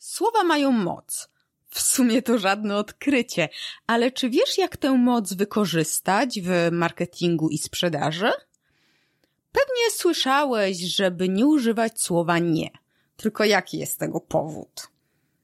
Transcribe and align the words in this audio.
Słowa 0.00 0.44
mają 0.44 0.72
moc. 0.72 1.28
W 1.70 1.80
sumie 1.80 2.22
to 2.22 2.38
żadne 2.38 2.76
odkrycie, 2.76 3.48
ale 3.86 4.10
czy 4.10 4.30
wiesz, 4.30 4.58
jak 4.58 4.76
tę 4.76 4.92
moc 4.92 5.32
wykorzystać 5.32 6.40
w 6.42 6.68
marketingu 6.72 7.48
i 7.48 7.58
sprzedaży? 7.58 8.32
Pewnie 9.52 9.90
słyszałeś, 9.90 10.78
żeby 10.78 11.28
nie 11.28 11.46
używać 11.46 12.02
słowa 12.02 12.38
nie. 12.38 12.70
Tylko 13.16 13.44
jaki 13.44 13.78
jest 13.78 13.98
tego 13.98 14.20
powód? 14.20 14.88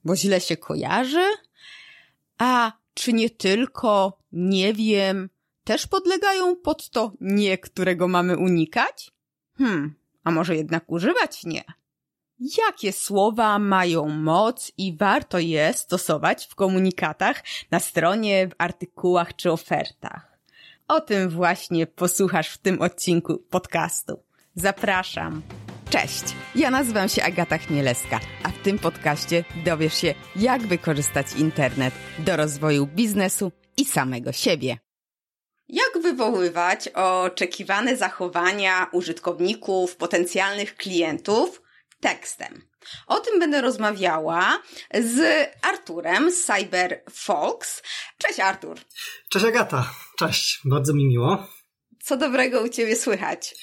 Bo 0.04 0.16
źle 0.16 0.40
się 0.40 0.56
kojarzy? 0.56 1.26
A 2.38 2.72
czy 2.94 3.12
nie 3.12 3.30
tylko 3.30 4.18
nie 4.32 4.74
wiem, 4.74 5.30
też 5.64 5.86
podlegają 5.86 6.56
pod 6.56 6.90
to 6.90 7.12
nie, 7.20 7.58
którego 7.58 8.08
mamy 8.08 8.36
unikać? 8.36 9.10
Hmm, 9.58 9.94
a 10.24 10.30
może 10.30 10.56
jednak 10.56 10.84
używać 10.90 11.44
nie? 11.44 11.64
Jakie 12.40 12.92
słowa 12.92 13.58
mają 13.58 14.08
moc 14.08 14.72
i 14.78 14.96
warto 14.96 15.38
je 15.38 15.72
stosować 15.72 16.46
w 16.46 16.54
komunikatach 16.54 17.42
na 17.70 17.80
stronie, 17.80 18.48
w 18.48 18.54
artykułach 18.58 19.36
czy 19.36 19.52
ofertach? 19.52 20.38
O 20.88 21.00
tym 21.00 21.28
właśnie 21.28 21.86
posłuchasz 21.86 22.48
w 22.48 22.58
tym 22.58 22.82
odcinku 22.82 23.38
podcastu. 23.50 24.22
Zapraszam. 24.54 25.42
Cześć, 25.90 26.24
ja 26.54 26.70
nazywam 26.70 27.08
się 27.08 27.22
Agata 27.22 27.58
Chmielewska, 27.58 28.20
a 28.42 28.48
w 28.48 28.58
tym 28.62 28.78
podcaście 28.78 29.44
dowiesz 29.64 29.94
się, 29.94 30.14
jak 30.36 30.62
wykorzystać 30.62 31.26
internet 31.38 31.94
do 32.18 32.36
rozwoju 32.36 32.86
biznesu 32.86 33.52
i 33.76 33.84
samego 33.84 34.32
siebie. 34.32 34.78
Jak 35.68 36.02
wywoływać 36.02 36.88
oczekiwane 36.88 37.96
zachowania 37.96 38.86
użytkowników, 38.92 39.96
potencjalnych 39.96 40.76
klientów 40.76 41.65
tekstem? 42.00 42.68
O 43.06 43.20
tym 43.20 43.40
będę 43.40 43.60
rozmawiała 43.60 44.62
z 45.00 45.48
Arturem 45.62 46.32
z 46.32 46.44
Cyber 46.44 47.02
Folks. 47.10 47.82
Cześć 48.18 48.40
Artur. 48.40 48.80
Cześć 49.28 49.46
Agata. 49.46 49.90
Cześć. 50.18 50.60
Bardzo 50.64 50.94
mi 50.94 51.06
miło. 51.06 51.46
Co 52.02 52.16
dobrego 52.16 52.60
u 52.62 52.68
Ciebie 52.68 52.96
słychać? 52.96 53.54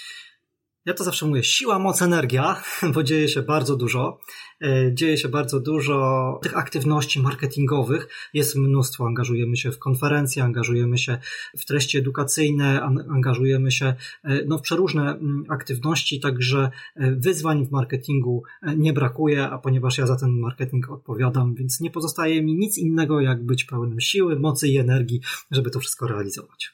Ja 0.86 0.94
to 0.94 1.04
zawsze 1.04 1.26
mówię, 1.26 1.44
siła, 1.44 1.80
moc, 1.80 2.02
energia, 2.02 2.62
bo 2.94 3.04
dzieje 3.04 3.28
się 3.28 3.42
bardzo 3.42 3.76
dużo. 3.76 4.20
E, 4.62 4.94
dzieje 4.94 5.18
się 5.18 5.30
bardzo 5.30 5.60
dużo 5.60 6.40
tych 6.44 6.58
aktywności 6.58 7.22
marketingowych. 7.22 8.08
Jest 8.34 8.56
mnóstwo. 8.56 9.06
Angażujemy 9.06 9.58
się 9.58 9.72
w 9.72 9.80
konferencje, 9.80 10.44
angażujemy 10.44 10.98
się 10.98 11.18
w 11.58 11.66
treści 11.66 11.98
edukacyjne, 11.98 12.82
angażujemy 13.10 13.72
się 13.72 13.86
e, 14.24 14.46
no, 14.46 14.58
w 14.58 14.62
przeróżne 14.62 15.02
mm, 15.02 15.46
aktywności, 15.50 16.20
także 16.20 16.70
e, 16.96 17.12
wyzwań 17.12 17.66
w 17.66 17.72
marketingu 17.72 18.44
nie 18.78 18.94
brakuje, 18.94 19.50
a 19.50 19.58
ponieważ 19.58 19.98
ja 19.98 20.08
za 20.08 20.16
ten 20.16 20.40
marketing 20.40 20.90
odpowiadam, 20.90 21.56
więc 21.56 21.80
nie 21.80 21.92
pozostaje 21.92 22.44
mi 22.44 22.56
nic 22.56 22.78
innego, 22.78 23.22
jak 23.22 23.46
być 23.46 23.64
pełnym 23.64 24.02
siły, 24.02 24.40
mocy 24.40 24.68
i 24.68 24.78
energii, 24.78 25.22
żeby 25.52 25.70
to 25.70 25.80
wszystko 25.80 26.08
realizować. 26.08 26.74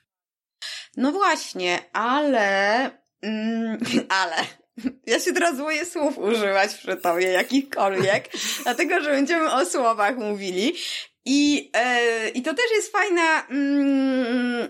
No 0.98 1.12
właśnie, 1.12 1.94
ale 1.94 2.99
Mm, 3.22 3.78
ale 4.22 4.36
ja 5.06 5.20
się 5.20 5.34
teraz 5.34 5.58
boję 5.58 5.86
słów 5.86 6.18
używać 6.18 6.74
przy 6.74 6.98
tobie, 6.98 7.28
jakichkolwiek, 7.28 8.30
dlatego 8.64 9.00
że 9.02 9.12
będziemy 9.12 9.54
o 9.54 9.66
słowach 9.66 10.18
mówili. 10.18 10.76
I, 11.26 11.72
e, 11.74 12.30
i 12.30 12.42
to 12.42 12.54
też 12.54 12.66
jest 12.76 12.92
fajna, 12.92 13.48
mm, 13.50 14.70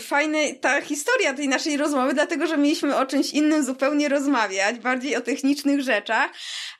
fajna 0.00 0.38
ta 0.60 0.80
historia 0.80 1.34
tej 1.34 1.48
naszej 1.48 1.76
rozmowy, 1.76 2.14
dlatego 2.14 2.46
że 2.46 2.56
mieliśmy 2.56 2.96
o 2.96 3.06
czymś 3.06 3.30
innym 3.30 3.64
zupełnie 3.64 4.08
rozmawiać, 4.08 4.78
bardziej 4.78 5.16
o 5.16 5.20
technicznych 5.20 5.80
rzeczach, 5.80 6.30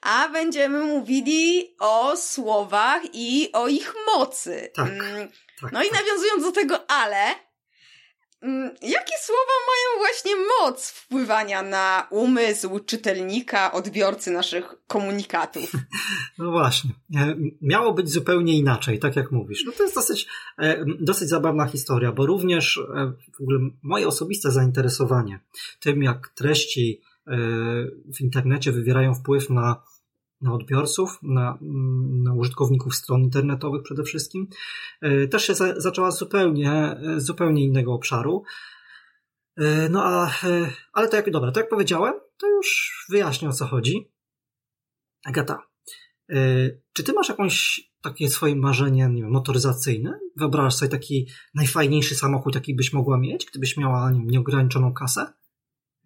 a 0.00 0.28
będziemy 0.28 0.80
mówili 0.80 1.76
o 1.80 2.16
słowach 2.16 3.02
i 3.12 3.50
o 3.52 3.68
ich 3.68 3.94
mocy. 4.06 4.70
Tak, 4.74 4.88
mm, 4.88 5.28
tak, 5.60 5.72
no 5.72 5.78
tak. 5.80 5.88
i 5.88 5.92
nawiązując 5.92 6.42
do 6.42 6.52
tego 6.52 6.90
ale, 6.90 7.34
jakie 8.82 9.14
słowa 9.20 9.52
mają 9.66 9.98
właśnie 9.98 10.32
moc 10.36 10.90
wpływania 10.90 11.62
na 11.62 12.06
umysł 12.10 12.78
czytelnika, 12.78 13.72
odbiorcy 13.72 14.30
naszych 14.30 14.74
komunikatów? 14.86 15.72
No 16.38 16.50
właśnie. 16.50 16.90
E, 17.16 17.36
miało 17.62 17.92
być 17.94 18.10
zupełnie 18.10 18.58
inaczej, 18.58 18.98
tak 18.98 19.16
jak 19.16 19.32
mówisz. 19.32 19.64
No 19.66 19.72
to 19.72 19.82
jest 19.82 19.94
dosyć, 19.94 20.26
e, 20.58 20.84
dosyć 21.00 21.28
zabawna 21.28 21.66
historia, 21.66 22.12
bo 22.12 22.26
również 22.26 22.78
e, 22.78 23.12
w 23.38 23.40
ogóle 23.40 23.58
moje 23.82 24.08
osobiste 24.08 24.50
zainteresowanie 24.50 25.40
tym, 25.80 26.02
jak 26.02 26.28
treści 26.28 27.00
w 28.14 28.20
internecie 28.20 28.72
wywierają 28.72 29.14
wpływ 29.14 29.50
na 29.50 29.82
na 30.42 30.52
odbiorców, 30.52 31.18
na, 31.22 31.58
na 32.22 32.34
użytkowników 32.34 32.94
stron 32.94 33.22
internetowych 33.22 33.82
przede 33.82 34.02
wszystkim, 34.02 34.48
e, 35.00 35.28
też 35.28 35.46
się 35.46 35.54
za, 35.54 35.80
zaczęła 35.80 36.10
zupełnie, 36.10 36.72
e, 36.72 37.20
zupełnie 37.20 37.64
innego 37.64 37.92
obszaru. 37.92 38.42
E, 39.56 39.88
no 39.88 40.04
a, 40.04 40.30
ale 40.92 41.08
to 41.08 41.16
jak, 41.16 41.30
dobra, 41.30 41.52
to 41.52 41.60
jak 41.60 41.68
powiedziałem, 41.68 42.14
to 42.36 42.48
już 42.48 42.96
wyjaśnię 43.10 43.48
o 43.48 43.52
co 43.52 43.66
chodzi. 43.66 44.12
Agata, 45.24 45.62
czy 46.92 47.02
ty 47.04 47.12
masz 47.12 47.28
jakąś 47.28 47.80
takie 48.02 48.28
swoje 48.28 48.56
marzenie, 48.56 49.08
nie 49.08 49.22
wiem, 49.22 49.30
motoryzacyjne? 49.30 50.18
Wyobrażasz 50.36 50.74
sobie 50.74 50.88
taki 50.88 51.28
najfajniejszy 51.54 52.14
samochód, 52.14 52.54
jaki 52.54 52.74
byś 52.74 52.92
mogła 52.92 53.18
mieć, 53.18 53.46
gdybyś 53.46 53.76
miała 53.76 54.10
nie 54.10 54.18
wiem, 54.18 54.30
nieograniczoną 54.30 54.94
kasę? 54.94 55.32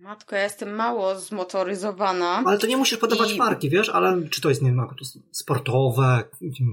Matko, 0.07 0.37
ja 0.37 0.43
jestem 0.43 0.75
mało 0.75 1.21
zmotoryzowana. 1.21 2.43
Ale 2.47 2.59
to 2.59 2.67
nie 2.67 2.77
musisz 2.77 2.99
podawać 2.99 3.33
I... 3.33 3.37
marki, 3.37 3.71
wiesz, 3.71 3.89
ale 3.89 4.29
czy 4.29 4.41
to 4.41 4.49
jest, 4.49 4.63
nie 4.63 4.71
wiem, 4.71 4.87
sportowe, 5.33 6.25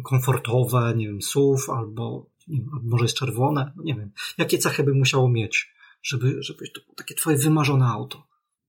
komfortowe, 0.03 0.93
nie 0.95 1.07
wiem, 1.07 1.21
SUV, 1.21 1.73
albo 1.77 2.25
nie 2.47 2.57
wiem, 2.57 2.69
może 2.83 3.05
jest 3.05 3.17
czerwone, 3.17 3.71
no 3.75 3.83
nie 3.83 3.95
wiem. 3.95 4.11
Jakie 4.37 4.57
cechy 4.57 4.83
by 4.83 4.93
musiało 4.93 5.29
mieć, 5.29 5.73
żeby, 6.03 6.43
żeby 6.43 6.67
to 6.67 6.81
było 6.81 6.95
takie 6.95 7.15
twoje 7.15 7.37
wymarzone 7.37 7.85
auto? 7.85 8.27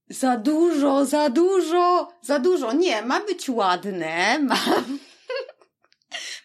Za 0.08 0.36
dużo, 0.36 1.06
za 1.06 1.30
dużo, 1.30 2.08
za 2.22 2.38
dużo. 2.38 2.72
Nie, 2.72 3.02
ma 3.02 3.20
być 3.20 3.48
ładne, 3.48 4.38
ma... 4.48 4.56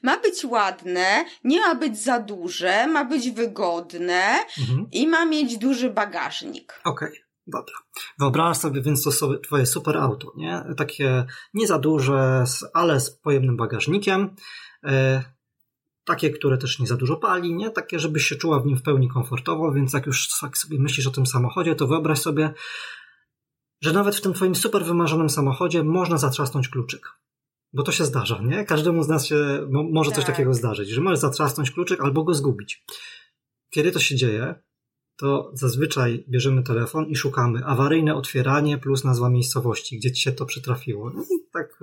ma 0.04 0.18
być 0.18 0.46
ładne, 0.46 1.26
nie 1.44 1.62
ma 1.62 1.76
być 1.76 2.00
za 2.04 2.20
duże, 2.20 2.88
ma 2.88 3.06
być 3.06 3.32
wygodne 3.32 4.40
mhm. 4.60 4.88
i 4.92 5.08
ma 5.08 5.26
mieć 5.26 5.58
duży 5.58 5.90
bagażnik. 5.90 6.82
Okej. 6.84 7.10
Okay. 7.10 7.29
Dobra. 7.50 7.76
Wyobraź 8.20 8.58
sobie 8.58 8.82
więc 8.82 9.04
to 9.04 9.12
sobie 9.12 9.40
twoje 9.40 9.66
super 9.66 9.98
auto, 9.98 10.34
nie? 10.36 10.64
Takie 10.78 11.26
nie 11.54 11.68
za 11.68 11.80
duże, 11.80 12.44
ale 12.74 13.00
z 13.00 13.12
pojemnym 13.12 13.58
bagażnikiem. 13.58 14.36
E, 14.84 15.24
takie, 16.06 16.30
które 16.30 16.58
też 16.58 16.80
nie 16.80 16.88
za 16.88 16.98
dużo 16.98 17.18
pali, 17.18 17.56
nie? 17.56 17.70
Takie, 17.70 18.00
żebyś 18.00 18.26
się 18.26 18.36
czuła 18.36 18.60
w 18.60 18.66
nim 18.66 18.78
w 18.78 18.82
pełni 18.82 19.10
komfortowo, 19.10 19.72
więc 19.72 19.94
jak 19.94 20.06
już 20.06 20.40
tak 20.42 20.58
sobie 20.58 20.80
myślisz 20.80 21.08
o 21.08 21.12
tym 21.12 21.26
samochodzie, 21.26 21.76
to 21.76 21.88
wyobraź 21.88 22.20
sobie, 22.20 22.54
że 23.82 23.94
nawet 23.94 24.16
w 24.16 24.22
tym 24.22 24.34
twoim 24.34 24.56
super 24.56 24.86
wymarzonym 24.86 25.30
samochodzie 25.30 25.84
można 25.84 26.18
zatrzasnąć 26.18 26.70
kluczyk. 26.70 27.10
Bo 27.74 27.84
to 27.84 27.92
się 27.92 28.06
zdarza, 28.06 28.42
nie? 28.42 28.66
Każdemu 28.66 29.04
z 29.04 29.08
nas 29.08 29.26
się 29.26 29.68
może 29.70 30.10
tak. 30.10 30.16
coś 30.16 30.26
takiego 30.26 30.54
zdarzyć, 30.54 30.90
że 30.90 31.02
możesz 31.02 31.20
zatrzasnąć 31.20 31.72
kluczyk 31.72 32.02
albo 32.02 32.24
go 32.24 32.34
zgubić. 32.34 32.86
Kiedy 33.70 33.92
to 33.92 34.00
się 34.00 34.16
dzieje? 34.16 34.56
To 35.20 35.52
zazwyczaj 35.54 36.24
bierzemy 36.30 36.64
telefon 36.64 37.06
i 37.08 37.16
szukamy 37.16 37.66
awaryjne 37.66 38.16
otwieranie 38.16 38.78
plus 38.78 39.04
nazwa 39.04 39.30
miejscowości, 39.30 39.98
gdzie 39.98 40.12
ci 40.12 40.22
się 40.22 40.32
to 40.32 40.46
przytrafiło. 40.46 41.10
No 41.10 41.24
tak, 41.54 41.80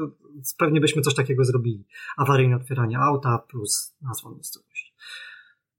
pewnie 0.59 0.81
byśmy 0.81 1.03
coś 1.03 1.15
takiego 1.15 1.45
zrobili. 1.45 1.85
Awaryjne 2.17 2.57
otwieranie 2.57 2.99
auta 2.99 3.39
plus 3.39 3.95
nazwa 4.03 4.31
miejscowości. 4.31 4.93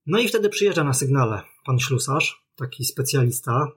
No 0.06 0.20
i 0.20 0.28
wtedy 0.28 0.50
przyjeżdża 0.50 0.84
na 0.84 0.94
sygnale 0.94 1.42
pan 1.66 1.80
ślusarz, 1.80 2.48
taki 2.58 2.86
specjalista, 2.86 3.68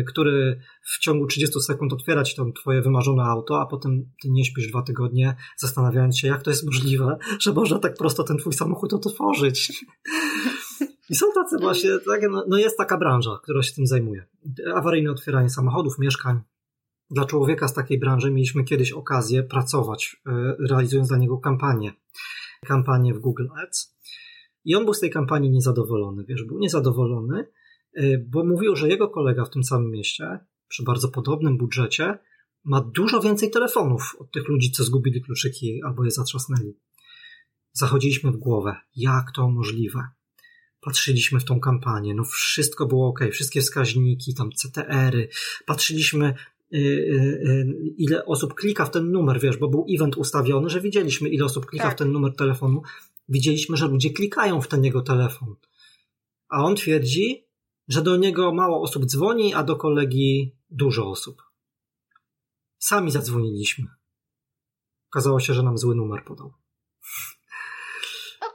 y, 0.00 0.04
który 0.04 0.60
w 0.82 0.98
ciągu 0.98 1.26
30 1.26 1.60
sekund 1.60 1.92
otwiera 1.92 2.24
ci 2.24 2.36
to 2.36 2.52
twoje 2.52 2.82
wymarzone 2.82 3.22
auto, 3.22 3.60
a 3.60 3.66
potem 3.66 4.10
ty 4.22 4.30
nie 4.30 4.44
śpisz 4.44 4.68
dwa 4.68 4.82
tygodnie, 4.82 5.36
zastanawiając 5.56 6.18
się, 6.18 6.28
jak 6.28 6.42
to 6.42 6.50
jest 6.50 6.66
możliwe, 6.66 7.18
że 7.40 7.52
można 7.52 7.78
tak 7.78 7.94
prosto 7.94 8.24
ten 8.24 8.38
twój 8.38 8.52
samochód 8.52 8.92
otworzyć. 8.92 9.84
I 11.10 11.14
są 11.14 11.26
tacy 11.34 11.56
właśnie, 11.60 11.90
tak, 12.06 12.22
no, 12.30 12.44
no 12.48 12.56
jest 12.56 12.78
taka 12.78 12.98
branża, 12.98 13.38
która 13.42 13.62
się 13.62 13.74
tym 13.74 13.86
zajmuje. 13.86 14.26
Awaryjne 14.74 15.10
otwieranie 15.10 15.50
samochodów, 15.50 15.98
mieszkań. 15.98 16.40
Dla 17.10 17.24
człowieka 17.24 17.68
z 17.68 17.74
takiej 17.74 17.98
branży 17.98 18.30
mieliśmy 18.30 18.64
kiedyś 18.64 18.92
okazję 18.92 19.42
pracować, 19.42 20.22
e, 20.26 20.56
realizując 20.68 21.08
dla 21.08 21.18
niego 21.18 21.38
kampanię. 21.38 21.92
Kampanię 22.66 23.14
w 23.14 23.18
Google 23.18 23.46
Ads. 23.62 23.96
I 24.64 24.74
on 24.74 24.84
był 24.84 24.94
z 24.94 25.00
tej 25.00 25.10
kampanii 25.10 25.50
niezadowolony, 25.50 26.24
wiesz, 26.24 26.44
był 26.44 26.58
niezadowolony, 26.58 27.48
e, 27.94 28.18
bo 28.18 28.44
mówił, 28.44 28.76
że 28.76 28.88
jego 28.88 29.08
kolega 29.08 29.44
w 29.44 29.50
tym 29.50 29.64
samym 29.64 29.90
mieście, 29.90 30.38
przy 30.68 30.84
bardzo 30.84 31.08
podobnym 31.08 31.58
budżecie, 31.58 32.18
ma 32.64 32.80
dużo 32.80 33.20
więcej 33.20 33.50
telefonów 33.50 34.16
od 34.18 34.32
tych 34.32 34.48
ludzi, 34.48 34.70
co 34.70 34.84
zgubili 34.84 35.22
kluczyki 35.22 35.82
albo 35.82 36.04
je 36.04 36.10
zatrzasnęli. 36.10 36.78
Zachodziliśmy 37.72 38.32
w 38.32 38.36
głowę. 38.36 38.76
Jak 38.96 39.32
to 39.34 39.50
możliwe? 39.50 40.08
Patrzyliśmy 40.88 41.40
w 41.40 41.44
tą 41.44 41.60
kampanię, 41.60 42.14
no 42.14 42.24
wszystko 42.24 42.86
było 42.86 43.08
ok, 43.08 43.20
wszystkie 43.32 43.60
wskaźniki, 43.60 44.34
tam 44.34 44.50
CTR-y, 44.52 45.28
patrzyliśmy 45.66 46.34
ile 47.96 48.24
osób 48.26 48.54
klika 48.54 48.84
w 48.84 48.90
ten 48.90 49.10
numer, 49.10 49.40
wiesz, 49.40 49.56
bo 49.56 49.68
był 49.68 49.86
event 49.94 50.16
ustawiony, 50.16 50.68
że 50.68 50.80
widzieliśmy, 50.80 51.28
ile 51.28 51.44
osób 51.44 51.66
klika 51.66 51.84
tak. 51.84 51.94
w 51.94 51.98
ten 51.98 52.12
numer 52.12 52.36
telefonu. 52.36 52.82
Widzieliśmy, 53.28 53.76
że 53.76 53.88
ludzie 53.88 54.10
klikają 54.10 54.60
w 54.60 54.68
ten 54.68 54.84
jego 54.84 55.02
telefon. 55.02 55.56
A 56.48 56.64
on 56.64 56.76
twierdzi, 56.76 57.44
że 57.88 58.02
do 58.02 58.16
niego 58.16 58.54
mało 58.54 58.82
osób 58.82 59.06
dzwoni, 59.06 59.54
a 59.54 59.62
do 59.62 59.76
kolegi 59.76 60.52
dużo 60.70 61.10
osób. 61.10 61.42
Sami 62.78 63.10
zadzwoniliśmy. 63.10 63.86
Okazało 65.10 65.40
się, 65.40 65.54
że 65.54 65.62
nam 65.62 65.78
zły 65.78 65.94
numer 65.94 66.24
podał. 66.24 66.52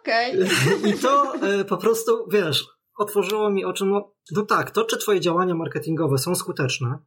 Okej. 0.03 0.43
Okay. 0.43 0.89
I 0.89 0.93
to 0.93 1.35
e, 1.35 1.65
po 1.65 1.77
prostu, 1.77 2.27
wiesz, 2.31 2.65
otworzyło 2.97 3.49
mi 3.49 3.65
oczy. 3.65 3.85
No, 3.85 4.15
no 4.31 4.45
tak, 4.45 4.71
to 4.71 4.85
czy 4.85 4.97
twoje 4.97 5.19
działania 5.19 5.55
marketingowe 5.55 6.17
są 6.17 6.35
skuteczne, 6.35 6.97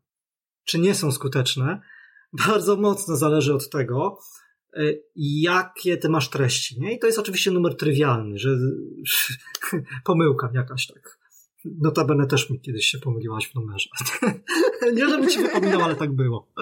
czy 0.64 0.78
nie 0.78 0.94
są 0.94 1.12
skuteczne, 1.12 1.80
bardzo 2.46 2.76
mocno 2.76 3.16
zależy 3.16 3.54
od 3.54 3.70
tego, 3.70 4.18
e, 4.76 4.82
jakie 5.16 5.96
ty 5.96 6.08
masz 6.08 6.30
treści. 6.30 6.80
Nie? 6.80 6.94
I 6.94 6.98
to 6.98 7.06
jest 7.06 7.18
oczywiście 7.18 7.50
numer 7.50 7.76
trywialny, 7.76 8.38
że 8.38 8.50
pomyłka 10.04 10.50
jakaś 10.54 10.86
tak. 10.86 11.18
Notabene 11.64 12.26
też 12.26 12.50
mi 12.50 12.60
kiedyś 12.60 12.86
się 12.86 12.98
pomyliłaś 12.98 13.48
w 13.48 13.54
numerze. 13.54 13.88
nie 14.96 15.08
żeby 15.08 15.26
ci 15.26 15.42
wypominał, 15.42 15.82
ale 15.82 15.96
tak 15.96 16.12
było. 16.12 16.52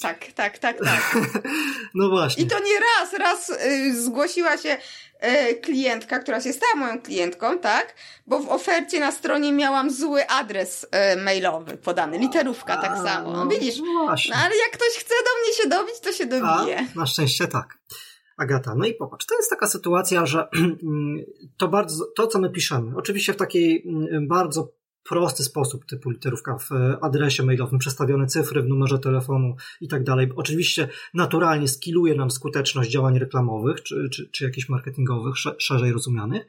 Tak, 0.00 0.32
tak, 0.34 0.58
tak, 0.58 0.78
tak. 0.84 1.16
No 1.94 2.08
właśnie. 2.08 2.44
I 2.44 2.46
to 2.46 2.58
nie 2.58 2.80
raz, 2.80 3.12
raz 3.12 3.50
y, 3.50 4.02
zgłosiła 4.02 4.58
się 4.58 4.76
y, 5.50 5.54
klientka, 5.54 6.18
która 6.18 6.40
się 6.40 6.52
stała 6.52 6.74
moją 6.76 7.02
klientką, 7.02 7.58
tak? 7.58 7.94
Bo 8.26 8.38
w 8.38 8.48
ofercie 8.48 9.00
na 9.00 9.12
stronie 9.12 9.52
miałam 9.52 9.90
zły 9.90 10.26
adres 10.26 10.84
y, 10.84 11.22
mailowy 11.22 11.76
podany, 11.76 12.18
literówka 12.18 12.76
tak 12.76 12.98
samo. 12.98 13.32
No, 13.32 13.46
Widzisz? 13.46 13.78
No, 13.78 14.14
ale 14.34 14.56
jak 14.56 14.70
ktoś 14.72 14.88
chce 14.88 15.14
do 15.14 15.42
mnie 15.42 15.54
się 15.62 15.68
dobić, 15.68 16.00
to 16.00 16.12
się 16.12 16.26
dobije. 16.26 16.86
A, 16.94 16.98
na 16.98 17.06
szczęście 17.06 17.48
tak. 17.48 17.78
Agata, 18.36 18.74
no 18.76 18.86
i 18.86 18.94
popatrz, 18.94 19.26
to 19.26 19.36
jest 19.36 19.50
taka 19.50 19.66
sytuacja, 19.66 20.26
że 20.26 20.48
to 21.58 21.68
bardzo, 21.68 22.04
to 22.16 22.26
co 22.26 22.38
my 22.38 22.50
piszemy, 22.50 22.92
oczywiście 22.96 23.32
w 23.32 23.36
takiej 23.36 23.84
mm, 23.86 24.28
bardzo 24.28 24.72
prosty 25.08 25.44
sposób, 25.44 25.86
typu 25.86 26.10
literówka 26.10 26.58
w 26.58 26.70
adresie 27.00 27.42
mailowym, 27.42 27.78
przestawione 27.78 28.26
cyfry 28.26 28.62
w 28.62 28.68
numerze 28.68 28.98
telefonu 28.98 29.56
i 29.80 29.88
tak 29.88 30.04
dalej. 30.04 30.32
Oczywiście 30.36 30.88
naturalnie 31.14 31.68
skiluje 31.68 32.14
nam 32.14 32.30
skuteczność 32.30 32.90
działań 32.90 33.18
reklamowych 33.18 33.82
czy, 33.82 34.08
czy, 34.12 34.28
czy 34.30 34.44
jakichś 34.44 34.68
marketingowych, 34.68 35.34
szerzej 35.58 35.92
rozumianych. 35.92 36.46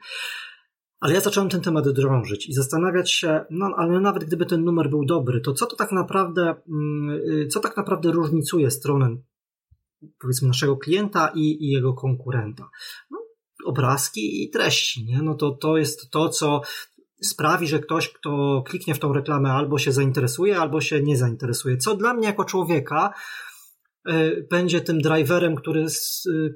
Ale 1.00 1.14
ja 1.14 1.20
zacząłem 1.20 1.50
ten 1.50 1.60
temat 1.60 1.88
drążyć 1.88 2.48
i 2.48 2.52
zastanawiać 2.52 3.12
się, 3.12 3.44
no 3.50 3.70
ale 3.76 4.00
nawet 4.00 4.24
gdyby 4.24 4.46
ten 4.46 4.64
numer 4.64 4.90
był 4.90 5.04
dobry, 5.04 5.40
to 5.40 5.52
co 5.52 5.66
to 5.66 5.76
tak 5.76 5.92
naprawdę, 5.92 6.54
mm, 6.68 7.48
co 7.50 7.60
tak 7.60 7.76
naprawdę 7.76 8.12
różnicuje 8.12 8.70
stronę 8.70 9.16
powiedzmy 10.20 10.48
naszego 10.48 10.76
klienta 10.76 11.32
i, 11.34 11.64
i 11.64 11.70
jego 11.70 11.94
konkurenta? 11.94 12.70
No, 13.10 13.18
obrazki 13.66 14.44
i 14.44 14.50
treści, 14.50 15.04
nie? 15.04 15.22
No 15.22 15.34
to, 15.34 15.50
to 15.50 15.76
jest 15.76 16.10
to, 16.10 16.28
co 16.28 16.60
sprawi, 17.22 17.66
że 17.66 17.78
ktoś, 17.78 18.12
kto 18.12 18.62
kliknie 18.66 18.94
w 18.94 18.98
tą 18.98 19.12
reklamę, 19.12 19.52
albo 19.52 19.78
się 19.78 19.92
zainteresuje, 19.92 20.58
albo 20.58 20.80
się 20.80 21.02
nie 21.02 21.16
zainteresuje. 21.16 21.76
Co 21.76 21.96
dla 21.96 22.14
mnie 22.14 22.26
jako 22.26 22.44
człowieka 22.44 23.12
e, 24.06 24.42
będzie 24.42 24.80
tym 24.80 24.98
driverem, 24.98 25.54
który 25.54 25.86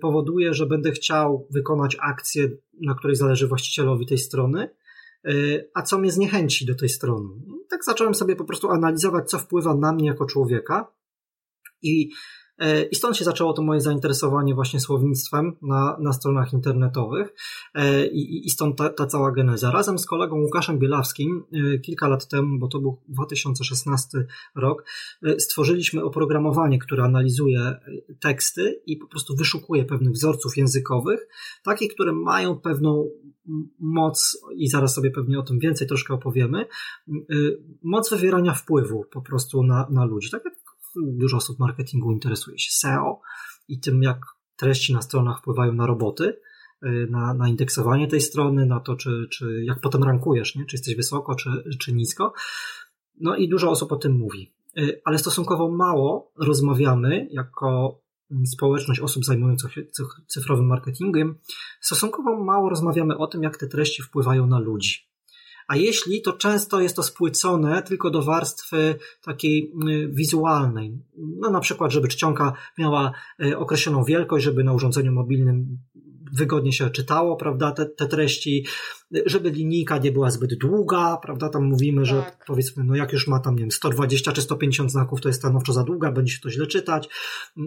powoduje, 0.01 0.55
że 0.55 0.67
będę 0.67 0.93
chciał 0.93 1.49
wykonać 1.51 1.97
akcję, 2.01 2.49
na 2.81 2.95
której 2.95 3.17
zależy 3.17 3.49
właścicielowi 3.49 4.07
tej 4.07 4.19
strony, 4.19 4.71
e, 5.25 5.33
a 5.75 5.83
co 5.83 5.99
mnie 5.99 6.13
zniechęci 6.13 6.67
do 6.67 6.75
tej 6.75 6.89
strony. 6.89 7.29
Tak 7.71 7.85
zacząłem 7.85 8.15
sobie 8.15 8.37
po 8.37 8.45
prostu 8.45 8.71
analizować, 8.71 9.31
co 9.31 9.39
wpływa 9.39 9.75
na 9.75 9.93
mnie 9.93 10.07
jako 10.07 10.27
człowieka 10.27 10.87
i 11.83 12.11
E, 12.11 12.15
I 12.91 12.97
stąd 12.97 13.17
się 13.17 13.25
zaczęło 13.25 13.53
to 13.53 13.63
moje 13.63 13.81
zainteresowanie 13.81 14.55
właśnie 14.55 14.81
słownictwem 14.81 15.57
na, 15.63 15.97
na 16.01 16.13
stronach 16.13 16.53
internetowych 16.53 17.35
e, 17.75 18.07
i, 18.07 18.47
i 18.47 18.51
stąd 18.51 18.79
ta, 18.79 18.89
ta 18.89 19.07
cała 19.07 19.33
geneza. 19.33 19.71
Razem 19.71 19.99
z 19.99 20.07
kolegą 20.07 20.41
Łukaszem 20.41 20.79
Bielawskim 20.79 21.45
e, 21.53 21.79
kilka 21.79 22.09
lat 22.09 22.29
temu, 22.29 22.59
bo 22.59 22.69
to 22.69 22.81
był 22.81 23.01
2016 23.09 24.27
rok, 24.57 24.85
stworzyliśmy 25.39 26.05
oprogramowanie, 26.05 26.79
które 26.79 27.05
analizuje 27.05 27.77
teksty 28.21 28.83
i 28.87 28.97
po 28.97 29.07
prostu 29.07 29.37
wyszukuje 29.37 29.85
pewnych 29.85 30.13
wzorców 30.13 30.57
językowych, 30.57 31.29
takich, 31.65 31.95
które 31.95 32.13
mają 32.13 32.61
pewną 32.61 33.09
moc, 33.79 34.39
i 34.57 34.69
zaraz 34.69 34.95
sobie 34.95 35.11
pewnie 35.11 35.39
o 35.39 35.43
tym 35.43 35.59
więcej 35.59 35.87
troszkę 35.87 36.15
opowiemy, 36.15 36.67
moc 37.83 38.11
wywierania 38.11 38.55
wpływu 38.55 39.05
po 39.13 39.23
prostu 39.23 39.63
na, 39.63 39.87
na 39.91 40.05
ludzi. 40.05 40.31
Tak 40.31 40.45
jak 40.45 40.62
dużo 40.97 41.37
osób 41.37 41.59
marketingu 41.59 42.13
interesuje 42.13 42.59
się 42.59 42.71
SEO 42.73 43.21
i 43.69 43.81
tym, 43.81 44.03
jak 44.03 44.19
treści 44.57 44.93
na 44.93 45.03
stronach 45.03 45.39
wpływają 45.39 45.73
na 45.73 45.87
roboty, 45.87 46.37
y, 46.87 47.07
na, 47.11 47.35
na 47.35 47.49
indeksowanie 47.49 48.09
tej 48.09 48.21
strony, 48.21 48.67
na 48.67 48.81
to, 48.81 48.97
czy, 48.97 49.29
czy 49.31 49.65
jak 49.65 49.81
potem 49.81 50.03
rankujesz, 50.03 50.57
nie? 50.57 50.67
czy 50.67 50.77
jesteś 50.77 50.97
wysoko, 50.97 51.35
czy, 51.35 51.51
czy 51.81 51.93
nisko. 51.93 52.33
No 53.21 53.37
i 53.37 53.49
dużo 53.49 53.71
osób 53.71 53.93
o 53.93 53.97
tym 53.97 54.13
mówi. 54.13 54.53
Y, 54.79 55.01
ale 55.05 55.19
stosunkowo 55.19 55.71
mało 55.71 56.33
rozmawiamy 56.39 57.29
jako 57.31 58.01
społeczność 58.47 59.01
osób 59.01 59.25
zajmujących 59.25 59.73
się 59.73 59.83
cyfrowym 60.27 60.67
marketingiem, 60.67 61.39
stosunkowo 61.81 62.45
mało 62.45 62.69
rozmawiamy 62.69 63.19
o 63.19 63.27
tym, 63.27 63.43
jak 63.43 63.57
te 63.57 63.67
treści 63.67 64.03
wpływają 64.03 64.47
na 64.47 64.59
ludzi 64.59 65.12
a 65.69 65.77
jeśli, 65.77 66.23
to 66.23 66.33
często 66.33 66.81
jest 66.81 66.97
to 66.97 67.03
spłycone 67.03 67.83
tylko 67.83 68.11
do 68.11 68.23
warstwy 68.23 68.95
takiej 69.23 69.73
y, 69.89 70.09
wizualnej. 70.09 70.99
No 71.17 71.51
na 71.51 71.61
przykład, 71.61 71.93
żeby 71.93 72.09
czcionka 72.09 72.53
miała 72.79 73.13
y, 73.45 73.59
określoną 73.59 74.05
wielkość, 74.05 74.45
żeby 74.45 74.65
na 74.65 74.73
urządzeniu 74.73 75.13
mobilnym 75.13 75.79
wygodnie 76.33 76.73
się 76.73 76.91
czytało, 76.91 77.37
prawda, 77.37 77.73
te, 77.73 77.87
te 77.87 78.07
treści, 78.07 78.67
żeby 79.27 79.51
linijka 79.51 79.99
nie 79.99 80.13
była 80.13 80.31
zbyt 80.31 80.55
długa, 80.55 81.19
prawda, 81.23 81.49
tam 81.49 81.65
mówimy, 81.65 82.05
że 82.05 82.23
tak. 82.23 82.45
powiedzmy, 82.47 82.85
no 82.85 82.97
jak 82.97 83.13
już 83.13 83.27
ma 83.27 83.41
tam, 83.41 83.55
nie 83.55 83.61
wiem, 83.61 83.71
120 83.71 84.33
czy 84.33 84.43
150 84.43 84.91
znaków, 84.91 85.21
to 85.21 85.29
jest 85.29 85.41
stanowczo 85.41 85.73
za 85.73 85.85
długa, 85.85 86.13
będzie 86.13 86.33
się 86.33 86.41
to 86.41 86.51
źle 86.51 86.67
czytać, 86.67 87.09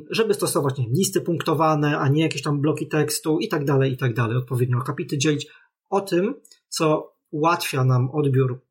żeby 0.10 0.34
stosować, 0.34 0.78
nie 0.78 0.84
wiem, 0.84 0.94
listy 0.94 1.22
punktowane, 1.22 2.00
a 2.00 2.08
nie 2.08 2.22
jakieś 2.22 2.42
tam 2.42 2.62
bloki 2.62 2.88
tekstu 2.88 3.40
i 3.40 3.48
tak 3.48 3.66
dalej, 3.66 3.94
i 3.94 3.98
tak 3.98 4.14
dalej, 4.14 4.38
odpowiednio 4.38 4.78
akapity 4.78 5.18
dzielić 5.18 5.48
o 5.90 6.02
tym, 6.02 6.36
co 6.68 7.15
ułatwia 7.36 7.84
nam 7.84 8.10
odbiór 8.12 8.62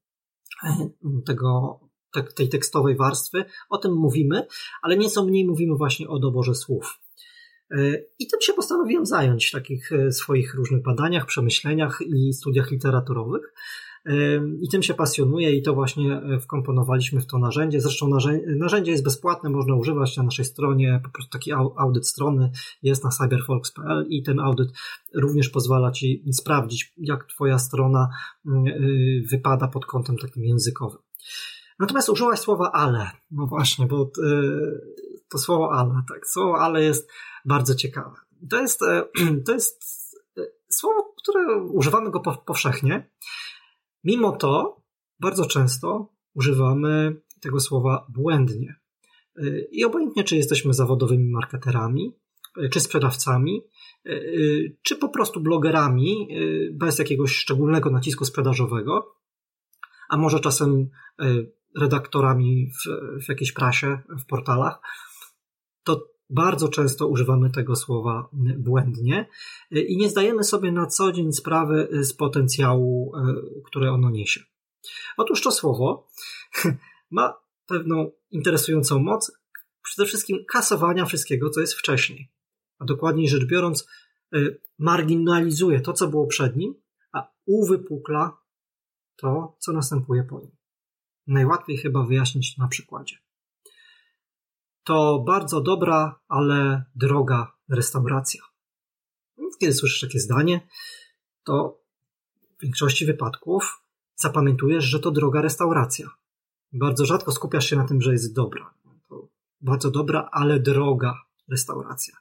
e, 0.65 0.89
tego, 1.27 1.81
tej 2.37 2.49
tekstowej 2.49 2.97
warstwy. 2.97 3.45
O 3.71 3.79
tym 3.79 3.93
mówimy, 3.93 4.47
ale 4.83 4.97
nieco 4.97 5.25
mniej 5.25 5.47
mówimy 5.47 5.77
właśnie 5.77 6.09
o 6.09 6.19
doborze 6.19 6.55
słów. 6.55 7.01
E, 7.71 7.77
I 8.19 8.27
tym 8.27 8.41
się 8.41 8.53
postanowiłem 8.53 9.07
zająć 9.07 9.47
w 9.47 9.53
takich 9.53 9.93
e, 9.93 10.13
swoich 10.13 10.55
różnych 10.55 10.83
badaniach, 10.83 11.27
przemyśleniach 11.27 11.99
i 12.07 12.33
studiach 12.33 12.71
literaturowych. 12.71 13.55
I 14.61 14.69
tym 14.69 14.83
się 14.83 14.95
pasjonuję 14.95 15.57
i 15.57 15.63
to 15.63 15.75
właśnie 15.75 16.17
e, 16.17 16.41
wkomponowaliśmy 16.41 17.21
w 17.21 17.27
to 17.27 17.39
narzędzie. 17.39 17.81
Zresztą 17.81 18.09
narzędzie 18.47 18.93
jest 18.93 19.05
bezpłatne, 19.05 19.51
można 19.51 19.75
używać 19.75 20.17
na 20.17 20.23
naszej 20.23 20.45
stronie, 20.45 21.01
po 21.05 21.11
prostu 21.11 21.33
taki 21.33 21.53
audyt 21.53 22.09
strony 22.09 22.51
jest 22.83 23.05
na 23.05 23.11
cyberfolks.pl 23.11 24.07
i 24.09 24.23
ten 24.23 24.41
audyt 24.41 24.69
również 25.15 25.49
pozwala 25.49 25.91
Ci 25.91 26.25
sprawdzić, 26.33 26.93
jak 26.97 27.25
Twoja 27.25 27.59
strona 27.59 28.09
mm, 28.47 28.67
y, 28.67 29.23
wypada 29.31 29.69
pod 29.69 29.87
kątem 29.87 30.19
takim 30.19 30.45
językowym. 30.45 30.99
Natomiast 31.79 32.09
użyłaś 32.09 32.39
słowa 32.39 32.73
ale. 32.73 33.11
No 33.31 33.47
właśnie, 33.47 33.87
bo 33.87 34.03
y, 34.03 34.81
to 35.29 35.39
słowo 35.39 35.73
ale, 35.73 36.03
tak, 36.09 36.27
słowo 36.27 36.59
ale 36.59 36.83
jest 36.83 37.11
bardzo 37.45 37.75
ciekawe. 37.75 38.17
To 38.51 38.61
jest, 38.61 38.83
e, 38.83 39.05
to 39.47 39.53
jest 39.53 39.85
e, 40.39 40.43
słowo, 40.69 41.15
które 41.17 41.57
używamy 41.57 42.11
go 42.11 42.21
powszechnie, 42.21 43.11
Mimo 44.05 44.33
to 44.33 44.83
bardzo 45.21 45.47
często 45.47 46.13
używamy 46.35 47.17
tego 47.41 47.61
słowa 47.61 48.07
błędnie. 48.09 48.75
I 49.71 49.85
obojętnie, 49.85 50.25
czy 50.25 50.37
jesteśmy 50.37 50.75
zawodowymi 50.75 51.31
marketerami, 51.31 52.13
czy 52.71 52.81
sprzedawcami, 52.81 53.63
czy 54.83 54.97
po 54.97 55.09
prostu 55.09 55.41
blogerami 55.41 56.29
bez 56.73 56.99
jakiegoś 56.99 57.33
szczególnego 57.33 57.91
nacisku 57.91 58.25
sprzedażowego, 58.25 59.17
a 60.09 60.17
może 60.17 60.41
czasem 60.41 60.91
redaktorami 61.79 62.71
w, 62.71 62.91
w 63.25 63.29
jakiejś 63.29 63.53
prasie, 63.53 63.99
w 64.09 64.27
portalach, 64.27 64.81
to 65.85 66.14
bardzo 66.31 66.69
często 66.69 67.09
używamy 67.09 67.51
tego 67.51 67.77
słowa 67.77 68.29
błędnie 68.59 69.29
i 69.71 69.97
nie 69.97 70.11
zdajemy 70.11 70.45
sobie 70.45 70.73
na 70.73 70.87
co 70.87 71.13
dzień 71.13 71.33
sprawy 71.33 71.89
z 71.93 72.13
potencjału, 72.13 73.13
e, 73.17 73.35
które 73.65 73.93
ono 73.93 74.11
niesie. 74.11 74.41
Otóż 75.17 75.43
to 75.43 75.51
słowo 75.51 76.09
ma 77.11 77.35
pewną 77.67 78.11
interesującą 78.31 78.99
moc, 78.99 79.33
przede 79.83 80.07
wszystkim 80.07 80.45
kasowania 80.53 81.05
wszystkiego, 81.05 81.51
co 81.51 81.61
jest 81.61 81.75
wcześniej. 81.75 82.33
A 82.79 82.85
dokładniej 82.85 83.29
rzecz 83.29 83.45
biorąc, 83.45 83.89
e, 84.35 84.39
marginalizuje 84.79 85.81
to, 85.81 85.93
co 85.93 86.09
było 86.09 86.27
przed 86.27 86.57
nim, 86.57 86.75
a 87.13 87.33
uwypukla 87.47 88.39
to, 89.17 89.57
co 89.59 89.73
następuje 89.73 90.25
po 90.25 90.41
nim. 90.41 90.57
Najłatwiej 91.27 91.79
chyba 91.79 92.03
wyjaśnić 92.03 92.57
na 92.57 92.69
przykładzie. 92.69 93.24
To 94.85 95.25
bardzo 95.27 95.61
dobra, 95.61 96.21
ale 96.29 96.85
droga 96.95 97.53
restauracja. 97.69 98.43
Kiedy 99.61 99.73
słyszysz 99.73 100.01
takie 100.01 100.21
zdanie, 100.21 100.69
to 101.45 101.81
w 102.59 102.63
większości 102.63 103.07
wypadków 103.07 103.83
zapamiętujesz, 104.17 104.85
że 104.85 105.01
to 105.01 105.11
droga 105.11 105.41
restauracja. 105.41 106.11
Bardzo 106.73 107.07
rzadko 107.07 107.33
skupiasz 107.33 107.67
się 107.67 107.77
na 107.77 107.85
tym, 107.85 108.01
że 108.01 108.13
jest 108.13 108.35
dobra. 108.35 108.75
To 109.09 109.29
bardzo 109.61 109.91
dobra, 109.91 110.29
ale 110.33 110.61
droga 110.61 111.19
restauracja. 111.49 112.17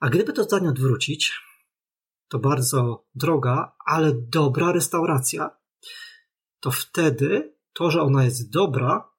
A 0.00 0.10
gdyby 0.10 0.32
to 0.32 0.44
zdanie 0.44 0.68
odwrócić, 0.68 1.32
to 2.28 2.38
bardzo 2.38 3.06
droga, 3.14 3.76
ale 3.86 4.12
dobra 4.14 4.72
restauracja, 4.72 5.50
to 6.60 6.70
wtedy 6.70 7.56
to, 7.72 7.90
że 7.90 8.02
ona 8.02 8.24
jest 8.24 8.50
dobra, 8.50 9.15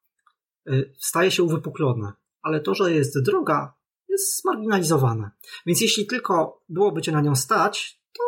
staje 0.98 1.32
się 1.32 1.44
uwypuklone, 1.44 2.14
ale 2.42 2.60
to, 2.60 2.76
że 2.76 2.94
jest 2.94 3.24
droga, 3.24 3.74
jest 4.10 4.42
zmarginalizowane. 4.42 5.32
Więc 5.66 5.82
jeśli 5.82 6.08
tylko 6.08 6.64
byłoby 6.70 7.02
cię 7.02 7.12
na 7.12 7.22
nią 7.22 7.36
stać, 7.36 8.02
to 8.14 8.24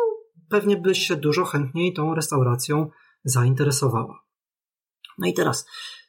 pewnie 0.48 0.76
byś 0.76 0.98
się 0.98 1.16
dużo 1.16 1.44
chętniej 1.44 1.92
tą 1.92 2.14
restauracją 2.14 2.90
zainteresowała. 3.24 4.24
No 5.18 5.26
i 5.26 5.34
teraz 5.34 5.66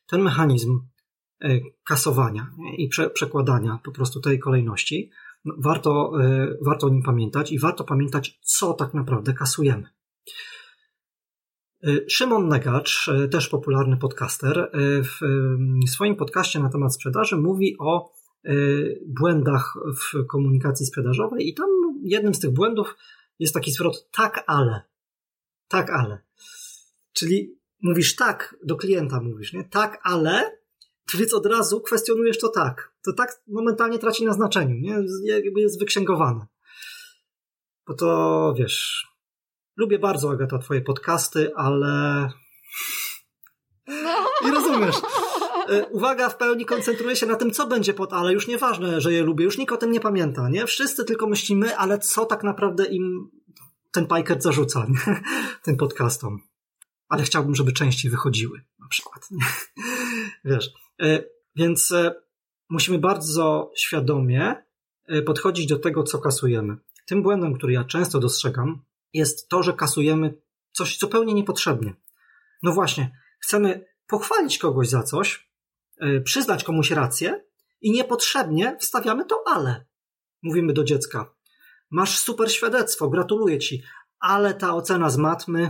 ten 0.08 0.22
mechanizm 0.22 0.80
y, 1.44 1.62
kasowania 1.84 2.52
i 2.78 2.90
przekładania 3.14 3.80
po 3.84 3.92
prostu 3.92 4.22
tej 4.22 4.40
kolejności, 4.40 5.12
no, 5.46 5.54
warto, 5.58 6.12
y, 6.22 6.58
warto 6.62 6.88
o 6.88 6.90
nim 6.90 7.04
pamiętać 7.04 7.52
i 7.52 7.60
warto 7.60 7.84
pamiętać, 7.84 8.40
co 8.42 8.74
tak 8.74 8.94
naprawdę 8.94 9.34
kasujemy. 9.34 9.90
Y, 11.88 12.06
Szymon 12.10 12.48
Negacz, 12.48 13.08
y, 13.08 13.30
też 13.30 13.48
popularny 13.48 13.98
podcaster, 13.98 14.60
y, 14.60 15.04
w 15.04 15.20
swoim 15.90 16.16
podcaście 16.16 16.60
na 16.60 16.70
temat 16.70 16.96
sprzedaży 16.96 17.38
mówi 17.38 17.76
o 17.80 18.22
błędach 19.08 19.78
w 19.96 20.28
komunikacji 20.28 20.86
sprzedażowej 20.86 21.48
i 21.48 21.54
tam 21.54 21.68
jednym 22.04 22.34
z 22.34 22.40
tych 22.40 22.52
błędów 22.52 22.96
jest 23.40 23.54
taki 23.54 23.72
zwrot 23.72 24.12
tak, 24.12 24.44
ale. 24.48 24.82
Tak, 25.68 25.90
ale. 25.90 26.22
Czyli 27.14 27.60
mówisz 27.82 28.16
tak, 28.16 28.56
do 28.64 28.76
klienta 28.76 29.22
mówisz, 29.22 29.54
nie? 29.54 29.64
Tak, 29.64 30.00
ale, 30.04 30.58
więc 31.14 31.34
od 31.34 31.46
razu 31.46 31.82
kwestionujesz 31.82 32.40
to 32.40 32.50
tak. 32.50 32.94
To 33.06 33.14
tak 33.14 33.42
momentalnie 33.48 34.00
traci 34.00 34.26
na 34.26 34.34
znaczeniu, 34.34 34.76
nie? 34.76 34.96
Jakby 35.24 35.62
jest 35.62 35.80
wyksięgowane. 35.80 36.48
Bo 37.88 37.94
to, 37.94 38.54
wiesz, 38.58 39.08
Lubię 39.78 40.00
bardzo, 40.00 40.32
Agata, 40.32 40.58
twoje 40.58 40.82
podcasty, 40.82 41.52
ale... 41.56 42.28
No. 43.88 44.26
I 44.48 44.52
rozumiesz. 44.52 44.96
E, 45.70 45.86
uwaga, 45.86 46.30
w 46.30 46.38
pełni 46.38 46.66
koncentruję 46.66 47.16
się 47.16 47.26
na 47.26 47.36
tym, 47.36 47.52
co 47.52 47.68
będzie 47.68 47.94
pod 47.94 48.14
ale. 48.14 48.34
Już 48.34 48.48
nieważne, 48.48 49.02
że 49.02 49.14
je 49.14 49.24
lubię. 49.24 49.46
Już 49.46 49.58
nikt 49.58 49.74
o 49.74 49.78
tym 49.78 49.92
nie 49.92 50.00
pamięta, 50.00 50.50
nie? 50.50 50.66
Wszyscy 50.66 51.06
tylko 51.06 51.28
myślimy, 51.28 51.78
ale 51.78 52.00
co 52.00 52.26
tak 52.26 52.44
naprawdę 52.44 52.86
im 52.86 53.32
ten 53.92 54.08
Piker 54.08 54.42
zarzuca, 54.42 54.86
nie? 54.90 55.22
Tym 55.64 55.78
podcastom. 55.78 56.40
Ale 57.10 57.24
chciałbym, 57.24 57.56
żeby 57.56 57.72
częściej 57.72 58.12
wychodziły, 58.12 58.62
na 58.80 58.88
przykład. 58.88 59.28
Nie? 59.32 59.46
Wiesz. 60.46 60.70
E, 61.02 61.24
więc 61.56 61.92
e, 61.92 62.14
musimy 62.70 63.00
bardzo 63.00 63.72
świadomie 63.76 64.56
podchodzić 65.26 65.68
do 65.68 65.80
tego, 65.80 66.04
co 66.04 66.20
kasujemy. 66.20 66.78
Tym 67.06 67.24
błędem, 67.24 67.54
który 67.54 67.74
ja 67.74 67.84
często 67.84 68.20
dostrzegam, 68.20 68.82
jest 69.14 69.50
to, 69.50 69.64
że 69.64 69.74
kasujemy 69.74 70.34
coś 70.72 71.00
zupełnie 71.00 71.34
niepotrzebnie. 71.34 71.94
No 72.64 72.74
właśnie, 72.74 73.12
chcemy 73.40 73.86
pochwalić 74.08 74.58
kogoś 74.58 74.90
za 74.90 75.04
coś, 75.04 75.50
yy, 76.02 76.22
przyznać 76.22 76.64
komuś 76.64 76.92
rację 76.92 77.44
i 77.82 77.92
niepotrzebnie 77.92 78.78
wstawiamy 78.80 79.26
to 79.26 79.44
ale. 79.48 79.86
Mówimy 80.44 80.74
do 80.74 80.84
dziecka: 80.84 81.34
Masz 81.90 82.20
super 82.20 82.52
świadectwo, 82.52 83.10
gratuluję 83.10 83.60
ci, 83.60 83.84
ale 84.20 84.54
ta 84.54 84.74
ocena 84.74 85.10
z 85.10 85.18
matmy. 85.18 85.70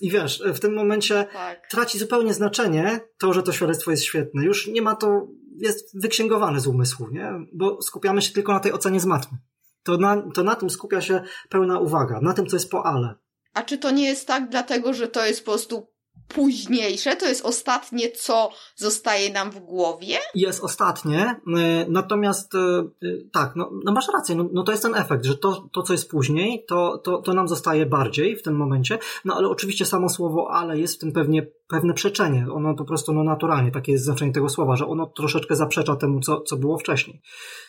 I 0.00 0.10
wiesz, 0.10 0.42
w 0.54 0.60
tym 0.60 0.74
momencie 0.74 1.26
tak. 1.32 1.68
traci 1.70 1.98
zupełnie 1.98 2.34
znaczenie 2.34 3.00
to, 3.18 3.32
że 3.32 3.42
to 3.42 3.52
świadectwo 3.52 3.90
jest 3.90 4.04
świetne. 4.04 4.44
Już 4.44 4.66
nie 4.66 4.82
ma 4.82 4.96
to, 4.96 5.26
jest 5.56 6.00
wyksięgowane 6.00 6.60
z 6.60 6.66
umysłu, 6.66 7.08
nie? 7.10 7.32
Bo 7.52 7.82
skupiamy 7.82 8.22
się 8.22 8.32
tylko 8.32 8.52
na 8.52 8.60
tej 8.60 8.72
ocenie 8.72 9.00
z 9.00 9.06
matmy 9.06 9.38
to 9.86 9.96
na, 9.96 10.22
to 10.34 10.42
na 10.42 10.54
tym 10.54 10.70
skupia 10.70 11.00
się 11.00 11.22
pełna 11.48 11.78
uwaga, 11.78 12.20
na 12.20 12.32
tym, 12.32 12.46
co 12.46 12.56
jest 12.56 12.70
po 12.70 12.86
ale. 12.86 13.14
A 13.54 13.62
czy 13.62 13.78
to 13.78 13.90
nie 13.90 14.04
jest 14.04 14.26
tak 14.26 14.48
dlatego, 14.48 14.94
że 14.94 15.08
to 15.08 15.26
jest 15.26 15.44
po 15.44 15.50
prostu 15.50 15.95
późniejsze, 16.28 17.16
to 17.16 17.26
jest 17.26 17.44
ostatnie, 17.44 18.10
co 18.10 18.50
zostaje 18.76 19.32
nam 19.32 19.50
w 19.50 19.58
głowie? 19.58 20.16
Jest 20.34 20.64
ostatnie, 20.64 21.40
y, 21.46 21.86
natomiast 21.88 22.54
y, 22.54 22.58
y, 23.02 23.28
tak, 23.32 23.56
no, 23.56 23.70
no 23.84 23.92
masz 23.92 24.08
rację, 24.14 24.34
no, 24.34 24.48
no, 24.52 24.62
to 24.62 24.72
jest 24.72 24.82
ten 24.82 24.94
efekt, 24.94 25.24
że 25.24 25.36
to, 25.36 25.68
to 25.72 25.82
co 25.82 25.92
jest 25.92 26.10
później, 26.10 26.64
to, 26.68 26.98
to, 26.98 27.22
to 27.22 27.34
nam 27.34 27.48
zostaje 27.48 27.86
bardziej 27.86 28.36
w 28.36 28.42
tym 28.42 28.56
momencie, 28.56 28.98
no 29.24 29.34
ale 29.34 29.48
oczywiście 29.48 29.86
samo 29.86 30.08
słowo 30.08 30.50
ale 30.50 30.78
jest 30.78 30.96
w 30.96 30.98
tym 30.98 31.12
pewnie 31.12 31.46
pewne 31.68 31.94
przeczenie, 31.94 32.46
ono 32.52 32.74
po 32.74 32.84
prostu 32.84 33.12
no 33.12 33.24
naturalnie, 33.24 33.70
takie 33.70 33.92
jest 33.92 34.04
znaczenie 34.04 34.32
tego 34.32 34.48
słowa, 34.48 34.76
że 34.76 34.86
ono 34.86 35.06
troszeczkę 35.06 35.56
zaprzecza 35.56 35.96
temu, 35.96 36.20
co, 36.20 36.40
co 36.40 36.56
było 36.56 36.78
wcześniej. 36.78 37.20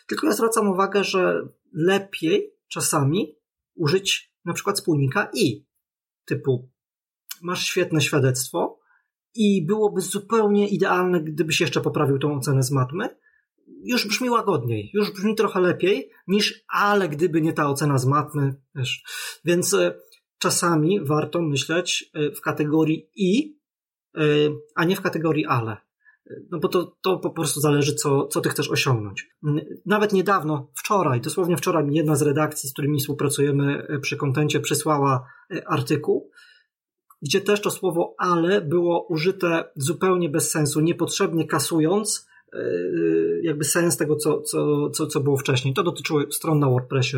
Tylko 0.07 0.27
ja 0.27 0.33
zwracam 0.33 0.69
uwagę, 0.69 1.03
że 1.03 1.41
lepiej 1.73 2.53
czasami 2.67 3.35
użyć 3.75 4.33
na 4.45 4.53
przykład 4.53 4.79
spójnika 4.79 5.29
i 5.33 5.65
typu 6.25 6.69
masz 7.41 7.65
świetne 7.65 8.01
świadectwo 8.01 8.79
i 9.37 9.65
byłoby 9.65 10.01
zupełnie 10.01 10.67
idealne, 10.67 11.21
gdybyś 11.21 11.61
jeszcze 11.61 11.81
poprawił 11.81 12.19
tą 12.19 12.35
ocenę 12.35 12.63
z 12.63 12.71
matmy. 12.71 13.09
Już 13.83 14.07
brzmi 14.07 14.29
łagodniej, 14.29 14.91
już 14.93 15.11
brzmi 15.11 15.35
trochę 15.35 15.59
lepiej 15.59 16.11
niż 16.27 16.63
ale 16.73 17.09
gdyby 17.09 17.41
nie 17.41 17.53
ta 17.53 17.69
ocena 17.69 17.97
z 17.97 18.05
matmy. 18.05 18.55
Wiesz. 18.75 19.03
Więc 19.45 19.73
e, 19.73 19.99
czasami 20.37 21.05
warto 21.05 21.41
myśleć 21.41 22.09
e, 22.13 22.31
w 22.31 22.41
kategorii 22.41 23.09
i, 23.15 23.59
e, 24.17 24.21
a 24.75 24.83
nie 24.83 24.95
w 24.95 25.01
kategorii 25.01 25.45
ale. 25.45 25.77
No 26.51 26.59
bo 26.59 26.67
to, 26.67 26.97
to 27.01 27.17
po 27.17 27.29
prostu 27.29 27.59
zależy, 27.59 27.95
co, 27.95 28.27
co 28.27 28.41
ty 28.41 28.49
chcesz 28.49 28.71
osiągnąć. 28.71 29.29
Nawet 29.85 30.13
niedawno, 30.13 30.71
wczoraj, 30.75 31.21
dosłownie 31.21 31.57
wczoraj, 31.57 31.85
jedna 31.91 32.15
z 32.15 32.21
redakcji, 32.21 32.69
z 32.69 32.73
którymi 32.73 32.99
współpracujemy 32.99 33.87
przy 34.01 34.17
kontencie, 34.17 34.59
przysłała 34.59 35.27
artykuł, 35.65 36.31
gdzie 37.21 37.41
też 37.41 37.61
to 37.61 37.71
słowo 37.71 38.15
ale 38.17 38.61
było 38.61 39.05
użyte 39.07 39.63
zupełnie 39.75 40.29
bez 40.29 40.51
sensu, 40.51 40.79
niepotrzebnie 40.79 41.47
kasując 41.47 42.27
e, 42.53 42.59
jakby 43.43 43.63
sens 43.63 43.97
tego, 43.97 44.15
co, 44.15 44.41
co, 44.41 44.89
co, 44.89 45.07
co 45.07 45.19
było 45.19 45.37
wcześniej. 45.37 45.73
To 45.73 45.83
dotyczyło 45.83 46.21
stron 46.31 46.59
na 46.59 46.69
WordPressie. 46.69 47.17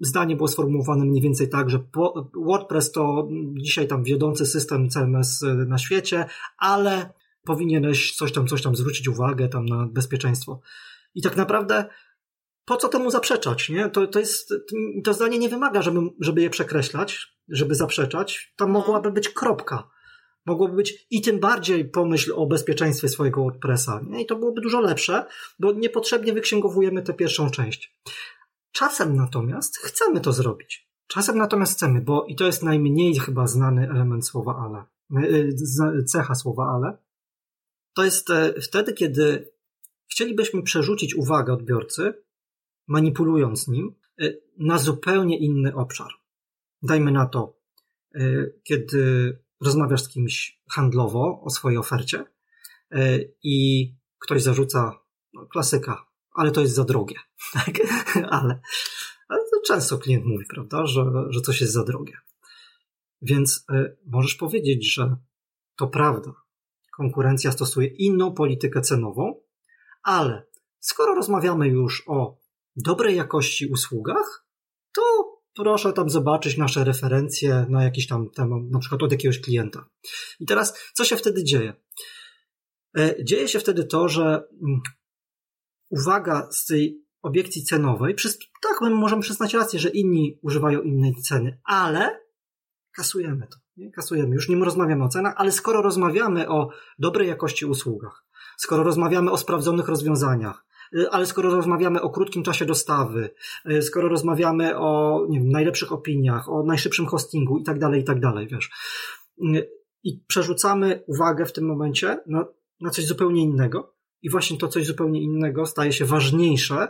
Zdanie 0.00 0.36
było 0.36 0.48
sformułowane 0.48 1.04
mniej 1.04 1.22
więcej 1.22 1.48
tak, 1.48 1.70
że 1.70 1.78
WordPress 2.34 2.92
to 2.92 3.28
dzisiaj 3.54 3.88
tam 3.88 4.04
wiodący 4.04 4.46
system 4.46 4.88
CMS 4.88 5.44
na 5.66 5.78
świecie, 5.78 6.26
ale 6.58 7.10
powinieneś 7.44 8.16
coś 8.16 8.32
tam, 8.32 8.46
coś 8.46 8.62
tam 8.62 8.76
zwrócić 8.76 9.08
uwagę 9.08 9.48
tam 9.48 9.66
na 9.66 9.86
bezpieczeństwo. 9.86 10.60
I 11.14 11.22
tak 11.22 11.36
naprawdę 11.36 11.84
po 12.64 12.76
co 12.76 12.88
temu 12.88 13.10
zaprzeczać, 13.10 13.68
nie? 13.68 13.88
To, 13.88 14.06
to 14.06 14.18
jest, 14.18 14.54
to 15.04 15.14
zdanie 15.14 15.38
nie 15.38 15.48
wymaga, 15.48 15.82
żeby, 15.82 16.00
żeby 16.20 16.42
je 16.42 16.50
przekreślać, 16.50 17.37
żeby 17.48 17.74
zaprzeczać. 17.74 18.54
Tam 18.56 18.72
no. 18.72 18.78
mogłaby 18.78 19.12
być 19.12 19.28
kropka. 19.28 19.90
Mogłoby 20.46 20.76
być 20.76 21.06
i 21.10 21.22
tym 21.22 21.40
bardziej 21.40 21.84
pomyśl 21.84 22.32
o 22.36 22.46
bezpieczeństwie 22.46 23.08
swojego 23.08 23.42
WordPressa. 23.42 24.00
Nie? 24.06 24.22
I 24.22 24.26
to 24.26 24.36
byłoby 24.36 24.60
dużo 24.60 24.80
lepsze, 24.80 25.26
bo 25.58 25.72
niepotrzebnie 25.72 26.32
wyksięgowujemy 26.32 27.02
tę 27.02 27.14
pierwszą 27.14 27.50
część. 27.50 27.98
Czasem 28.72 29.16
natomiast 29.16 29.76
chcemy 29.76 30.20
to 30.20 30.32
zrobić. 30.32 30.88
Czasem 31.06 31.38
natomiast 31.38 31.72
chcemy, 31.72 32.00
bo 32.00 32.24
i 32.24 32.36
to 32.36 32.46
jest 32.46 32.62
najmniej 32.62 33.18
chyba 33.18 33.46
znany 33.46 33.90
element 33.90 34.26
słowa 34.26 34.56
ale, 34.64 34.84
e, 35.98 36.04
cecha 36.04 36.34
słowa 36.34 36.72
ale. 36.76 36.96
To 37.94 38.04
jest 38.04 38.30
e, 38.30 38.60
wtedy, 38.60 38.92
kiedy 38.92 39.52
chcielibyśmy 40.10 40.62
przerzucić 40.62 41.14
uwagę 41.14 41.52
odbiorcy 41.52 42.14
manipulując 42.88 43.68
nim, 43.68 43.94
y, 44.22 44.42
na 44.58 44.78
zupełnie 44.78 45.38
inny 45.38 45.74
obszar. 45.74 46.10
Dajmy 46.82 47.12
na 47.12 47.26
to, 47.26 47.58
y, 48.16 48.60
kiedy 48.64 49.38
rozmawiasz 49.60 50.02
z 50.02 50.08
kimś 50.08 50.62
handlowo 50.70 51.40
o 51.42 51.50
swojej 51.50 51.78
ofercie 51.78 52.24
y, 52.94 53.34
i 53.42 53.88
ktoś 54.18 54.42
zarzuca, 54.42 54.92
no, 55.32 55.46
klasyka, 55.46 56.06
ale 56.32 56.50
to 56.50 56.60
jest 56.60 56.74
za 56.74 56.84
drogie. 56.84 57.16
Tak? 57.52 57.74
ale, 58.30 58.60
ale 59.28 59.40
to 59.50 59.60
często 59.66 59.98
klient 59.98 60.24
mówi, 60.24 60.44
prawda, 60.50 60.86
że, 60.86 61.04
że 61.28 61.40
coś 61.40 61.60
jest 61.60 61.72
za 61.72 61.84
drogie. 61.84 62.16
Więc 63.22 63.66
możesz 64.06 64.34
powiedzieć, 64.34 64.94
że 64.94 65.16
to 65.76 65.86
prawda. 65.86 66.32
Konkurencja 66.96 67.52
stosuje 67.52 67.86
inną 67.86 68.34
politykę 68.34 68.80
cenową, 68.80 69.40
ale 70.02 70.46
skoro 70.80 71.14
rozmawiamy 71.14 71.68
już 71.68 72.04
o 72.06 72.38
dobrej 72.76 73.16
jakości 73.16 73.66
usługach, 73.66 74.46
to 74.92 75.27
proszę 75.62 75.92
tam 75.92 76.10
zobaczyć 76.10 76.56
nasze 76.56 76.84
referencje 76.84 77.66
na 77.68 77.84
jakiś 77.84 78.06
tam 78.06 78.30
temat, 78.30 78.62
na 78.70 78.78
przykład 78.78 79.02
od 79.02 79.12
jakiegoś 79.12 79.40
klienta. 79.40 79.88
I 80.40 80.46
teraz, 80.46 80.78
co 80.94 81.04
się 81.04 81.16
wtedy 81.16 81.44
dzieje? 81.44 81.72
E, 82.98 83.24
dzieje 83.24 83.48
się 83.48 83.58
wtedy 83.58 83.84
to, 83.84 84.08
że 84.08 84.22
mm, 84.22 84.80
uwaga 85.90 86.48
z 86.50 86.66
tej 86.66 87.02
obiekcji 87.22 87.64
cenowej, 87.64 88.14
tak, 88.62 88.80
my 88.80 88.90
możemy 88.90 89.22
przyznać 89.22 89.54
rację, 89.54 89.78
że 89.78 89.88
inni 89.88 90.38
używają 90.42 90.82
innej 90.82 91.14
ceny, 91.14 91.60
ale 91.64 92.20
kasujemy 92.96 93.46
to. 93.46 93.58
Nie? 93.76 93.90
Kasujemy. 93.90 94.34
Już 94.34 94.48
nie 94.48 94.64
rozmawiamy 94.64 95.04
o 95.04 95.08
cenach, 95.08 95.34
ale 95.36 95.52
skoro 95.52 95.82
rozmawiamy 95.82 96.48
o 96.48 96.68
dobrej 96.98 97.28
jakości 97.28 97.66
usługach, 97.66 98.24
skoro 98.58 98.82
rozmawiamy 98.82 99.30
o 99.30 99.36
sprawdzonych 99.36 99.88
rozwiązaniach, 99.88 100.64
ale 101.10 101.26
skoro 101.26 101.50
rozmawiamy 101.50 102.02
o 102.02 102.10
krótkim 102.10 102.42
czasie 102.42 102.64
dostawy, 102.64 103.30
y, 103.70 103.82
skoro 103.82 104.08
rozmawiamy 104.08 104.78
o 104.78 105.26
nie 105.28 105.38
wiem, 105.40 105.50
najlepszych 105.50 105.92
opiniach, 105.92 106.48
o 106.48 106.62
najszybszym 106.62 107.06
hostingu 107.06 107.58
i 107.58 107.64
tak 107.64 107.78
dalej, 107.78 108.00
i 108.00 108.04
tak 108.04 108.20
dalej, 108.20 108.46
wiesz. 108.46 108.70
Y, 109.54 109.70
I 110.02 110.20
przerzucamy 110.26 111.04
uwagę 111.06 111.46
w 111.46 111.52
tym 111.52 111.66
momencie 111.66 112.18
na, 112.26 112.46
na 112.80 112.90
coś 112.90 113.06
zupełnie 113.06 113.42
innego, 113.42 113.94
i 114.22 114.30
właśnie 114.30 114.58
to 114.58 114.68
coś 114.68 114.86
zupełnie 114.86 115.22
innego 115.22 115.66
staje 115.66 115.92
się 115.92 116.04
ważniejsze 116.04 116.88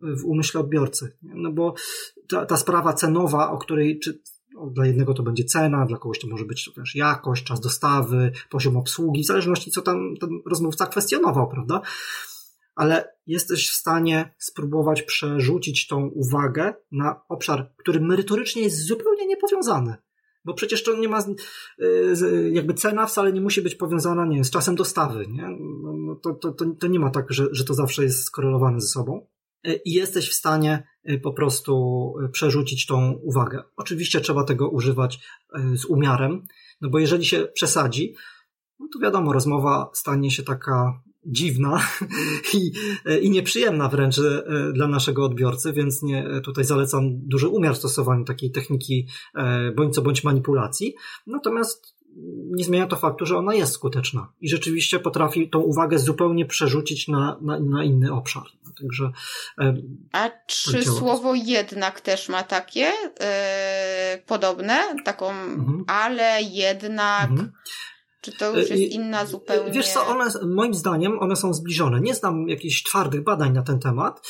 w 0.00 0.24
umyśle 0.24 0.60
odbiorcy. 0.60 1.16
No 1.22 1.52
bo 1.52 1.74
ta, 2.28 2.46
ta 2.46 2.56
sprawa 2.56 2.92
cenowa, 2.92 3.50
o 3.50 3.58
której 3.58 3.98
czy 3.98 4.22
dla 4.70 4.86
jednego 4.86 5.14
to 5.14 5.22
będzie 5.22 5.44
cena, 5.44 5.86
dla 5.86 5.98
kogoś 5.98 6.18
to 6.18 6.26
może 6.26 6.44
być 6.44 6.70
też 6.74 6.94
jakość, 6.94 7.44
czas 7.44 7.60
dostawy, 7.60 8.32
poziom 8.50 8.76
obsługi, 8.76 9.22
w 9.22 9.26
zależności 9.26 9.70
co 9.70 9.82
tam 9.82 10.14
ten 10.20 10.30
rozmówca 10.46 10.86
kwestionował, 10.86 11.48
prawda? 11.48 11.80
Ale 12.78 13.14
jesteś 13.26 13.70
w 13.70 13.74
stanie 13.74 14.34
spróbować 14.38 15.02
przerzucić 15.02 15.86
tą 15.86 16.06
uwagę 16.06 16.74
na 16.92 17.20
obszar, 17.28 17.72
który 17.76 18.00
merytorycznie 18.00 18.62
jest 18.62 18.86
zupełnie 18.86 19.26
niepowiązany. 19.26 19.94
Bo 20.44 20.54
przecież 20.54 20.82
to 20.82 20.96
nie 20.96 21.08
ma, 21.08 21.24
y, 21.80 22.50
jakby 22.52 22.74
cena 22.74 23.06
wcale 23.06 23.32
nie 23.32 23.40
musi 23.40 23.62
być 23.62 23.74
powiązana, 23.74 24.26
nie 24.26 24.44
z 24.44 24.50
czasem 24.50 24.74
dostawy, 24.74 25.26
nie? 25.26 25.42
No, 25.82 25.92
no 25.92 26.14
to, 26.14 26.34
to, 26.34 26.52
to, 26.52 26.64
to 26.80 26.86
nie 26.86 26.98
ma 27.00 27.10
tak, 27.10 27.32
że, 27.32 27.46
że 27.52 27.64
to 27.64 27.74
zawsze 27.74 28.04
jest 28.04 28.24
skorelowane 28.24 28.80
ze 28.80 28.88
sobą. 28.88 29.26
Y, 29.66 29.80
I 29.84 29.92
jesteś 29.92 30.30
w 30.30 30.34
stanie 30.34 30.86
y, 31.10 31.18
po 31.18 31.32
prostu 31.32 32.14
przerzucić 32.32 32.86
tą 32.86 33.12
uwagę. 33.12 33.62
Oczywiście 33.76 34.20
trzeba 34.20 34.44
tego 34.44 34.68
używać 34.68 35.20
z 35.74 35.84
umiarem, 35.84 36.44
no 36.80 36.90
bo 36.90 36.98
jeżeli 36.98 37.24
się 37.24 37.46
przesadzi, 37.54 38.14
no 38.78 38.88
to 38.92 38.98
wiadomo, 38.98 39.32
rozmowa 39.32 39.90
stanie 39.94 40.30
się 40.30 40.42
taka 40.42 41.02
dziwna 41.26 41.80
i, 42.54 42.72
i 43.20 43.30
nieprzyjemna 43.30 43.88
wręcz 43.88 44.18
e, 44.18 44.42
dla 44.72 44.88
naszego 44.88 45.24
odbiorcy, 45.24 45.72
więc 45.72 46.02
nie, 46.02 46.40
tutaj 46.44 46.64
zalecam 46.64 47.02
duży 47.28 47.48
umiar 47.48 47.74
w 47.74 47.78
stosowaniu 47.78 48.24
takiej 48.24 48.50
techniki 48.50 49.06
e, 49.34 49.72
bądź 49.72 49.94
co 49.94 50.02
bądź 50.02 50.24
manipulacji. 50.24 50.94
Natomiast 51.26 51.98
nie 52.50 52.64
zmienia 52.64 52.86
to 52.86 52.96
faktu, 52.96 53.26
że 53.26 53.36
ona 53.36 53.54
jest 53.54 53.72
skuteczna 53.72 54.32
i 54.40 54.48
rzeczywiście 54.48 54.98
potrafi 54.98 55.50
tą 55.50 55.58
uwagę 55.58 55.98
zupełnie 55.98 56.46
przerzucić 56.46 57.08
na, 57.08 57.38
na, 57.40 57.60
na 57.60 57.84
inny 57.84 58.12
obszar. 58.12 58.42
Także, 58.80 59.12
e, 59.60 59.74
A 60.12 60.30
czy 60.46 60.82
słowo 60.82 61.34
jednak 61.34 62.00
też 62.00 62.28
ma 62.28 62.42
takie 62.42 62.80
yy, 62.80 64.22
podobne, 64.26 64.78
taką 65.04 65.30
mhm. 65.30 65.84
ale 65.86 66.42
jednak. 66.42 67.30
Mhm. 67.30 67.52
Czy 68.20 68.32
to 68.32 68.58
już 68.58 68.70
jest 68.70 68.92
inna 68.92 69.26
zupełnie? 69.26 69.72
Wiesz 69.72 69.88
co, 69.88 70.06
one, 70.06 70.30
moim 70.54 70.74
zdaniem 70.74 71.18
one 71.18 71.36
są 71.36 71.54
zbliżone. 71.54 72.00
Nie 72.00 72.14
znam 72.14 72.48
jakichś 72.48 72.82
twardych 72.82 73.24
badań 73.24 73.52
na 73.52 73.62
ten 73.62 73.78
temat. 73.78 74.28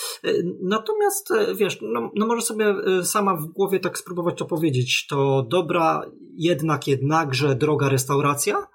Natomiast, 0.62 1.28
wiesz, 1.56 1.78
no, 1.82 2.10
no 2.14 2.26
może 2.26 2.42
sobie 2.42 2.74
sama 3.02 3.36
w 3.36 3.46
głowie 3.46 3.80
tak 3.80 3.98
spróbować 3.98 4.38
to 4.38 4.44
powiedzieć. 4.44 5.06
To 5.06 5.46
dobra, 5.50 6.10
jednak, 6.34 6.88
jednakże 6.88 7.54
droga 7.54 7.88
restauracja? 7.88 8.66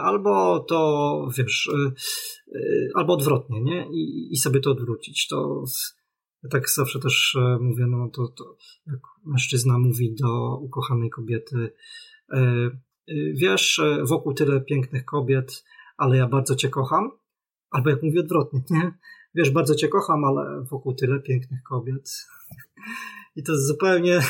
Albo 0.00 0.60
to, 0.60 1.28
wiesz, 1.38 1.70
albo 2.94 3.12
odwrotnie, 3.12 3.62
nie? 3.62 3.86
I, 3.92 4.28
i 4.32 4.36
sobie 4.36 4.60
to 4.60 4.70
odwrócić. 4.70 5.26
To 5.28 5.64
ja 6.42 6.50
tak 6.50 6.70
zawsze 6.70 7.00
też 7.00 7.36
mówię, 7.60 7.86
no 7.88 8.10
to, 8.12 8.28
to 8.28 8.56
jak 8.86 9.00
mężczyzna 9.24 9.78
mówi 9.78 10.14
do 10.14 10.58
ukochanej 10.60 11.10
kobiety, 11.10 11.72
Y, 12.34 12.70
wiesz, 13.34 13.80
wokół 14.02 14.34
tyle 14.34 14.60
pięknych 14.60 15.04
kobiet, 15.04 15.64
ale 15.96 16.16
ja 16.16 16.28
bardzo 16.28 16.54
cię 16.56 16.68
kocham. 16.68 17.10
Albo 17.70 17.90
jak 17.90 18.02
mówię 18.02 18.20
odwrotnie, 18.20 18.60
nie? 18.70 18.92
Wiesz, 19.34 19.50
bardzo 19.50 19.74
cię 19.74 19.88
kocham, 19.88 20.24
ale 20.24 20.64
wokół 20.70 20.94
tyle 20.94 21.20
pięknych 21.20 21.62
kobiet. 21.62 22.26
I 23.36 23.42
to 23.42 23.52
jest 23.52 23.66
zupełnie, 23.66 24.20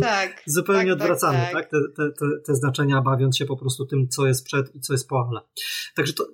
tak, 0.00 0.42
zupełnie 0.46 0.92
tak, 0.92 1.00
odwracamy, 1.00 1.38
tak, 1.38 1.52
tak. 1.52 1.70
Te, 1.70 1.78
te, 1.96 2.26
te, 2.46 2.54
znaczenia, 2.54 3.02
bawiąc 3.02 3.36
się 3.36 3.44
po 3.44 3.56
prostu 3.56 3.86
tym, 3.86 4.08
co 4.08 4.26
jest 4.26 4.44
przed 4.44 4.74
i 4.74 4.80
co 4.80 4.92
jest 4.92 5.08
po 5.08 5.26
ale. 5.28 5.40
Także 5.94 6.12
to, 6.12 6.26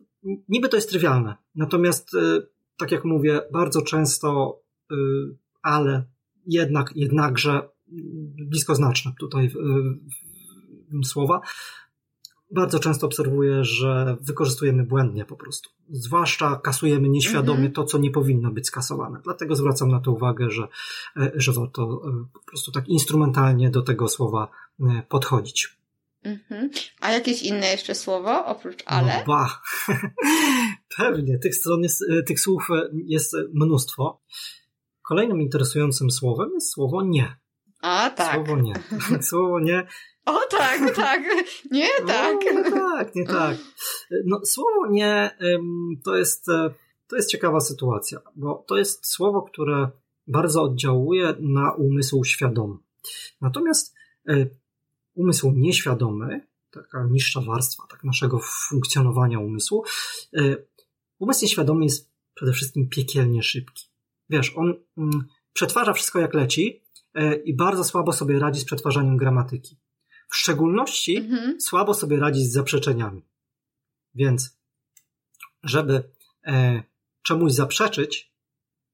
niby 0.49 0.69
to 0.69 0.77
jest 0.77 0.89
trywialne. 0.89 1.37
Natomiast, 1.55 2.15
y, 2.15 2.47
tak 2.77 2.93
jak 2.93 3.05
mówię, 3.05 3.41
bardzo 3.53 3.83
często, 3.83 4.61
y, 4.93 4.97
ale 5.63 6.05
jednak, 6.47 6.97
jednakże 6.97 7.69
bliskoznaczne 8.47 9.13
tutaj 9.19 9.51
słowa, 11.03 11.41
bardzo 12.55 12.79
często 12.79 13.07
obserwuję, 13.07 13.65
że 13.65 14.17
wykorzystujemy 14.21 14.83
błędnie 14.83 15.25
po 15.25 15.37
prostu. 15.37 15.71
Zwłaszcza 15.91 16.57
kasujemy 16.57 17.09
nieświadomie 17.09 17.59
mm 17.59 17.73
-hmm. 17.73 17.75
to, 17.75 17.85
co 17.85 17.99
nie 17.99 18.11
powinno 18.11 18.51
być 18.51 18.67
skasowane. 18.67 19.21
Dlatego 19.25 19.57
zwracam 19.57 19.91
na 19.91 20.01
to 20.01 20.13
uwagę, 20.13 20.51
że, 20.51 20.69
e, 21.17 21.33
że 21.35 21.53
warto 21.53 21.83
e, 21.83 22.25
po 22.33 22.41
prostu 22.41 22.73
tak 22.73 22.89
instrumentalnie 22.89 23.71
do 23.71 23.83
tego 23.83 24.09
słowa 24.09 24.49
e, 24.81 25.03
podchodzić. 25.09 25.77
Mm 26.23 26.39
-hmm. 26.51 26.69
A 27.01 27.11
jakieś 27.11 27.43
inne 27.43 27.67
jeszcze 27.67 27.95
słowo 27.95 28.47
oprócz 28.47 28.83
ale? 28.87 29.19
No 29.19 29.25
ba. 29.27 29.63
Pewnie, 30.97 31.39
tych, 31.39 31.55
stron 31.55 31.83
jest, 31.83 32.05
tych 32.27 32.41
słów 32.41 32.69
jest 32.93 33.37
mnóstwo. 33.53 34.21
Kolejnym 35.03 35.41
interesującym 35.41 36.11
słowem 36.11 36.51
jest 36.55 36.73
słowo 36.73 37.03
nie. 37.03 37.37
A, 37.83 38.11
tak. 38.11 38.35
Słowo 38.35 38.63
nie. 38.63 38.75
Słowo 39.31 39.61
nie 39.61 39.87
o 40.27 40.41
tak, 40.51 40.81
tak. 40.97 41.23
Nie 41.71 41.89
tak. 42.07 42.37
nie 42.55 42.71
tak, 42.71 43.15
nie 43.15 43.27
tak. 43.27 43.57
No, 44.25 44.41
słowo 44.45 44.87
nie 44.91 45.39
to 46.05 46.17
jest, 46.17 46.49
e, 46.49 46.75
to 47.09 47.17
jest 47.17 47.31
ciekawa 47.31 47.61
sytuacja, 47.61 48.21
bo 48.37 48.65
to 48.67 48.77
jest 48.77 49.07
słowo, 49.07 49.43
które 49.43 49.91
bardzo 50.27 50.63
oddziałuje 50.63 51.35
na 51.41 51.73
umysł 51.73 52.25
świadomy. 52.25 52.77
Natomiast 53.41 53.95
e, 54.29 54.47
umysł 55.15 55.53
nieświadomy, 55.57 56.47
taka 56.71 57.07
niższa 57.11 57.41
warstwa 57.41 57.83
tak 57.91 58.05
naszego 58.05 58.41
funkcjonowania 58.43 59.39
umysłu, 59.39 59.85
e, 60.37 60.57
umysł 61.19 61.45
nieświadomy 61.45 61.85
jest 61.85 62.11
przede 62.35 62.53
wszystkim 62.53 62.89
piekielnie 62.89 63.43
szybki. 63.43 63.89
Wiesz, 64.31 64.53
on 64.57 64.75
mm, 64.99 65.25
przetwarza 65.53 65.93
wszystko 65.93 66.21
jak 66.21 66.35
leci 66.35 66.85
i 67.45 67.57
bardzo 67.57 67.85
słabo 67.85 68.13
sobie 68.13 68.39
radzi 68.39 68.61
z 68.61 68.65
przetwarzaniem 68.65 69.17
gramatyki. 69.17 69.77
W 70.35 70.37
szczególności 70.37 71.17
mhm. 71.17 71.61
słabo 71.61 71.95
sobie 71.95 72.17
radzi 72.17 72.45
z 72.45 72.53
zaprzeczeniami. 72.53 73.23
Więc, 74.15 74.59
żeby 75.63 76.11
e, 76.47 76.83
czemuś 77.23 77.53
zaprzeczyć, 77.53 78.33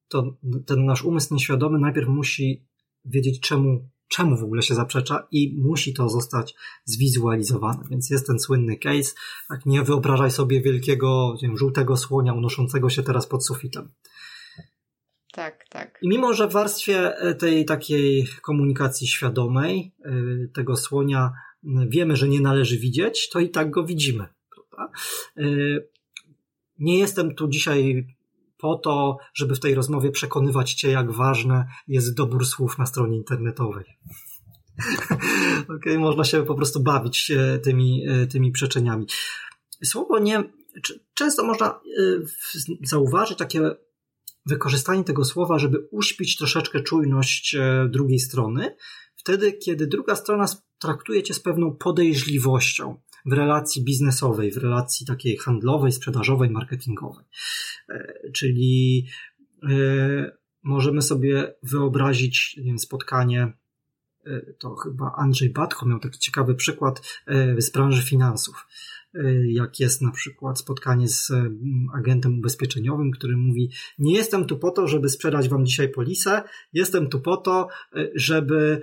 to 0.07 0.37
ten 0.65 0.85
nasz 0.85 1.03
umysł 1.03 1.33
nieświadomy 1.33 1.79
najpierw 1.79 2.07
musi 2.07 2.65
wiedzieć, 3.05 3.39
czemu, 3.39 3.89
czemu 4.07 4.37
w 4.37 4.43
ogóle 4.43 4.61
się 4.61 4.75
zaprzecza 4.75 5.27
i 5.31 5.55
musi 5.57 5.93
to 5.93 6.09
zostać 6.09 6.55
zwizualizowane. 6.85 7.83
Więc 7.89 8.09
jest 8.09 8.27
ten 8.27 8.39
słynny 8.39 8.77
case, 8.77 9.13
tak 9.49 9.65
nie 9.65 9.83
wyobrażaj 9.83 10.31
sobie 10.31 10.61
wielkiego, 10.61 11.37
wiem, 11.41 11.57
żółtego 11.57 11.97
słonia 11.97 12.33
unoszącego 12.33 12.89
się 12.89 13.03
teraz 13.03 13.27
pod 13.27 13.45
sufitem. 13.45 13.91
Tak. 15.71 15.99
I 16.01 16.09
mimo, 16.09 16.33
że 16.33 16.47
w 16.47 16.51
warstwie 16.51 17.17
e, 17.17 17.35
tej 17.35 17.65
takiej 17.65 18.27
komunikacji 18.41 19.07
świadomej 19.07 19.93
e, 20.05 20.11
tego 20.53 20.77
słonia 20.77 21.33
wiemy, 21.87 22.15
że 22.15 22.29
nie 22.29 22.41
należy 22.41 22.77
widzieć, 22.77 23.29
to 23.29 23.39
i 23.39 23.49
tak 23.49 23.69
go 23.69 23.83
widzimy. 23.83 24.25
Prawda? 24.55 24.93
E, 25.37 25.43
nie 26.79 26.99
jestem 26.99 27.35
tu 27.35 27.47
dzisiaj 27.47 28.07
po 28.57 28.75
to, 28.75 29.17
żeby 29.33 29.55
w 29.55 29.59
tej 29.59 29.75
rozmowie 29.75 30.11
przekonywać 30.11 30.73
Cię, 30.73 30.91
jak 30.91 31.11
ważne 31.11 31.67
jest 31.87 32.15
dobór 32.15 32.45
słów 32.45 32.77
na 32.77 32.85
stronie 32.85 33.17
internetowej. 33.17 33.85
okay, 35.77 35.99
można 35.99 36.23
się 36.23 36.45
po 36.45 36.55
prostu 36.55 36.83
bawić 36.83 37.31
tymi, 37.63 38.05
tymi 38.31 38.51
przeczeniami. 38.51 39.05
Słowo 39.83 40.19
nie, 40.19 40.43
często 41.13 41.43
można 41.43 41.79
zauważyć 42.83 43.37
takie 43.37 43.75
wykorzystanie 44.45 45.03
tego 45.03 45.25
słowa, 45.25 45.59
żeby 45.59 45.87
uśpić 45.91 46.37
troszeczkę 46.37 46.79
czujność 46.79 47.55
e, 47.55 47.87
drugiej 47.89 48.19
strony, 48.19 48.75
wtedy, 49.15 49.53
kiedy 49.53 49.87
druga 49.87 50.15
strona 50.15 50.45
traktuje 50.79 51.23
cię 51.23 51.33
z 51.33 51.39
pewną 51.39 51.75
podejrzliwością 51.75 53.01
w 53.25 53.33
relacji 53.33 53.83
biznesowej, 53.83 54.51
w 54.51 54.57
relacji 54.57 55.07
takiej 55.07 55.37
handlowej, 55.37 55.91
sprzedażowej, 55.91 56.49
marketingowej. 56.49 57.25
E, 57.89 58.31
czyli 58.31 59.07
e, 59.63 60.31
możemy 60.63 61.01
sobie 61.01 61.53
wyobrazić 61.63 62.59
wiem, 62.63 62.79
spotkanie 62.79 63.53
to 64.59 64.75
chyba 64.75 65.13
Andrzej 65.17 65.49
Batko 65.49 65.85
miał 65.85 65.99
taki 65.99 66.19
ciekawy 66.19 66.55
przykład 66.55 67.01
z 67.57 67.69
branży 67.69 68.03
finansów. 68.03 68.67
Jak 69.43 69.79
jest 69.79 70.01
na 70.01 70.11
przykład 70.11 70.59
spotkanie 70.59 71.07
z 71.07 71.31
agentem 71.93 72.37
ubezpieczeniowym, 72.37 73.11
który 73.11 73.37
mówi: 73.37 73.69
Nie 73.99 74.13
jestem 74.13 74.45
tu 74.45 74.57
po 74.57 74.71
to, 74.71 74.87
żeby 74.87 75.09
sprzedać 75.09 75.49
wam 75.49 75.65
dzisiaj 75.65 75.89
polisę, 75.89 76.41
jestem 76.73 77.09
tu 77.09 77.19
po 77.19 77.37
to, 77.37 77.67
żeby 78.15 78.81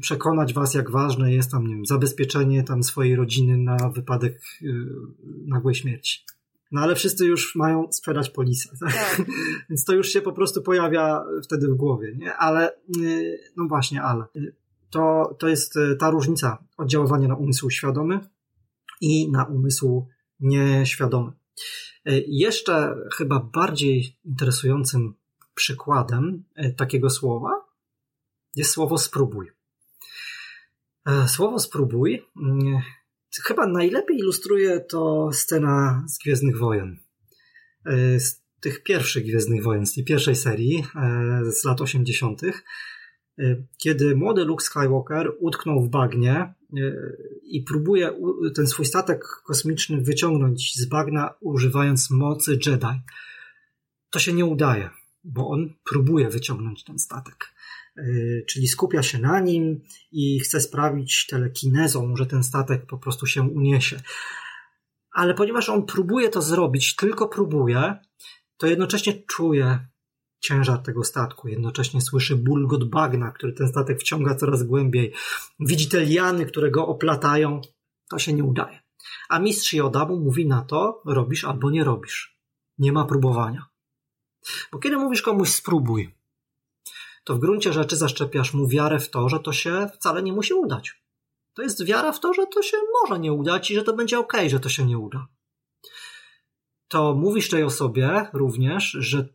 przekonać 0.00 0.54
was, 0.54 0.74
jak 0.74 0.90
ważne 0.90 1.32
jest 1.32 1.50
tam, 1.50 1.66
nie 1.66 1.74
wiem, 1.74 1.86
zabezpieczenie 1.86 2.64
tam 2.64 2.82
swojej 2.82 3.16
rodziny 3.16 3.58
na 3.58 3.76
wypadek 3.94 4.40
nagłej 5.46 5.74
śmierci. 5.74 6.24
No 6.72 6.80
ale 6.80 6.94
wszyscy 6.94 7.26
już 7.26 7.54
mają 7.54 7.92
sprzedać 7.92 8.30
polisę. 8.30 8.70
Tak? 8.80 8.92
tak. 8.92 9.26
Więc 9.70 9.84
to 9.84 9.94
już 9.94 10.08
się 10.08 10.20
po 10.20 10.32
prostu 10.32 10.62
pojawia 10.62 11.24
wtedy 11.44 11.68
w 11.68 11.74
głowie. 11.74 12.14
Nie? 12.16 12.34
Ale, 12.34 12.72
y, 13.02 13.38
no 13.56 13.68
właśnie, 13.68 14.02
ale. 14.02 14.24
To, 14.90 15.36
to 15.38 15.48
jest 15.48 15.76
y, 15.76 15.96
ta 15.96 16.10
różnica 16.10 16.64
oddziaływania 16.76 17.28
na 17.28 17.36
umysł 17.36 17.70
świadomy 17.70 18.20
i 19.00 19.30
na 19.30 19.44
umysł 19.44 20.06
nieświadomy. 20.40 21.32
Y, 22.08 22.24
jeszcze 22.28 22.94
chyba 23.16 23.40
bardziej 23.40 24.16
interesującym 24.24 25.14
przykładem 25.54 26.44
takiego 26.76 27.10
słowa 27.10 27.50
jest 28.56 28.70
słowo 28.70 28.98
spróbuj. 28.98 29.50
Słowo 31.26 31.58
spróbuj 31.58 32.22
Chyba 33.44 33.66
najlepiej 33.66 34.18
ilustruje 34.18 34.80
to 34.80 35.30
scena 35.32 36.04
z 36.08 36.18
Gwiezdnych 36.18 36.58
Wojen. 36.58 36.98
E, 37.86 38.20
z 38.20 38.42
tych 38.60 38.82
pierwszych 38.82 39.24
Gwiezdnych 39.24 39.62
Wojen, 39.62 39.86
z 39.86 39.94
tej 39.94 40.04
pierwszej 40.04 40.36
serii 40.36 40.84
e, 40.96 41.52
z 41.52 41.64
lat 41.64 41.80
80., 41.80 42.44
e, 42.44 42.52
kiedy 43.78 44.16
młody 44.16 44.44
Luke 44.44 44.64
Skywalker 44.64 45.32
utknął 45.40 45.82
w 45.82 45.88
bagnie 45.88 46.54
i 47.42 47.62
próbuje 47.62 48.10
ten 48.54 48.66
swój 48.66 48.86
statek 48.86 49.24
kosmiczny 49.44 50.00
wyciągnąć 50.00 50.74
z 50.76 50.86
bagna, 50.86 51.34
używając 51.40 52.10
mocy 52.10 52.58
Jedi. 52.66 53.00
To 54.10 54.18
się 54.18 54.32
nie 54.32 54.44
udaje, 54.44 54.90
bo 55.24 55.48
on 55.48 55.74
próbuje 55.84 56.28
wyciągnąć 56.28 56.84
ten 56.84 56.98
statek. 56.98 57.54
Y, 57.98 58.44
czyli 58.48 58.68
skupia 58.68 59.02
się 59.02 59.18
na 59.18 59.40
nim 59.40 59.80
i 60.12 60.40
chce 60.40 60.60
sprawić 60.60 61.26
telekinezą, 61.26 62.16
że 62.16 62.26
ten 62.26 62.44
statek 62.44 62.86
po 62.86 62.98
prostu 62.98 63.26
się 63.26 63.42
uniesie. 63.42 64.00
Ale 65.12 65.34
ponieważ 65.34 65.68
on 65.68 65.86
próbuje 65.86 66.28
to 66.28 66.42
zrobić, 66.42 66.96
tylko 66.96 67.28
próbuje, 67.28 67.94
to 68.56 68.66
jednocześnie 68.66 69.22
czuje 69.22 69.78
ciężar 70.40 70.78
tego 70.78 71.04
statku, 71.04 71.48
jednocześnie 71.48 72.00
słyszy 72.00 72.36
bulgot 72.36 72.84
bagna, 72.84 73.30
który 73.30 73.52
ten 73.52 73.68
statek 73.68 74.00
wciąga 74.00 74.34
coraz 74.34 74.62
głębiej, 74.62 75.12
widzi 75.60 75.88
te 75.88 76.00
liany, 76.00 76.46
które 76.46 76.70
go 76.70 76.86
oplatają, 76.86 77.60
to 78.10 78.18
się 78.18 78.32
nie 78.32 78.44
udaje. 78.44 78.80
A 79.28 79.38
mistrz 79.38 79.72
Joda 79.72 80.04
mu 80.04 80.20
mówi 80.20 80.46
na 80.46 80.62
to, 80.62 81.02
robisz 81.06 81.44
albo 81.44 81.70
nie 81.70 81.84
robisz. 81.84 82.38
Nie 82.78 82.92
ma 82.92 83.04
próbowania. 83.04 83.66
Bo 84.72 84.78
kiedy 84.78 84.96
mówisz 84.96 85.22
komuś 85.22 85.48
spróbuj, 85.48 86.14
to 87.24 87.34
w 87.34 87.38
gruncie 87.38 87.72
rzeczy 87.72 87.96
zaszczepiasz 87.96 88.54
mu 88.54 88.68
wiarę 88.68 88.98
w 88.98 89.10
to, 89.10 89.28
że 89.28 89.40
to 89.40 89.52
się 89.52 89.88
wcale 89.94 90.22
nie 90.22 90.32
musi 90.32 90.54
udać. 90.54 91.02
To 91.54 91.62
jest 91.62 91.84
wiara 91.84 92.12
w 92.12 92.20
to, 92.20 92.34
że 92.34 92.46
to 92.46 92.62
się 92.62 92.76
może 93.00 93.20
nie 93.20 93.32
udać 93.32 93.70
i 93.70 93.74
że 93.74 93.82
to 93.82 93.92
będzie 93.92 94.18
ok, 94.18 94.32
że 94.46 94.60
to 94.60 94.68
się 94.68 94.84
nie 94.84 94.98
uda. 94.98 95.26
To 96.88 97.14
mówisz 97.14 97.48
tej 97.48 97.62
osobie 97.62 98.26
również, 98.32 98.90
że 98.90 99.28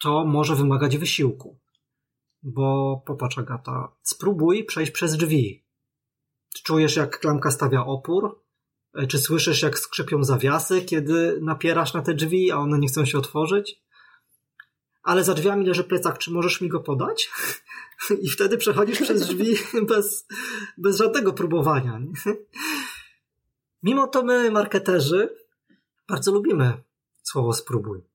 to 0.00 0.24
może 0.24 0.56
wymagać 0.56 0.98
wysiłku. 0.98 1.58
Bo 2.42 3.02
popatrz, 3.06 3.38
Agata, 3.38 3.96
spróbuj 4.02 4.64
przejść 4.64 4.92
przez 4.92 5.16
drzwi. 5.16 5.64
Czujesz, 6.64 6.96
jak 6.96 7.20
klamka 7.20 7.50
stawia 7.50 7.86
opór? 7.86 8.42
Czy 9.08 9.18
słyszysz, 9.18 9.62
jak 9.62 9.78
skrzypią 9.78 10.24
zawiasy, 10.24 10.82
kiedy 10.82 11.38
napierasz 11.42 11.94
na 11.94 12.02
te 12.02 12.14
drzwi, 12.14 12.52
a 12.52 12.56
one 12.56 12.78
nie 12.78 12.88
chcą 12.88 13.04
się 13.04 13.18
otworzyć? 13.18 13.82
ale 15.02 15.24
za 15.24 15.34
drzwiami 15.34 15.66
leży 15.66 15.84
plecak, 15.84 16.18
czy 16.18 16.30
możesz 16.30 16.60
mi 16.60 16.68
go 16.68 16.80
podać? 16.80 17.30
I 18.22 18.30
wtedy 18.30 18.58
przechodzisz 18.58 19.00
przez 19.00 19.26
drzwi 19.26 19.56
bez, 19.90 20.26
bez 20.78 20.96
żadnego 20.96 21.32
próbowania. 21.32 22.00
Mimo 23.82 24.06
to 24.06 24.22
my, 24.22 24.50
marketerzy, 24.50 25.36
bardzo 26.08 26.32
lubimy 26.32 26.82
słowo 27.22 27.52
spróbuj. 27.52 28.09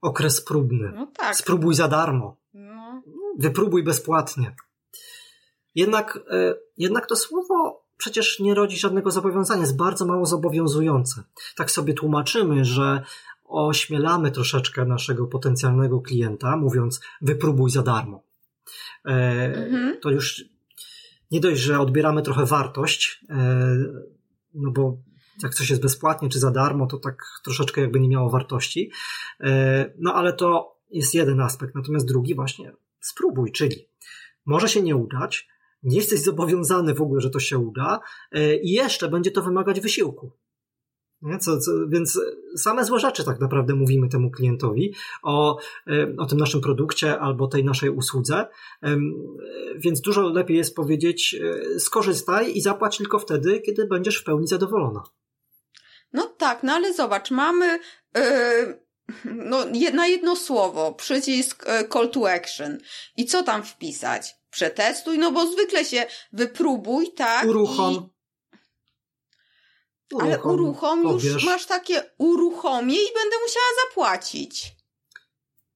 Okres 0.00 0.40
próbny. 0.40 0.92
No 0.94 1.06
tak. 1.06 1.36
Spróbuj 1.36 1.74
za 1.74 1.88
darmo. 1.88 2.36
No. 2.54 3.02
Wypróbuj 3.38 3.84
bezpłatnie. 3.84 4.56
Jednak, 5.74 6.18
e, 6.30 6.54
jednak 6.76 7.06
to 7.06 7.16
słowo 7.16 7.88
przecież 7.96 8.40
nie 8.40 8.54
rodzi 8.54 8.78
żadnego 8.78 9.10
zobowiązania, 9.10 9.60
jest 9.60 9.76
bardzo 9.76 10.06
mało 10.06 10.26
zobowiązujące. 10.26 11.22
Tak 11.56 11.70
sobie 11.70 11.94
tłumaczymy, 11.94 12.64
że 12.64 13.02
ośmielamy 13.44 14.30
troszeczkę 14.30 14.84
naszego 14.84 15.26
potencjalnego 15.26 16.00
klienta, 16.00 16.56
mówiąc 16.56 17.00
wypróbuj 17.20 17.70
za 17.70 17.82
darmo. 17.82 18.22
E, 19.04 19.10
mhm. 19.56 20.00
To 20.00 20.10
już 20.10 20.44
nie 21.30 21.40
dość, 21.40 21.60
że 21.60 21.80
odbieramy 21.80 22.22
trochę 22.22 22.46
wartość, 22.46 23.24
e, 23.30 23.68
no 24.54 24.70
bo 24.70 24.96
jak 25.42 25.54
coś 25.54 25.70
jest 25.70 25.82
bezpłatnie 25.82 26.28
czy 26.28 26.38
za 26.38 26.50
darmo, 26.50 26.86
to 26.86 26.98
tak 26.98 27.22
troszeczkę 27.44 27.80
jakby 27.80 28.00
nie 28.00 28.08
miało 28.08 28.30
wartości. 28.30 28.90
E, 29.40 29.92
no 29.98 30.14
ale 30.14 30.32
to 30.32 30.78
jest 30.90 31.14
jeden 31.14 31.40
aspekt. 31.40 31.74
Natomiast 31.74 32.06
drugi 32.06 32.34
właśnie 32.34 32.72
spróbuj, 33.00 33.52
czyli 33.52 33.88
może 34.46 34.68
się 34.68 34.82
nie 34.82 34.96
udać, 34.96 35.48
nie 35.82 35.96
jesteś 35.96 36.22
zobowiązany 36.22 36.94
w 36.94 37.02
ogóle, 37.02 37.20
że 37.20 37.30
to 37.30 37.40
się 37.40 37.58
uda 37.58 38.00
i 38.62 38.72
jeszcze 38.72 39.08
będzie 39.08 39.30
to 39.30 39.42
wymagać 39.42 39.80
wysiłku. 39.80 40.32
Co, 41.40 41.58
co, 41.58 41.72
więc 41.88 42.20
same 42.56 42.84
złe 42.84 43.00
rzeczy 43.00 43.24
tak 43.24 43.40
naprawdę 43.40 43.74
mówimy 43.74 44.08
temu 44.08 44.30
klientowi 44.30 44.94
o, 45.22 45.58
o 46.18 46.26
tym 46.26 46.38
naszym 46.38 46.60
produkcie 46.60 47.20
albo 47.20 47.46
tej 47.46 47.64
naszej 47.64 47.90
usłudze. 47.90 48.46
Więc 49.76 50.00
dużo 50.00 50.28
lepiej 50.28 50.56
jest 50.56 50.76
powiedzieć: 50.76 51.36
e, 51.74 51.80
skorzystaj 51.80 52.56
i 52.56 52.60
zapłać 52.60 52.98
tylko 52.98 53.18
wtedy, 53.18 53.60
kiedy 53.60 53.86
będziesz 53.86 54.20
w 54.20 54.24
pełni 54.24 54.46
zadowolona. 54.46 55.02
No 56.12 56.26
tak, 56.26 56.62
no 56.62 56.72
ale 56.72 56.94
zobacz, 56.94 57.30
mamy. 57.30 57.78
Yy 58.14 58.88
no, 59.24 59.58
na 59.92 60.06
jedno 60.06 60.36
słowo, 60.36 60.92
przycisk 60.92 61.64
e, 61.66 61.88
call 61.88 62.10
to 62.10 62.32
action. 62.32 62.78
I 63.16 63.26
co 63.26 63.42
tam 63.42 63.62
wpisać? 63.62 64.36
Przetestuj, 64.50 65.18
no 65.18 65.32
bo 65.32 65.46
zwykle 65.46 65.84
się 65.84 66.06
wypróbuj, 66.32 67.12
tak? 67.12 67.46
Uruchom. 67.48 67.94
I 67.94 68.18
Uruchom, 70.14 70.28
Ale 70.28 70.42
uruchom 70.42 71.02
już 71.22 71.44
masz 71.44 71.66
takie 71.66 72.02
uruchomię 72.18 72.94
i 72.94 73.14
będę 73.14 73.36
musiała 73.42 73.66
zapłacić. 73.88 74.76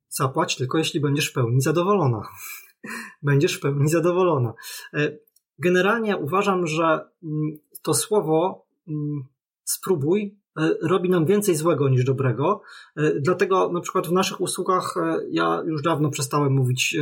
Zapłać 0.08 0.56
tylko 0.56 0.78
jeśli 0.78 1.00
będziesz 1.00 1.30
w 1.30 1.32
pełni 1.32 1.60
zadowolona. 1.60 2.22
będziesz 3.22 3.54
w 3.56 3.60
pełni 3.60 3.88
zadowolona. 3.88 4.52
E, 4.94 5.18
generalnie 5.58 6.16
uważam, 6.16 6.66
że 6.66 6.84
mm, 7.22 7.58
to 7.82 7.94
słowo 7.94 8.66
mm, 8.88 9.31
spróbuj 9.72 10.38
e, 10.58 10.70
robi 10.82 11.10
nam 11.10 11.26
więcej 11.26 11.56
złego 11.56 11.88
niż 11.88 12.04
dobrego. 12.04 12.62
E, 12.96 13.20
dlatego 13.20 13.72
na 13.72 13.80
przykład 13.80 14.06
w 14.06 14.12
naszych 14.12 14.40
usługach 14.40 14.94
ja 15.30 15.62
już 15.66 15.82
dawno 15.82 16.10
przestałem 16.10 16.52
mówić 16.52 16.96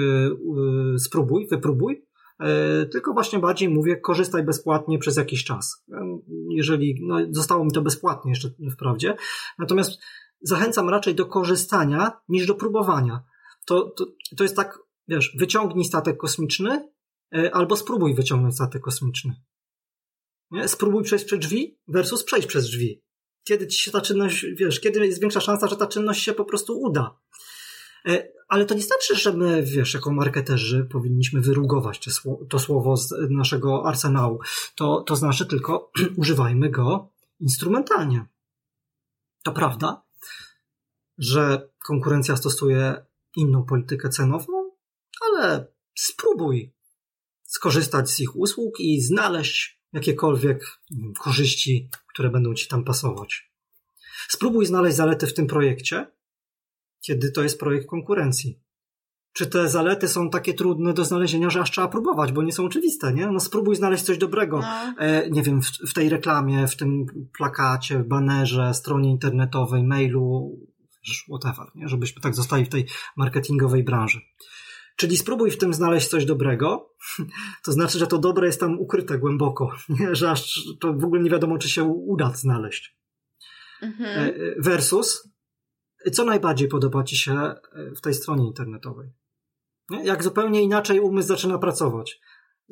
spróbuj, 0.99 1.47
wypróbuj, 1.51 2.11
E, 2.41 2.87
tylko 2.87 3.13
właśnie 3.13 3.39
bardziej 3.39 3.69
mówię, 3.69 3.97
korzystaj 3.97 4.43
bezpłatnie 4.43 4.99
przez 4.99 5.17
jakiś 5.17 5.45
czas. 5.45 5.85
E, 5.93 6.19
jeżeli, 6.51 6.99
no, 7.03 7.19
zostało 7.31 7.65
mi 7.65 7.73
to 7.73 7.83
bezpłatnie 7.83 8.31
jeszcze 8.31 8.51
wprawdzie. 8.73 9.17
Natomiast 9.59 10.01
zachęcam 10.41 10.89
raczej 10.89 11.15
do 11.15 11.27
korzystania 11.27 12.21
niż 12.29 12.47
do 12.47 12.55
próbowania. 12.55 13.23
To, 13.67 13.91
to, 13.91 14.07
to 14.37 14.45
jest 14.45 14.57
tak, 14.57 14.79
wiesz, 15.09 15.37
wyciągnij 15.39 15.85
statek 15.85 16.17
kosmiczny 16.17 16.89
e, 17.35 17.55
albo 17.55 17.77
spróbuj 17.77 18.15
wyciągnąć 18.15 18.55
statek 18.55 18.83
kosmiczny. 18.83 19.35
Nie? 20.51 20.69
Spróbuj 20.69 21.05
przejść 21.05 21.25
przez 21.25 21.39
drzwi 21.39 21.79
versus 21.89 22.25
przejść 22.25 22.49
przez 22.49 22.65
drzwi. 22.65 23.03
Kiedy 23.45 23.67
ci 23.67 23.79
się 23.79 23.91
ta 23.91 24.01
czynność, 24.01 24.47
wiesz, 24.55 24.81
kiedy 24.81 25.07
jest 25.07 25.21
większa 25.21 25.41
szansa, 25.41 25.69
że 25.69 25.77
ta 25.77 25.87
czynność 25.87 26.23
się 26.23 26.33
po 26.33 26.45
prostu 26.45 26.81
uda. 26.81 27.19
E, 28.07 28.29
ale 28.49 28.67
to 28.67 28.75
nie 28.75 28.83
znaczy, 28.83 29.17
że 29.17 29.33
my, 29.33 29.63
wiesz, 29.63 29.95
jako 29.95 30.13
marketerzy 30.13 30.87
powinniśmy 30.91 31.41
wyrugować 31.41 32.01
to 32.49 32.59
słowo 32.59 32.97
z 32.97 33.15
naszego 33.31 33.87
arsenału. 33.87 34.41
To, 34.75 35.01
to 35.01 35.17
znaczy 35.17 35.47
tylko 35.47 35.91
używajmy 36.17 36.71
go 36.71 37.13
instrumentalnie. 37.41 38.27
To 39.43 39.53
prawda, 39.53 40.03
że 41.19 41.71
konkurencja 41.87 42.37
stosuje 42.37 43.07
inną 43.37 43.65
politykę 43.65 44.09
cenową, 44.09 44.71
ale 45.21 45.67
spróbuj 45.99 46.75
skorzystać 47.43 48.11
z 48.11 48.21
ich 48.21 48.37
usług 48.37 48.81
i 48.81 49.01
znaleźć 49.01 49.80
jakiekolwiek 49.93 50.81
korzyści, 51.21 51.89
które 52.07 52.31
będą 52.31 52.55
ci 52.55 52.69
tam 52.69 52.85
pasować. 52.85 53.51
Spróbuj 54.29 54.67
znaleźć 54.67 54.97
zalety 54.97 55.27
w 55.27 55.35
tym 55.35 55.47
projekcie 55.47 56.07
kiedy 57.01 57.31
to 57.33 57.43
jest 57.43 57.61
projekt 57.61 57.87
konkurencji. 57.87 58.61
czy 59.33 59.47
te 59.47 59.69
zalety 59.69 60.09
są 60.09 60.31
takie 60.31 60.55
trudne 60.55 60.93
do 60.93 61.05
znalezienia, 61.05 61.51
że 61.51 61.61
aż 61.61 61.71
trzeba 61.71 61.89
próbować, 61.89 62.33
bo 62.33 62.43
nie 62.43 62.53
są 62.53 62.65
oczywiste, 62.65 63.13
nie? 63.13 63.27
No 63.27 63.41
spróbuj 63.41 63.77
znaleźć 63.77 64.05
coś 64.05 64.19
dobrego, 64.19 64.61
no. 64.61 64.95
e, 64.99 65.31
nie 65.31 65.43
wiem, 65.43 65.63
w, 65.63 65.67
w, 65.91 65.93
tej 65.93 66.09
reklamie, 66.09 66.67
w 66.67 66.77
tym 66.77 67.07
plakacie, 67.39 67.99
banerze, 67.99 68.75
stronie 68.75 69.11
internetowej, 69.11 69.85
mailu, 69.85 70.59
whatever, 71.29 71.67
nie? 71.75 71.89
Żebyśmy 71.89 72.23
tak 72.23 72.35
zostali 72.35 72.65
w 72.65 72.69
tej 72.69 72.87
marketingowej 73.17 73.85
branży. 73.85 74.21
Czyli 75.01 75.17
spróbuj 75.17 75.51
w 75.51 75.59
tym 75.59 75.75
znaleźć 75.75 76.09
coś 76.09 76.25
dobrego, 76.25 76.95
to 77.65 77.73
znaczy, 77.73 77.99
że 77.99 78.07
to 78.07 78.19
dobre 78.19 78.47
jest 78.47 78.61
tam 78.61 78.79
ukryte 78.79 79.19
głęboko, 79.19 79.71
że 80.13 80.31
aż 80.31 80.61
to 80.81 80.93
w 80.93 81.05
ogóle 81.05 81.23
nie 81.23 81.31
wiadomo, 81.31 81.59
czy 81.59 81.69
się 81.69 81.85
uda 81.85 82.33
znaleźć. 82.35 82.97
Mhm. 83.83 84.29
E, 84.29 84.33
versus, 84.59 85.29
co 86.13 86.25
najbardziej 86.25 86.69
podoba 86.69 87.05
Ci 87.05 87.17
się 87.17 87.33
e, 87.33 87.57
w 87.97 88.01
tej 88.01 88.15
stronie 88.15 88.47
internetowej? 88.47 89.09
Jak 90.05 90.25
zupełnie 90.25 90.63
inaczej 90.63 91.01
umysł 91.01 91.29
zaczyna 91.29 91.59
pracować. 91.59 92.21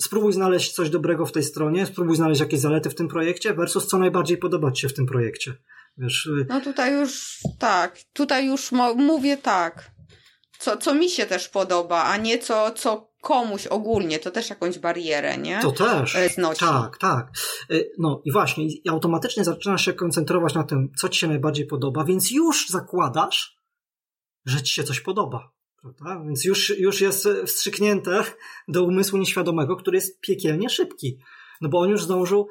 Spróbuj 0.01 0.33
znaleźć 0.33 0.73
coś 0.73 0.91
dobrego 0.91 1.27
w 1.27 1.33
tej 1.33 1.43
stronie, 1.43 1.87
spróbuj 1.87 2.17
znaleźć 2.17 2.41
jakieś 2.41 2.61
zalety 2.61 2.91
w 2.91 2.95
tym 2.95 3.09
projekcie, 3.09 3.55
versus 3.55 3.87
co 3.87 3.99
najbardziej 3.99 4.39
podoba 4.39 4.73
Ci 4.73 4.83
się 4.83 4.89
w 4.89 4.95
tym 4.95 5.07
projekcie. 5.07 5.55
Wiesz, 5.99 6.27
y- 6.27 6.47
no 6.49 6.61
tutaj 6.61 6.93
już 6.93 7.39
tak, 7.59 7.99
tutaj 8.13 8.47
już 8.47 8.73
mówię 8.97 9.37
tak 9.37 9.98
co, 10.59 10.77
co 10.77 10.95
mi 10.95 11.11
się 11.11 11.27
też 11.27 11.49
podoba, 11.49 12.05
a 12.05 12.17
nie 12.17 12.39
co, 12.39 12.71
co 12.71 13.09
komuś 13.21 13.67
ogólnie, 13.67 14.19
to 14.19 14.31
też 14.31 14.51
jakąś 14.51 14.79
barierę, 14.79 15.39
nie? 15.39 15.61
To 15.63 15.73
też. 15.73 16.17
E, 16.17 16.29
znosi. 16.29 16.61
Tak, 16.61 16.99
tak. 16.99 17.31
E, 17.71 17.75
no 17.99 18.23
i 18.25 18.33
właśnie, 18.33 18.65
i 18.67 18.89
automatycznie 18.89 19.45
zaczynasz 19.45 19.85
się 19.85 19.93
koncentrować 19.93 20.55
na 20.55 20.65
tym, 20.65 20.93
co 20.97 21.09
ci 21.09 21.21
się 21.21 21.29
najbardziej 21.29 21.67
podoba, 21.67 22.05
więc 22.05 22.31
już 22.31 22.69
zakładasz, 22.69 23.59
że 24.47 24.63
ci 24.63 24.75
się 24.75 24.85
coś 24.85 25.01
podoba. 25.01 25.53
Prawda? 25.81 26.25
Więc 26.25 26.45
już, 26.45 26.79
już 26.79 27.01
jest 27.01 27.29
wstrzyknięte 27.47 28.25
do 28.69 28.85
umysłu 28.85 29.19
nieświadomego, 29.19 29.77
który 29.77 29.97
jest 29.97 30.21
piekielnie 30.21 30.71
szybki. 30.71 31.19
No 31.61 31.69
bo 31.69 31.79
on 31.79 31.91
już 31.91 32.03
zdążył 32.03 32.49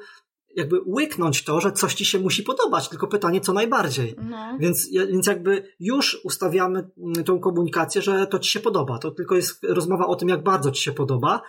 jakby 0.56 0.80
łyknąć 0.86 1.44
to, 1.44 1.60
że 1.60 1.72
coś 1.72 1.94
ci 1.94 2.04
się 2.04 2.18
musi 2.18 2.42
podobać, 2.42 2.88
tylko 2.88 3.06
pytanie, 3.06 3.40
co 3.40 3.52
najbardziej. 3.52 4.14
No. 4.30 4.58
Więc, 4.60 4.90
więc 4.92 5.26
jakby 5.26 5.74
już 5.80 6.20
ustawiamy 6.24 6.90
mm, 6.98 7.24
tą 7.24 7.40
komunikację, 7.40 8.02
że 8.02 8.26
to 8.26 8.38
ci 8.38 8.50
się 8.50 8.60
podoba. 8.60 8.98
To 8.98 9.10
tylko 9.10 9.34
jest 9.34 9.64
rozmowa 9.64 10.06
o 10.06 10.16
tym, 10.16 10.28
jak 10.28 10.42
bardzo 10.42 10.70
ci 10.70 10.82
się 10.82 10.92
podoba. 10.92 11.42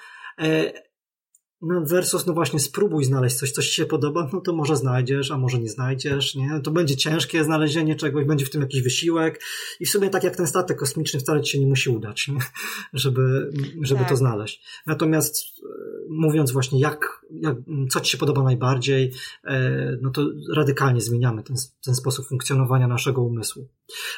No 1.62 1.82
versus, 1.86 2.26
no 2.26 2.34
właśnie, 2.34 2.60
spróbuj 2.60 3.04
znaleźć 3.04 3.36
coś, 3.36 3.52
coś 3.52 3.68
ci 3.70 3.76
się 3.76 3.86
podoba, 3.86 4.30
no 4.34 4.42
to 4.42 4.54
może 4.54 4.76
znajdziesz, 4.76 5.32
a 5.32 5.38
może 5.38 5.60
nie 5.60 5.70
znajdziesz, 5.70 6.36
nie? 6.36 6.60
To 6.64 6.72
będzie 6.72 6.98
ciężkie 6.98 7.44
znalezienie 7.44 7.96
czegoś, 7.96 8.26
będzie 8.26 8.46
w 8.46 8.50
tym 8.50 8.62
jakiś 8.62 8.82
wysiłek 8.82 9.42
i 9.80 9.86
w 9.86 9.90
sumie 9.90 10.10
tak 10.10 10.24
jak 10.24 10.36
ten 10.36 10.48
statek 10.48 10.78
kosmiczny 10.78 11.20
wcale 11.20 11.42
ci 11.42 11.52
się 11.52 11.60
nie 11.60 11.68
musi 11.68 11.90
udać, 11.90 12.28
nie? 12.28 12.40
Żeby, 12.94 13.52
żeby 13.82 14.00
tak. 14.00 14.10
to 14.10 14.16
znaleźć. 14.16 14.64
Natomiast 14.88 15.38
e, 15.38 15.68
mówiąc 16.10 16.52
właśnie, 16.52 16.80
jak, 16.80 17.26
jak, 17.32 17.56
co 17.90 18.00
ci 18.00 18.12
się 18.12 18.18
podoba 18.18 18.44
najbardziej, 18.44 19.12
e, 19.44 19.98
no 20.02 20.10
to 20.10 20.26
radykalnie 20.56 21.02
zmieniamy 21.02 21.44
ten, 21.44 21.56
ten 21.86 21.96
sposób 21.96 22.28
funkcjonowania 22.28 22.88
naszego 22.88 23.22
umysłu. 23.22 23.68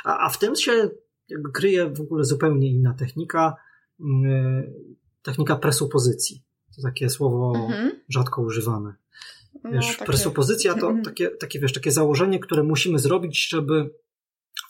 A, 0.03 0.25
a 0.25 0.29
w 0.29 0.39
tym 0.39 0.55
się 0.55 0.89
kryje 1.53 1.89
w 1.89 2.01
ogóle 2.01 2.23
zupełnie 2.23 2.71
inna 2.71 2.93
technika, 2.93 3.55
e, 3.99 4.63
technika 5.23 5.55
presupozycji 5.55 6.50
to 6.75 6.81
takie 6.81 7.09
słowo 7.09 7.53
mhm. 7.55 7.91
rzadko 8.09 8.41
używane. 8.41 8.93
No, 9.63 9.71
wiesz, 9.71 9.87
no, 9.87 9.93
takie... 9.93 10.05
presupozycja 10.05 10.73
to 10.73 10.87
mhm. 10.87 11.03
takie, 11.03 11.29
takie, 11.29 11.59
wiesz, 11.59 11.73
takie 11.73 11.91
założenie, 11.91 12.39
które 12.39 12.63
musimy 12.63 12.99
zrobić, 12.99 13.49
żeby 13.49 13.89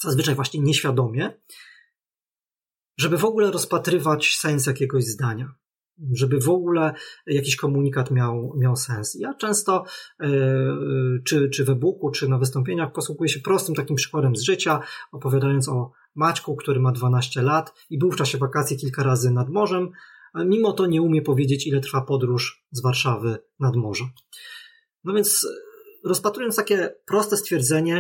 zazwyczaj 0.02 0.36
właśnie 0.36 0.60
nieświadomie, 0.60 1.34
żeby 2.98 3.18
w 3.18 3.26
ogóle 3.26 3.52
rozpatrywać 3.52 4.36
sens 4.36 4.68
jakiegoś 4.68 5.06
zdania. 5.06 5.54
Żeby 6.14 6.40
w 6.40 6.50
ogóle 6.50 6.94
jakiś 7.26 7.56
komunikat 7.56 8.12
miał, 8.12 8.54
miał 8.58 8.76
sens. 8.76 9.16
Ja 9.16 9.34
często, 9.34 9.86
yy, 10.20 11.22
czy, 11.26 11.50
czy 11.50 11.66
w 11.66 11.70
e-booku, 11.70 12.12
czy 12.12 12.30
na 12.30 12.38
wystąpieniach 12.38 12.92
posługuję 12.92 13.30
się 13.30 13.40
prostym 13.40 13.76
takim 13.76 13.96
przykładem 13.96 14.36
z 14.36 14.42
życia, 14.42 14.80
opowiadając 15.12 15.70
o 15.70 15.92
Maćku, 16.16 16.56
który 16.56 16.80
ma 16.80 16.92
12 16.92 17.42
lat 17.42 17.74
i 17.90 17.98
był 17.98 18.12
w 18.12 18.16
czasie 18.16 18.38
wakacji 18.38 18.78
kilka 18.78 19.04
razy 19.04 19.32
nad 19.32 19.50
morzem, 19.50 19.92
mimo 20.36 20.74
to 20.74 20.86
nie 20.86 21.02
umie 21.02 21.22
powiedzieć, 21.22 21.68
ile 21.68 21.80
trwa 21.80 22.02
podróż 22.02 22.66
z 22.72 22.82
Warszawy 22.82 23.38
nad 23.60 23.76
morze. 23.76 24.04
No 25.04 25.14
więc 25.14 25.44
e, 25.44 26.08
rozpatrując 26.08 26.56
takie 26.56 26.96
proste 27.06 27.38
stwierdzenie, 27.38 27.98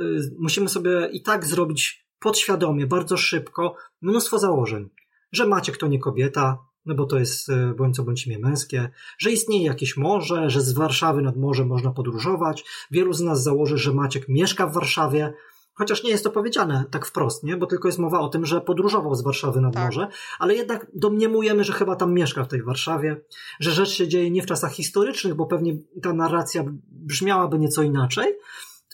e, 0.00 0.04
musimy 0.38 0.68
sobie 0.68 1.08
i 1.12 1.22
tak 1.22 1.46
zrobić 1.46 2.06
podświadomie, 2.18 2.86
bardzo 2.86 3.16
szybko, 3.16 3.74
mnóstwo 4.00 4.38
założeń. 4.38 4.88
Że 5.32 5.46
Maciek 5.46 5.76
to 5.76 5.86
nie 5.86 5.98
kobieta, 5.98 6.58
no 6.86 6.94
bo 6.94 7.06
to 7.06 7.18
jest 7.18 7.48
e, 7.48 7.74
bądź 7.76 7.96
co 7.96 8.02
bądź 8.02 8.26
imię 8.26 8.38
męskie, 8.38 8.90
że 9.18 9.30
istnieje 9.30 9.64
jakieś 9.64 9.96
morze, 9.96 10.50
że 10.50 10.60
z 10.60 10.72
Warszawy 10.72 11.22
nad 11.22 11.36
morze 11.36 11.64
można 11.64 11.90
podróżować. 11.90 12.64
Wielu 12.90 13.12
z 13.12 13.20
nas 13.20 13.42
założy, 13.42 13.78
że 13.78 13.94
Maciek 13.94 14.28
mieszka 14.28 14.66
w 14.66 14.74
Warszawie, 14.74 15.32
Chociaż 15.80 16.04
nie 16.04 16.10
jest 16.10 16.24
to 16.24 16.30
powiedziane 16.30 16.84
tak 16.90 17.06
wprost, 17.06 17.44
nie? 17.44 17.56
bo 17.56 17.66
tylko 17.66 17.88
jest 17.88 17.98
mowa 17.98 18.20
o 18.20 18.28
tym, 18.28 18.46
że 18.46 18.60
podróżował 18.60 19.14
z 19.14 19.22
Warszawy 19.22 19.60
nad 19.60 19.74
tak. 19.74 19.84
morze, 19.84 20.08
ale 20.38 20.54
jednak 20.54 20.86
domniemujemy, 20.94 21.64
że 21.64 21.72
chyba 21.72 21.96
tam 21.96 22.14
mieszka 22.14 22.44
w 22.44 22.48
tej 22.48 22.62
Warszawie, 22.62 23.20
że 23.60 23.70
rzecz 23.70 23.88
się 23.88 24.08
dzieje 24.08 24.30
nie 24.30 24.42
w 24.42 24.46
czasach 24.46 24.72
historycznych, 24.72 25.34
bo 25.34 25.46
pewnie 25.46 25.76
ta 26.02 26.12
narracja 26.12 26.64
brzmiałaby 26.90 27.58
nieco 27.58 27.82
inaczej, 27.82 28.34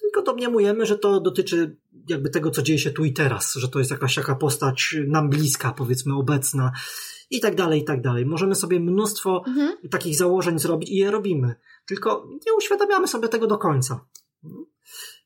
tylko 0.01 0.23
domniemujemy, 0.23 0.87
że 0.87 0.99
to 0.99 1.21
dotyczy 1.21 1.77
jakby 2.09 2.31
tego, 2.31 2.51
co 2.51 2.63
dzieje 2.63 2.79
się 2.79 2.91
tu 2.91 3.05
i 3.05 3.13
teraz, 3.13 3.55
że 3.55 3.69
to 3.69 3.79
jest 3.79 3.91
jakaś 3.91 4.15
taka 4.15 4.35
postać 4.35 4.97
nam 5.07 5.31
bliska, 5.31 5.73
powiedzmy 5.73 6.15
obecna 6.15 6.73
i 7.31 7.41
tak 7.41 7.55
dalej, 7.55 7.81
i 7.81 7.85
tak 7.85 8.01
dalej. 8.01 8.27
Możemy 8.27 8.55
sobie 8.55 8.81
mnóstwo 8.81 9.45
mhm. 9.47 9.73
takich 9.91 10.17
założeń 10.17 10.59
zrobić 10.59 10.91
i 10.91 10.97
je 10.97 11.11
robimy, 11.11 11.55
tylko 11.87 12.29
nie 12.47 12.55
uświadamiamy 12.55 13.09
sobie 13.09 13.29
tego 13.29 13.47
do 13.47 13.59
końca 13.59 14.01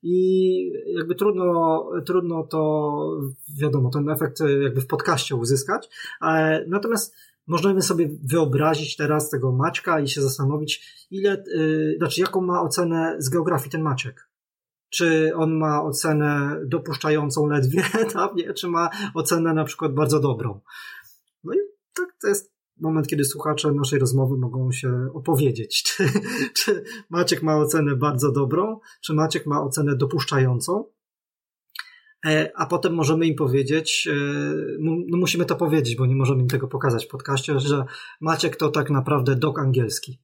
i 0.02 0.72
jakby 0.96 1.14
trudno, 1.14 1.86
trudno 2.06 2.42
to, 2.42 3.20
wiadomo, 3.60 3.90
ten 3.90 4.08
efekt 4.08 4.40
jakby 4.62 4.80
w 4.80 4.86
podcaście 4.86 5.36
uzyskać. 5.36 5.88
Natomiast 6.66 7.14
możemy 7.46 7.82
sobie 7.82 8.08
wyobrazić 8.22 8.96
teraz 8.96 9.30
tego 9.30 9.52
Maćka 9.52 10.00
i 10.00 10.08
się 10.08 10.22
zastanowić, 10.22 11.06
ile, 11.10 11.44
yy, 11.54 11.94
znaczy 11.98 12.20
jaką 12.20 12.40
ma 12.40 12.62
ocenę 12.62 13.16
z 13.18 13.28
geografii 13.28 13.70
ten 13.70 13.82
Maciek. 13.82 14.30
Czy 14.90 15.32
on 15.36 15.58
ma 15.58 15.82
ocenę 15.82 16.60
dopuszczającą 16.66 17.46
ledwie, 17.46 17.82
tak, 18.12 18.34
nie? 18.34 18.54
czy 18.54 18.68
ma 18.68 18.90
ocenę 19.14 19.54
na 19.54 19.64
przykład 19.64 19.94
bardzo 19.94 20.20
dobrą. 20.20 20.60
No 21.44 21.54
i 21.54 21.58
tak 21.94 22.06
to 22.22 22.28
jest 22.28 22.52
moment, 22.80 23.06
kiedy 23.06 23.24
słuchacze 23.24 23.72
naszej 23.72 23.98
rozmowy 23.98 24.36
mogą 24.36 24.72
się 24.72 25.08
opowiedzieć, 25.14 25.82
czy, 25.86 26.04
czy 26.54 26.84
Maciek 27.10 27.42
ma 27.42 27.56
ocenę 27.56 27.96
bardzo 27.96 28.32
dobrą, 28.32 28.80
czy 29.00 29.14
Maciek 29.14 29.46
ma 29.46 29.62
ocenę 29.62 29.96
dopuszczającą. 29.96 30.84
E, 32.26 32.50
a 32.56 32.66
potem 32.66 32.94
możemy 32.94 33.26
im 33.26 33.34
powiedzieć, 33.34 34.08
e, 34.12 34.14
no 34.80 35.18
musimy 35.18 35.44
to 35.44 35.56
powiedzieć, 35.56 35.96
bo 35.96 36.06
nie 36.06 36.16
możemy 36.16 36.42
im 36.42 36.48
tego 36.48 36.68
pokazać 36.68 37.06
w 37.06 37.08
podcaście, 37.08 37.60
że 37.60 37.84
Maciek 38.20 38.56
to 38.56 38.68
tak 38.68 38.90
naprawdę 38.90 39.36
dok 39.36 39.58
angielski 39.58 40.20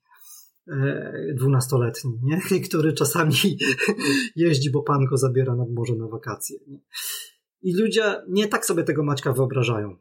e, 0.68 1.34
dwunastoletni, 1.34 2.20
nie? 2.22 2.60
który 2.68 2.92
czasami 2.92 3.34
jeździ, 4.36 4.70
bo 4.70 4.82
pan 4.82 5.04
go 5.04 5.16
zabiera 5.16 5.56
nad 5.56 5.70
morze 5.70 5.94
na 5.94 6.08
wakacje. 6.08 6.58
Nie? 6.66 6.80
I 7.62 7.76
ludzie 7.76 8.22
nie 8.28 8.48
tak 8.48 8.66
sobie 8.66 8.84
tego 8.84 9.02
Maćka 9.02 9.32
wyobrażają 9.32 9.96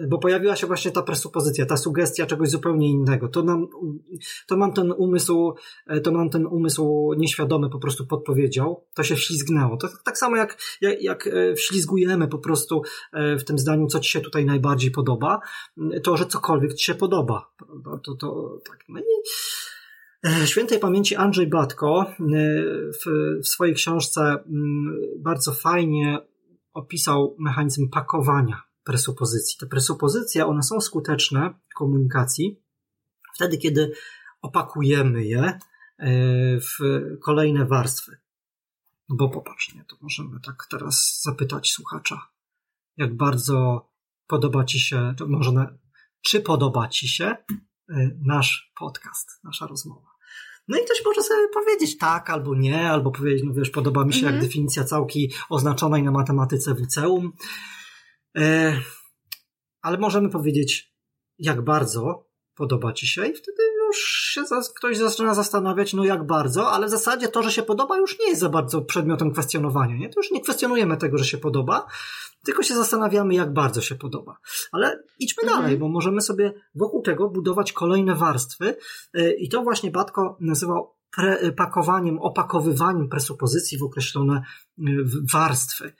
bo 0.00 0.18
pojawiła 0.18 0.56
się 0.56 0.66
właśnie 0.66 0.90
ta 0.90 1.02
presupozycja, 1.02 1.66
ta 1.66 1.76
sugestia 1.76 2.26
czegoś 2.26 2.50
zupełnie 2.50 2.88
innego. 2.88 3.28
To 3.28 3.42
nam, 3.42 3.66
to 4.46 4.56
mam 4.56 4.72
ten 4.72 4.92
umysł, 4.92 5.54
to 6.04 6.12
mam 6.12 6.30
ten 6.30 6.46
umysł 6.46 7.12
nieświadomy 7.16 7.70
po 7.70 7.78
prostu 7.78 8.06
podpowiedział, 8.06 8.86
to 8.94 9.02
się 9.02 9.16
wślizgnęło. 9.16 9.76
To 9.76 9.88
tak 10.04 10.18
samo 10.18 10.36
jak, 10.36 10.58
jak, 10.80 11.02
jak 11.02 11.26
e, 11.26 11.54
wślizgujemy 11.54 12.28
po 12.28 12.38
prostu 12.38 12.82
e, 13.12 13.36
w 13.36 13.44
tym 13.44 13.58
zdaniu, 13.58 13.86
co 13.86 14.00
ci 14.00 14.10
się 14.10 14.20
tutaj 14.20 14.44
najbardziej 14.44 14.90
podoba, 14.90 15.40
to, 16.02 16.16
że 16.16 16.26
cokolwiek 16.26 16.74
ci 16.74 16.84
się 16.84 16.94
podoba. 16.94 17.50
To, 18.04 18.14
to, 18.14 18.58
tak. 18.68 18.84
No 18.88 19.00
i 19.00 19.02
e, 20.42 20.46
Świętej 20.46 20.78
pamięci 20.78 21.16
Andrzej 21.16 21.46
Batko 21.46 22.06
w, 23.04 23.10
w 23.42 23.48
swojej 23.48 23.74
książce 23.74 24.20
mm, 24.20 24.96
bardzo 25.18 25.52
fajnie 25.52 26.18
opisał 26.72 27.36
mechanizm 27.38 27.90
pakowania 27.90 28.73
presupozycji. 28.84 29.58
Te 29.60 29.66
presupozycje, 29.66 30.46
one 30.46 30.62
są 30.62 30.80
skuteczne 30.80 31.54
w 31.70 31.74
komunikacji 31.74 32.64
wtedy, 33.34 33.58
kiedy 33.58 33.92
opakujemy 34.42 35.24
je 35.24 35.42
e, 35.42 35.58
w 36.60 36.78
kolejne 37.22 37.66
warstwy. 37.66 38.16
Bo 39.08 39.28
popatrz, 39.28 39.74
nie, 39.74 39.84
to 39.84 39.96
możemy 40.00 40.40
tak 40.40 40.66
teraz 40.70 41.20
zapytać 41.22 41.70
słuchacza, 41.70 42.28
jak 42.96 43.16
bardzo 43.16 43.88
podoba 44.26 44.64
Ci 44.64 44.80
się, 44.80 45.14
to 45.16 45.26
może, 45.26 45.78
czy 46.22 46.40
podoba 46.40 46.88
Ci 46.88 47.08
się 47.08 47.24
e, 47.26 47.36
nasz 48.24 48.72
podcast, 48.78 49.40
nasza 49.44 49.66
rozmowa. 49.66 50.14
No 50.68 50.78
i 50.78 50.84
ktoś 50.84 51.02
może 51.06 51.22
sobie 51.22 51.48
powiedzieć 51.54 51.98
tak 51.98 52.30
albo 52.30 52.54
nie, 52.54 52.90
albo 52.90 53.10
powiedzieć, 53.10 53.42
no 53.46 53.54
wiesz, 53.54 53.70
podoba 53.70 54.04
mi 54.04 54.12
się 54.12 54.26
jak 54.26 54.34
mhm. 54.34 54.46
definicja 54.46 54.84
całki 54.84 55.32
oznaczonej 55.48 56.02
na 56.02 56.10
matematyce 56.10 56.74
w 56.74 56.80
liceum, 56.80 57.32
ale 59.82 59.98
możemy 59.98 60.30
powiedzieć, 60.30 60.94
jak 61.38 61.62
bardzo 61.62 62.28
podoba 62.54 62.92
ci 62.92 63.06
się 63.06 63.26
i 63.26 63.34
wtedy 63.34 63.62
już 63.86 63.96
się 64.34 64.42
ktoś 64.76 64.96
zaczyna 64.96 65.34
zastanawiać, 65.34 65.94
no 65.94 66.04
jak 66.04 66.26
bardzo, 66.26 66.70
ale 66.70 66.86
w 66.86 66.90
zasadzie 66.90 67.28
to, 67.28 67.42
że 67.42 67.52
się 67.52 67.62
podoba 67.62 67.98
już 67.98 68.18
nie 68.18 68.28
jest 68.28 68.40
za 68.40 68.48
bardzo 68.48 68.82
przedmiotem 68.82 69.32
kwestionowania, 69.32 69.96
nie? 69.96 70.08
To 70.08 70.20
już 70.20 70.30
nie 70.30 70.40
kwestionujemy 70.40 70.96
tego, 70.96 71.18
że 71.18 71.24
się 71.24 71.38
podoba, 71.38 71.86
tylko 72.44 72.62
się 72.62 72.74
zastanawiamy, 72.74 73.34
jak 73.34 73.52
bardzo 73.52 73.80
się 73.80 73.94
podoba. 73.94 74.38
Ale 74.72 75.02
idźmy 75.18 75.42
mhm. 75.42 75.62
dalej, 75.62 75.78
bo 75.78 75.88
możemy 75.88 76.20
sobie 76.20 76.52
wokół 76.74 77.02
tego 77.02 77.28
budować 77.28 77.72
kolejne 77.72 78.14
warstwy 78.14 78.76
y, 79.18 79.32
i 79.32 79.48
to 79.48 79.62
właśnie 79.62 79.90
Batko 79.90 80.36
nazywał 80.40 80.94
pre, 81.16 81.52
pakowaniem, 81.52 82.18
opakowywaniem 82.18 83.08
presupozycji 83.08 83.78
w 83.78 83.82
określone 83.82 84.42
y, 84.78 84.82
warstwy. 85.32 85.92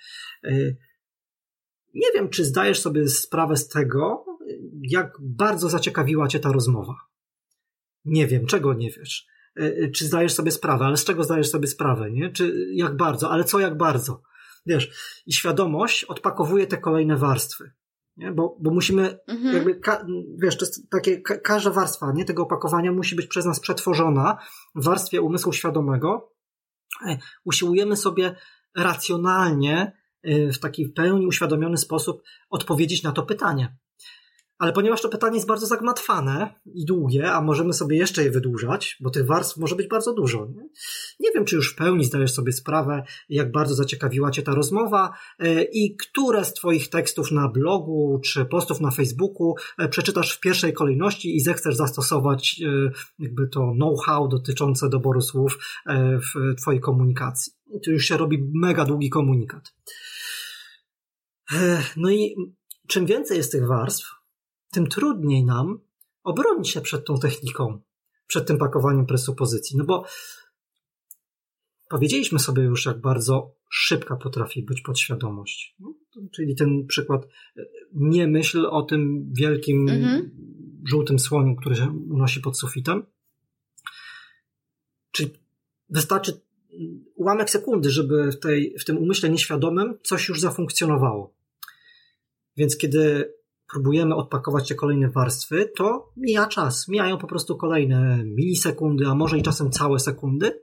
Nie 1.95 2.13
wiem, 2.15 2.29
czy 2.29 2.45
zdajesz 2.45 2.81
sobie 2.81 3.09
sprawę 3.09 3.57
z 3.57 3.69
tego, 3.69 4.25
jak 4.83 5.17
bardzo 5.21 5.69
zaciekawiła 5.69 6.29
Cię 6.29 6.41
ta 6.41 6.53
rozmowa. 6.53 6.95
Nie 8.05 8.27
wiem, 8.27 8.47
czego 8.47 8.75
nie 8.75 8.91
wiesz. 8.91 9.27
Czy 9.95 10.07
zdajesz 10.07 10.33
sobie 10.33 10.51
sprawę, 10.51 10.85
ale 10.85 10.97
z 10.97 11.05
czego 11.05 11.25
zdajesz 11.25 11.51
sobie 11.51 11.67
sprawę, 11.67 12.11
nie? 12.11 12.31
Czy 12.31 12.67
jak 12.73 12.97
bardzo, 12.97 13.31
ale 13.31 13.45
co 13.45 13.61
jak 13.61 13.77
bardzo? 13.77 14.23
Wiesz, 14.67 14.91
i 15.27 15.33
świadomość 15.33 16.05
odpakowuje 16.05 16.67
te 16.67 16.77
kolejne 16.77 17.17
warstwy. 17.17 17.73
Nie? 18.17 18.33
Bo, 18.33 18.57
bo 18.61 18.71
musimy, 18.71 19.19
mhm. 19.27 19.55
jakby, 19.55 19.75
ka, 19.75 20.07
wiesz, 20.43 20.57
to 20.57 20.65
jest 20.65 20.91
takie, 20.91 21.21
ka, 21.21 21.39
każda 21.39 21.71
warstwa 21.71 22.13
nie, 22.13 22.25
tego 22.25 22.43
opakowania 22.43 22.93
musi 22.93 23.17
być 23.17 23.27
przez 23.27 23.45
nas 23.45 23.61
przetworzona 23.61 24.39
w 24.75 24.85
warstwie 24.85 25.23
umysłu 25.23 25.53
świadomego. 25.53 26.33
E, 27.09 27.19
usiłujemy 27.45 27.97
sobie 27.97 28.37
racjonalnie, 28.77 29.77
e, 29.83 29.93
w 30.53 30.59
taki 30.59 30.85
w 30.85 30.93
pełni 30.93 31.27
uświadomiony 31.27 31.77
sposób 31.77 32.23
odpowiedzieć 32.51 33.03
na 33.03 33.13
to 33.13 33.23
pytanie. 33.23 33.77
Ale 34.59 34.73
ponieważ 34.73 35.03
to 35.03 35.09
pytanie 35.09 35.35
jest 35.35 35.49
bardzo 35.49 35.67
zagmatwane 35.67 36.55
i 36.75 36.85
długie, 36.85 37.33
a 37.33 37.41
możemy 37.41 37.73
sobie 37.73 37.97
jeszcze 37.97 38.25
je 38.25 38.31
wydłużać, 38.31 38.97
bo 39.01 39.11
tych 39.11 39.27
warstw 39.27 39.57
może 39.57 39.77
być 39.77 39.89
bardzo 39.89 40.13
dużo. 40.13 40.47
Nie, 40.47 40.69
nie 41.21 41.31
wiem, 41.35 41.45
czy 41.45 41.57
już 41.57 41.73
w 41.73 41.77
pełni 41.77 42.05
zdajesz 42.05 42.33
sobie 42.33 42.53
sprawę, 42.53 43.03
jak 43.29 43.53
bardzo 43.53 43.75
zaciekawiła 43.75 44.31
Cię 44.31 44.43
ta 44.43 44.55
rozmowa 44.55 45.13
e, 45.39 45.63
i 45.63 45.97
które 45.97 46.45
z 46.45 46.55
Twoich 46.55 46.91
tekstów 46.91 47.33
na 47.33 47.49
blogu 47.49 48.21
czy 48.25 48.45
postów 48.45 48.81
na 48.81 48.91
Facebooku 48.91 49.55
e, 49.79 49.89
przeczytasz 49.89 50.37
w 50.37 50.41
pierwszej 50.41 50.73
kolejności 50.73 51.37
i 51.37 51.41
zechcesz 51.41 51.77
zastosować 51.77 52.61
jakby 53.19 53.49
to 53.49 53.73
know-how 53.73 54.29
dotyczące 54.29 54.89
doboru 54.89 55.21
słów 55.21 55.59
w 56.35 56.55
Twojej 56.61 56.81
komunikacji. 56.81 57.53
Tu 57.85 57.91
już 57.91 58.05
się 58.05 58.17
robi 58.17 58.51
mega 58.55 58.85
długi 58.85 59.11
komunikat. 59.11 59.75
No 61.97 62.11
i 62.11 62.37
czym 62.89 63.07
więcej 63.07 63.37
jest 63.37 63.53
tych 63.53 63.67
warstw, 63.67 64.11
tym 64.73 64.87
trudniej 64.87 65.45
nam 65.45 65.81
obronić 66.23 66.71
się 66.71 66.81
przed 66.81 67.05
tą 67.05 67.19
techniką, 67.19 67.81
przed 68.27 68.47
tym 68.47 68.59
pakowaniem 68.59 69.07
presupozycji. 69.07 69.77
No 69.77 69.85
bo 69.85 70.05
powiedzieliśmy 71.91 72.39
sobie 72.39 72.63
już, 72.63 72.87
jak 72.87 73.01
bardzo 73.01 73.55
szybka 73.71 74.17
potrafi 74.17 74.63
być 74.63 74.81
podświadomość. 74.81 75.77
No, 75.79 75.95
czyli 76.35 76.55
ten 76.55 76.87
przykład, 76.87 77.27
nie 77.93 78.27
myśl 78.27 78.67
o 78.67 78.83
tym 78.83 79.33
wielkim, 79.33 79.89
mhm. 79.89 80.31
żółtym 80.89 81.19
słoniu, 81.19 81.57
który 81.57 81.77
się 81.77 82.03
unosi 82.11 82.41
pod 82.41 82.59
sufitem. 82.59 83.07
Czyli 85.11 85.31
wystarczy 85.89 86.41
ułamek 87.15 87.51
sekundy, 87.51 87.91
żeby 87.91 88.33
w, 88.33 88.39
tej, 88.39 88.75
w 88.79 88.85
tym 88.85 88.99
umyśle 88.99 89.31
nieświadomym 89.31 89.99
coś 90.03 90.29
już 90.29 90.41
zafunkcjonowało. 90.41 91.34
Więc 92.57 92.77
kiedy 92.77 93.35
próbujemy 93.73 94.15
odpakować 94.15 94.69
te 94.69 94.75
kolejne 94.75 95.11
warstwy, 95.11 95.71
to 95.77 96.13
mija 96.17 96.47
czas. 96.47 96.89
Mijają 96.89 97.19
po 97.19 97.27
prostu 97.27 97.57
kolejne 97.57 98.25
milisekundy, 98.25 99.07
a 99.07 99.15
może 99.15 99.39
i 99.39 99.43
czasem 99.43 99.71
całe 99.71 99.99
sekundy, 99.99 100.61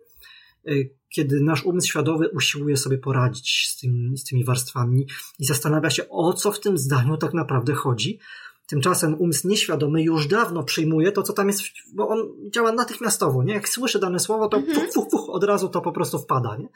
y, 0.67 0.95
kiedy 1.10 1.41
nasz 1.41 1.65
umysł 1.65 1.88
świadomy 1.88 2.30
usiłuje 2.30 2.77
sobie 2.77 2.97
poradzić 2.97 3.67
z, 3.67 3.80
tym, 3.80 4.17
z 4.17 4.23
tymi 4.23 4.43
warstwami 4.43 5.08
i 5.39 5.45
zastanawia 5.45 5.89
się, 5.89 6.10
o 6.10 6.34
co 6.34 6.51
w 6.51 6.60
tym 6.60 6.77
zdaniu 6.77 7.17
tak 7.17 7.34
naprawdę 7.34 7.73
chodzi. 7.73 8.19
Tymczasem 8.67 9.15
umysł 9.19 9.47
nieświadomy 9.47 10.04
już 10.04 10.27
dawno 10.27 10.63
przyjmuje 10.63 11.12
to, 11.12 11.23
co 11.23 11.34
tam 11.34 11.47
jest, 11.47 11.62
bo 11.93 12.08
on 12.08 12.19
działa 12.49 12.71
natychmiastowo, 12.71 13.43
nie? 13.43 13.54
Jak 13.54 13.69
słyszy 13.69 13.99
dane 13.99 14.19
słowo, 14.19 14.47
to 14.47 14.58
mhm. 14.58 14.75
fuch, 14.75 14.93
fuch, 14.93 15.12
fuch, 15.12 15.30
od 15.30 15.43
razu 15.43 15.69
to 15.69 15.82
po 15.82 15.91
prostu 15.91 16.19
wpada, 16.19 16.58
nie? 16.58 16.67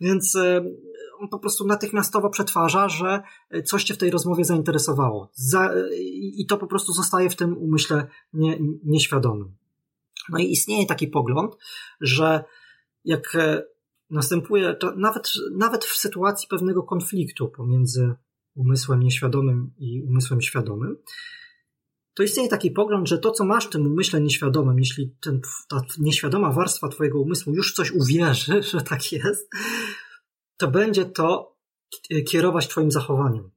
Więc 0.00 0.34
y, 0.34 0.64
on 1.18 1.28
po 1.28 1.38
prostu 1.38 1.66
natychmiastowo 1.66 2.30
przetwarza, 2.30 2.88
że 2.88 3.22
coś 3.64 3.84
cię 3.84 3.94
w 3.94 3.98
tej 3.98 4.10
rozmowie 4.10 4.44
zainteresowało. 4.44 5.30
Za, 5.34 5.70
I 6.36 6.46
to 6.46 6.56
po 6.56 6.66
prostu 6.66 6.92
zostaje 6.92 7.30
w 7.30 7.36
tym 7.36 7.58
umyśle 7.58 8.06
nie, 8.32 8.58
nieświadomym. 8.84 9.56
No 10.28 10.38
i 10.38 10.50
istnieje 10.50 10.86
taki 10.86 11.08
pogląd, 11.08 11.56
że 12.00 12.44
jak 13.04 13.34
e, 13.34 13.62
następuje, 14.10 14.76
nawet, 14.96 15.32
nawet 15.56 15.84
w 15.84 15.96
sytuacji 15.96 16.48
pewnego 16.48 16.82
konfliktu 16.82 17.48
pomiędzy 17.48 18.14
umysłem 18.54 19.02
nieświadomym 19.02 19.70
i 19.78 20.02
umysłem 20.02 20.42
świadomym, 20.42 20.96
to 22.16 22.22
istnieje 22.22 22.48
taki 22.48 22.70
pogląd, 22.70 23.08
że 23.08 23.18
to, 23.18 23.30
co 23.30 23.44
masz 23.44 23.66
w 23.66 23.70
tym 23.70 23.86
umyśle 23.86 24.20
nieświadomym, 24.20 24.78
jeśli 24.78 25.16
ten, 25.20 25.40
ta 25.68 25.82
nieświadoma 25.98 26.52
warstwa 26.52 26.88
Twojego 26.88 27.20
umysłu 27.20 27.54
już 27.54 27.74
coś 27.74 27.90
uwierzy, 27.90 28.62
że 28.72 28.80
tak 28.80 29.12
jest, 29.12 29.50
to 30.56 30.68
będzie 30.68 31.04
to 31.04 31.56
kierować 32.28 32.68
Twoim 32.68 32.90
zachowaniem. 32.90 33.50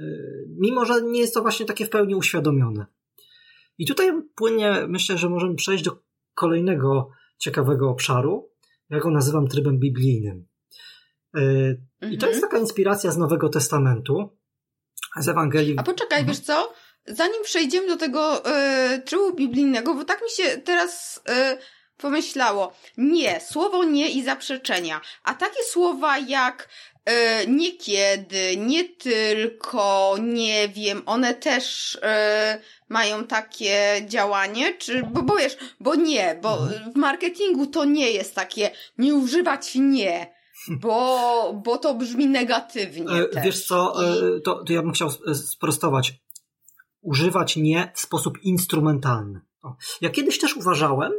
Y, 0.00 0.46
mimo, 0.58 0.84
że 0.84 1.02
nie 1.02 1.20
jest 1.20 1.34
to 1.34 1.42
właśnie 1.42 1.66
takie 1.66 1.86
w 1.86 1.90
pełni 1.90 2.14
uświadomione. 2.14 2.86
I 3.78 3.86
tutaj 3.86 4.12
płynnie 4.34 4.86
myślę, 4.88 5.18
że 5.18 5.28
możemy 5.28 5.54
przejść 5.54 5.84
do 5.84 6.02
kolejnego 6.34 7.10
ciekawego 7.38 7.90
obszaru. 7.90 8.50
Ja 8.90 9.00
go 9.00 9.10
nazywam 9.10 9.48
trybem 9.48 9.78
biblijnym. 9.78 10.46
Y, 11.36 11.82
I 12.00 12.18
to 12.18 12.26
jest 12.26 12.36
mhm. 12.36 12.40
taka 12.40 12.58
inspiracja 12.58 13.10
z 13.10 13.18
Nowego 13.18 13.48
Testamentu, 13.48 14.36
z 15.16 15.28
Ewangelii. 15.28 15.74
A 15.78 15.82
poczekaj, 15.82 16.24
wiesz 16.26 16.38
co? 16.38 16.72
Zanim 17.06 17.42
przejdziemy 17.42 17.88
do 17.88 17.96
tego 17.96 18.42
y, 18.94 19.02
trybu 19.02 19.34
biblijnego, 19.34 19.94
bo 19.94 20.04
tak 20.04 20.22
mi 20.22 20.30
się 20.30 20.58
teraz 20.58 21.22
y, 21.28 21.58
pomyślało, 22.02 22.72
nie, 22.96 23.40
słowo 23.40 23.84
nie 23.84 24.10
i 24.10 24.22
zaprzeczenia. 24.22 25.00
A 25.24 25.34
takie 25.34 25.62
słowa 25.70 26.18
jak 26.18 26.68
e, 27.04 27.46
niekiedy, 27.46 28.56
nie 28.56 28.84
tylko, 28.84 30.16
nie 30.20 30.68
wiem, 30.68 31.02
one 31.06 31.34
też 31.34 31.98
e, 32.02 32.60
mają 32.88 33.24
takie 33.24 34.02
działanie, 34.06 34.74
czy, 34.74 35.02
bo, 35.02 35.22
bo 35.22 35.36
wiesz, 35.36 35.56
bo 35.80 35.94
nie, 35.94 36.38
bo 36.42 36.58
w 36.94 36.96
marketingu 36.96 37.66
to 37.66 37.84
nie 37.84 38.10
jest 38.10 38.34
takie, 38.34 38.70
nie 38.98 39.14
używać 39.14 39.74
nie. 39.74 40.42
Bo, 40.68 41.60
bo 41.64 41.78
to 41.78 41.94
brzmi 41.94 42.26
negatywnie. 42.26 43.22
E, 43.22 43.28
też. 43.28 43.44
Wiesz 43.44 43.66
co, 43.66 44.04
e, 44.04 44.40
to, 44.40 44.64
to 44.64 44.72
ja 44.72 44.82
bym 44.82 44.92
chciał 44.92 45.10
sprostować. 45.34 46.12
Używać 47.00 47.56
nie 47.56 47.92
w 47.94 48.00
sposób 48.00 48.38
instrumentalny. 48.42 49.40
Ja 50.00 50.10
kiedyś 50.10 50.38
też 50.38 50.56
uważałem, 50.56 51.12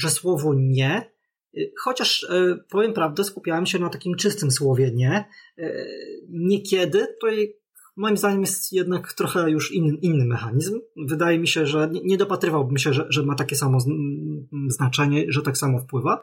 że 0.00 0.10
słowo 0.10 0.54
nie, 0.56 1.10
y, 1.58 1.72
chociaż 1.78 2.22
y, 2.22 2.64
powiem 2.70 2.92
prawdę, 2.92 3.24
skupiałem 3.24 3.66
się 3.66 3.78
na 3.78 3.88
takim 3.88 4.14
czystym 4.14 4.50
słowie 4.50 4.90
nie, 4.94 5.24
y, 5.58 5.86
niekiedy 6.28 7.06
to 7.20 7.26
moim 7.96 8.16
zdaniem 8.16 8.40
jest 8.40 8.72
jednak 8.72 9.12
trochę 9.12 9.50
już 9.50 9.72
inny, 9.72 9.98
inny 10.02 10.24
mechanizm. 10.24 10.80
Wydaje 10.96 11.38
mi 11.38 11.48
się, 11.48 11.66
że 11.66 11.90
nie, 12.04 12.16
dopatrywałbym 12.16 12.78
się, 12.78 12.92
że, 12.92 13.06
że 13.08 13.22
ma 13.22 13.34
takie 13.34 13.56
samo 13.56 13.78
znaczenie, 14.68 15.24
że 15.28 15.42
tak 15.42 15.58
samo 15.58 15.78
wpływa. 15.78 16.22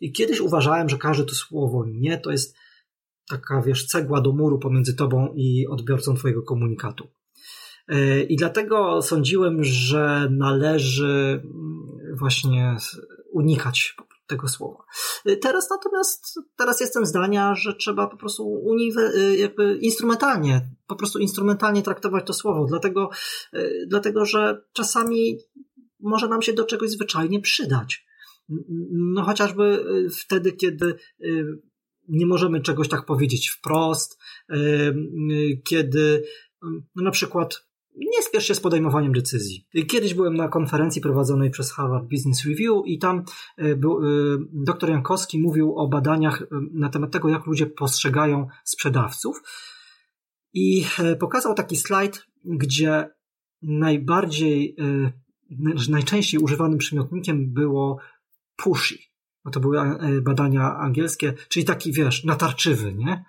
I 0.00 0.12
kiedyś 0.12 0.40
uważałem, 0.40 0.88
że 0.88 0.98
każde 0.98 1.24
to 1.24 1.34
słowo 1.34 1.84
nie 1.86 2.18
to 2.18 2.30
jest 2.30 2.56
taka, 3.28 3.62
wiesz, 3.62 3.86
cegła 3.86 4.20
do 4.20 4.32
muru 4.32 4.58
pomiędzy 4.58 4.96
tobą 4.96 5.32
i 5.36 5.66
odbiorcą 5.66 6.14
twojego 6.14 6.42
komunikatu. 6.42 7.08
I 8.28 8.36
dlatego 8.36 9.02
sądziłem, 9.02 9.64
że 9.64 10.28
należy 10.30 11.42
właśnie 12.18 12.76
unikać 13.32 13.96
tego 14.26 14.48
słowa. 14.48 14.84
Teraz 15.42 15.70
natomiast, 15.70 16.40
teraz 16.56 16.80
jestem 16.80 17.06
zdania, 17.06 17.54
że 17.54 17.74
trzeba 17.74 18.06
po 18.06 18.16
prostu 18.16 18.44
uniwe, 18.48 19.12
jakby 19.36 19.78
instrumentalnie, 19.80 20.70
po 20.86 20.96
prostu 20.96 21.18
instrumentalnie 21.18 21.82
traktować 21.82 22.26
to 22.26 22.32
słowo, 22.32 22.66
dlatego, 22.68 23.10
dlatego, 23.86 24.24
że 24.24 24.62
czasami 24.72 25.38
może 26.00 26.28
nam 26.28 26.42
się 26.42 26.52
do 26.52 26.64
czegoś 26.64 26.90
zwyczajnie 26.90 27.40
przydać. 27.40 28.06
No 28.92 29.22
chociażby 29.22 29.84
wtedy, 30.20 30.52
kiedy 30.52 30.94
nie 32.08 32.26
możemy 32.26 32.60
czegoś 32.60 32.88
tak 32.88 33.04
powiedzieć 33.04 33.48
wprost, 33.48 34.18
kiedy 35.64 36.24
no 36.94 37.02
na 37.02 37.10
przykład 37.10 37.67
nie 37.98 38.22
spiesz 38.22 38.46
się 38.46 38.54
z 38.54 38.60
podejmowaniem 38.60 39.12
decyzji. 39.12 39.66
Kiedyś 39.88 40.14
byłem 40.14 40.34
na 40.34 40.48
konferencji 40.48 41.02
prowadzonej 41.02 41.50
przez 41.50 41.72
Harvard 41.72 42.04
Business 42.04 42.44
Review 42.44 42.82
i 42.86 42.98
tam 42.98 43.24
e, 43.56 43.76
był, 43.76 43.98
e, 43.98 44.08
dr 44.52 44.90
Jankowski 44.90 45.38
mówił 45.38 45.74
o 45.76 45.88
badaniach 45.88 46.42
e, 46.42 46.46
na 46.72 46.88
temat 46.88 47.10
tego, 47.10 47.28
jak 47.28 47.46
ludzie 47.46 47.66
postrzegają 47.66 48.48
sprzedawców. 48.64 49.42
I 50.52 50.84
pokazał 51.20 51.54
taki 51.54 51.76
slajd, 51.76 52.26
gdzie 52.44 53.10
najbardziej, 53.62 54.76
najczęściej 55.88 56.40
używanym 56.40 56.78
przymiotnikiem 56.78 57.52
było 57.52 57.98
pushy. 58.56 58.98
No 59.44 59.50
to 59.50 59.60
były 59.60 59.78
badania 60.22 60.76
angielskie, 60.76 61.34
czyli 61.48 61.66
taki, 61.66 61.92
wiesz, 61.92 62.24
natarczywy, 62.24 62.94
nie? 62.94 63.24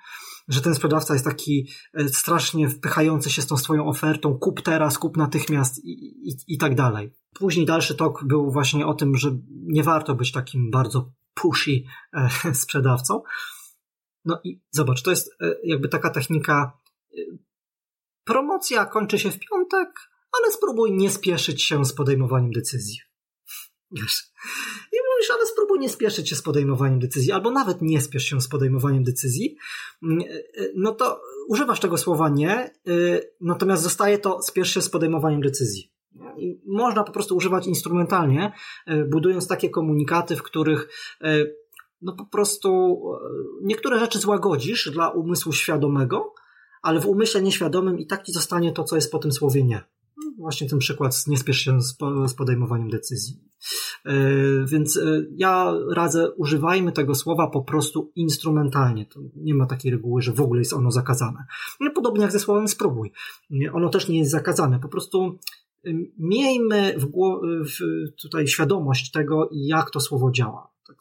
Że 0.50 0.62
ten 0.62 0.76
sprzedawca 0.76 1.14
jest 1.14 1.26
taki 1.26 1.68
e, 1.94 2.10
strasznie 2.10 2.70
wpychający 2.70 3.30
się 3.30 3.42
z 3.42 3.48
tą 3.48 3.58
swoją 3.58 3.88
ofertą, 3.88 4.38
kup 4.38 4.62
teraz, 4.62 4.98
kup 4.98 5.18
natychmiast 5.18 5.86
i, 5.86 5.92
i, 6.30 6.36
i 6.48 6.58
tak 6.58 6.76
dalej. 6.76 7.14
Później 7.34 7.66
dalszy 7.66 7.96
tok 7.96 8.24
był 8.24 8.52
właśnie 8.52 8.88
o 8.88 8.94
tym, 8.94 9.16
że 9.16 9.38
nie 9.50 9.84
warto 9.84 10.16
być 10.16 10.32
takim 10.32 10.72
bardzo 10.72 11.12
pushy 11.34 11.84
e, 12.14 12.54
sprzedawcą. 12.64 13.22
No 14.26 14.40
i 14.44 14.62
zobacz, 14.72 15.02
to 15.02 15.10
jest 15.10 15.36
e, 15.42 15.56
jakby 15.64 15.90
taka 15.90 16.10
technika. 16.10 16.78
Promocja 18.24 18.86
kończy 18.86 19.20
się 19.20 19.32
w 19.32 19.40
piątek, 19.40 19.90
ale 20.40 20.52
spróbuj 20.52 20.92
nie 20.92 21.10
spieszyć 21.10 21.64
się 21.64 21.86
z 21.86 21.94
podejmowaniem 21.94 22.52
decyzji. 22.52 23.00
Wiesz, 23.92 24.32
mówisz, 25.20 25.32
ale 25.32 25.46
spróbuj 25.46 25.80
nie 25.80 25.90
spieszyć 25.90 26.30
się 26.30 26.36
z 26.36 26.42
podejmowaniem 26.42 27.00
decyzji, 27.00 27.32
albo 27.32 27.52
nawet 27.52 27.82
nie 27.82 28.02
spiesz 28.02 28.24
się 28.24 28.42
z 28.42 28.48
podejmowaniem 28.48 29.04
decyzji, 29.04 29.58
mm, 30.04 30.20
e, 30.20 30.64
no 30.76 30.92
to 30.92 31.22
używasz 31.48 31.80
tego 31.80 31.98
słowa 31.98 32.30
nie, 32.30 32.52
e, 32.52 32.72
natomiast 33.42 33.84
zostaje 33.84 34.18
to 34.18 34.42
spiesz 34.42 34.74
się 34.74 34.82
z 34.82 34.90
podejmowaniem 34.90 35.42
decyzji. 35.42 35.92
I 36.38 36.62
można 36.66 37.04
po 37.04 37.12
prostu 37.12 37.36
używać 37.36 37.68
instrumentalnie, 37.68 38.52
e, 38.88 39.06
budując 39.06 39.48
takie 39.48 39.70
komunikaty, 39.70 40.36
w 40.36 40.44
których 40.44 40.90
no 42.02 42.14
po 42.14 42.26
prostu 42.26 43.02
niektóre 43.62 44.00
rzeczy 44.00 44.20
złagodzisz 44.20 44.92
dla 44.92 45.10
umysłu 45.10 45.54
świadomego, 45.54 46.34
ale 46.82 47.00
w 47.00 47.06
umyśle 47.06 47.42
nieświadomym 47.42 48.00
i 48.00 48.08
tak 48.08 48.24
ci 48.24 48.32
zostanie 48.32 48.72
to, 48.72 48.84
co 48.84 48.96
jest 48.96 49.12
po 49.12 49.20
tym 49.20 49.32
słowie 49.32 49.64
nie. 49.64 49.84
Właśnie 50.38 50.70
ten 50.70 50.80
przykład, 50.80 51.28
nie 51.28 51.38
spiesz 51.38 51.58
się 51.58 51.82
z 52.28 52.34
podejmowaniem 52.34 52.90
decyzji. 52.90 53.50
E, 54.06 54.16
więc 54.66 54.98
e, 54.98 55.26
ja 55.36 55.74
radzę, 55.96 56.32
używajmy 56.32 56.92
tego 56.92 57.16
słowa 57.16 57.48
po 57.48 57.62
prostu 57.62 58.12
instrumentalnie. 58.16 59.06
To 59.06 59.20
nie 59.36 59.54
ma 59.54 59.66
takiej 59.66 59.92
reguły, 59.92 60.22
że 60.22 60.32
w 60.32 60.42
ogóle 60.42 60.62
jest 60.62 60.74
ono 60.74 60.92
zakazane. 60.92 61.46
Podobnie 61.96 62.22
jak 62.22 62.32
ze 62.32 62.40
słowem 62.40 62.68
spróbuj. 62.68 63.12
Ono 63.74 63.90
też 63.90 64.08
nie 64.08 64.20
jest 64.20 64.32
zakazane. 64.32 64.80
Po 64.80 64.90
prostu 64.90 65.40
miejmy 66.18 66.96
w, 66.98 67.06
w 67.66 67.78
tutaj 68.22 68.48
świadomość 68.48 69.12
tego, 69.12 69.50
jak 69.52 69.92
to 69.92 70.00
słowo 70.00 70.32
działa. 70.32 70.70
Tak 70.90 70.98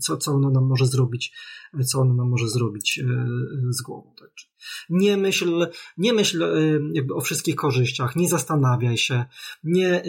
co, 0.00 0.16
co 0.16 0.32
ono 0.32 0.50
nam 0.50 0.64
może 0.64 0.86
zrobić, 0.86 1.32
co 1.86 2.00
ono 2.00 2.14
nam 2.14 2.28
może 2.28 2.48
zrobić 2.48 2.98
e, 2.98 3.26
z 3.70 3.82
głową. 3.82 4.14
Tak? 4.18 4.30
Nie 4.90 5.16
myśl, 5.16 5.66
nie 5.96 6.12
myśl 6.12 6.42
e, 6.42 6.80
jakby 6.92 7.14
o 7.14 7.20
wszystkich 7.20 7.56
korzyściach, 7.56 8.16
nie 8.16 8.28
zastanawiaj 8.28 8.98
się, 8.98 9.24
nie, 9.64 10.02
e, 10.02 10.04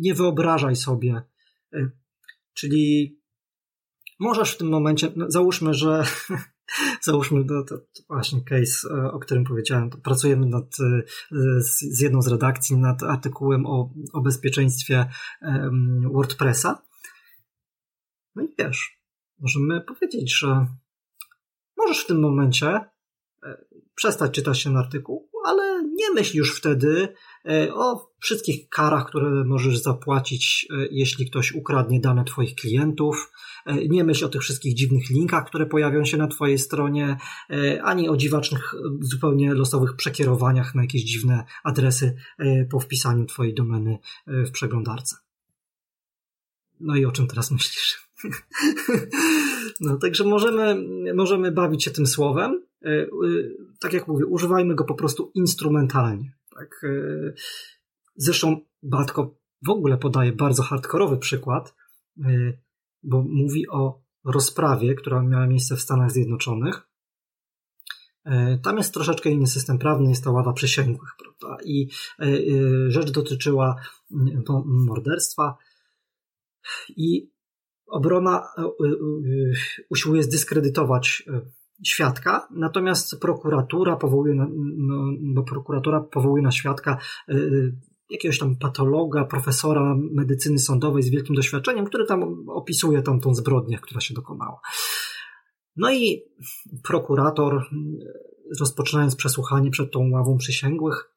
nie 0.00 0.14
wyobrażaj 0.14 0.76
sobie. 0.76 1.22
Czyli 2.54 3.18
możesz 4.20 4.52
w 4.52 4.56
tym 4.56 4.68
momencie, 4.68 5.12
no 5.16 5.30
załóżmy, 5.30 5.74
że 5.74 6.04
załóżmy, 7.02 7.44
no 7.46 7.64
to, 7.64 7.78
to, 7.78 7.84
właśnie 8.08 8.44
case, 8.44 8.88
o 9.12 9.18
którym 9.18 9.44
powiedziałem, 9.44 9.90
pracujemy 9.90 10.46
nad, 10.46 10.76
z, 11.58 11.78
z 11.78 12.00
jedną 12.00 12.22
z 12.22 12.28
redakcji 12.28 12.76
nad 12.76 13.02
artykułem 13.02 13.66
o, 13.66 13.90
o 14.12 14.20
bezpieczeństwie 14.20 15.06
WordPressa 16.12 16.89
no 18.34 18.42
i 18.42 18.48
wiesz, 18.58 19.00
możemy 19.38 19.80
powiedzieć, 19.80 20.38
że 20.38 20.66
możesz 21.76 22.04
w 22.04 22.06
tym 22.06 22.20
momencie 22.20 22.80
e, 23.42 23.64
przestać 23.94 24.32
czytać 24.32 24.64
ten 24.64 24.76
artykuł, 24.76 25.30
ale 25.46 25.82
nie 25.94 26.10
myśl 26.10 26.36
już 26.36 26.56
wtedy 26.56 27.14
e, 27.48 27.74
o 27.74 28.12
wszystkich 28.20 28.68
karach, 28.68 29.06
które 29.06 29.44
możesz 29.44 29.78
zapłacić, 29.78 30.66
e, 30.70 30.86
jeśli 30.90 31.30
ktoś 31.30 31.52
ukradnie 31.52 32.00
dane 32.00 32.24
Twoich 32.24 32.54
klientów. 32.54 33.32
Nie 33.88 34.04
myśl 34.04 34.24
o 34.24 34.28
tych 34.28 34.42
wszystkich 34.42 34.74
dziwnych 34.74 35.10
linkach, 35.10 35.46
które 35.46 35.66
pojawią 35.66 36.04
się 36.04 36.16
na 36.16 36.28
Twojej 36.28 36.58
stronie, 36.58 37.16
ani 37.82 38.08
o 38.08 38.16
dziwacznych, 38.16 38.74
zupełnie 39.00 39.54
losowych 39.54 39.96
przekierowaniach 39.96 40.74
na 40.74 40.82
jakieś 40.82 41.02
dziwne 41.02 41.44
adresy 41.64 42.16
po 42.70 42.80
wpisaniu 42.80 43.26
Twojej 43.26 43.54
domeny 43.54 43.98
w 44.26 44.50
przeglądarce. 44.50 45.16
No 46.80 46.96
i 46.96 47.04
o 47.04 47.12
czym 47.12 47.26
teraz 47.26 47.50
myślisz? 47.50 48.09
No, 49.80 49.96
także 49.96 50.24
możemy, 50.24 50.76
możemy 51.14 51.52
bawić 51.52 51.84
się 51.84 51.90
tym 51.90 52.06
słowem. 52.06 52.62
E, 52.84 52.88
e, 52.88 53.08
tak 53.80 53.92
jak 53.92 54.08
mówię, 54.08 54.26
używajmy 54.26 54.74
go 54.74 54.84
po 54.84 54.94
prostu 54.94 55.30
instrumentalnie. 55.34 56.32
Tak? 56.56 56.84
E, 56.84 57.32
zresztą 58.16 58.60
Batko 58.82 59.34
w 59.66 59.70
ogóle 59.70 59.98
podaje 59.98 60.32
bardzo 60.32 60.62
hardkorowy 60.62 61.18
przykład, 61.18 61.74
bo 63.02 63.22
mówi 63.28 63.68
o 63.68 64.02
rozprawie, 64.24 64.94
która 64.94 65.22
miała 65.22 65.46
miejsce 65.46 65.76
w 65.76 65.80
Stanach 65.80 66.10
Zjednoczonych. 66.10 66.88
Tam 68.62 68.76
jest 68.76 68.94
troszeczkę 68.94 69.30
inny 69.30 69.46
system 69.46 69.78
prawny, 69.78 70.08
jest 70.08 70.24
ta 70.24 70.30
ława 70.30 70.52
przysięgłych, 70.52 71.10
prawda? 71.18 71.62
I 71.64 71.88
rzecz 72.88 73.10
dotyczyła 73.10 73.76
morderstwa. 74.64 75.56
I 76.88 77.30
obrona 77.90 78.48
e, 78.58 78.62
e, 78.62 78.64
e, 78.64 78.68
usiłuje 79.90 80.22
zdyskredytować 80.22 81.22
świadka, 81.86 82.48
natomiast 82.50 83.20
prokuratura 83.20 83.96
powołuje 83.96 84.34
na, 84.34 84.48
no, 85.20 85.42
prokuratura 85.42 86.00
powołuje 86.00 86.42
na 86.42 86.50
świadka 86.50 86.98
jakiegoś 88.10 88.38
tam 88.38 88.56
patologa, 88.56 89.24
profesora 89.24 89.96
medycyny 90.12 90.58
sądowej 90.58 91.02
z 91.02 91.08
wielkim 91.08 91.36
doświadczeniem, 91.36 91.84
który 91.84 92.06
tam 92.06 92.48
opisuje 92.48 93.02
tam 93.02 93.20
tą 93.20 93.34
zbrodnię, 93.34 93.78
która 93.78 94.00
się 94.00 94.14
dokonała. 94.14 94.60
No 95.76 95.92
i 95.92 96.22
prokurator, 96.82 97.64
rozpoczynając 98.60 99.16
przesłuchanie 99.16 99.70
przed 99.70 99.92
tą 99.92 100.10
ławą 100.10 100.36
przysięgłych, 100.36 101.14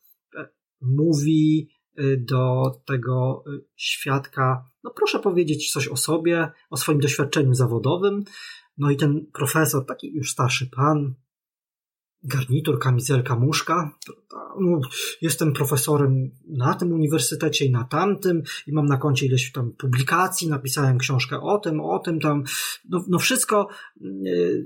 mówi 0.82 1.70
do 2.18 2.72
tego 2.86 3.44
świadka, 3.76 4.66
no 4.84 4.92
proszę 4.96 5.20
powiedzieć 5.20 5.72
coś 5.72 5.88
o 5.88 5.98
sobie, 5.98 6.52
o 6.70 6.78
swoim 6.78 7.00
doświadczeniu 7.00 7.54
zawodowym. 7.54 8.24
No 8.78 8.92
i 8.92 8.98
ten 8.98 9.26
profesor, 9.34 9.86
taki 9.86 10.14
już 10.14 10.32
starszy 10.32 10.70
pan, 10.76 11.14
garnitur, 12.24 12.80
kamizelka, 12.80 13.36
muszka. 13.36 13.98
No, 14.60 14.80
jestem 15.22 15.54
profesorem 15.54 16.32
na 16.48 16.74
tym 16.74 16.92
uniwersytecie 16.92 17.66
i 17.66 17.72
na 17.72 17.84
tamtym 17.84 18.44
i 18.68 18.74
mam 18.74 18.86
na 18.86 18.98
koncie 18.98 19.26
ileś 19.26 19.52
tam 19.52 19.72
publikacji, 19.72 20.50
napisałem 20.50 20.98
książkę 20.98 21.42
o 21.42 21.58
tym, 21.58 21.82
o 21.82 22.00
tym 22.00 22.20
tam. 22.20 22.44
No, 22.90 23.04
no 23.08 23.20
wszystko, 23.20 23.68
yy, 24.02 24.64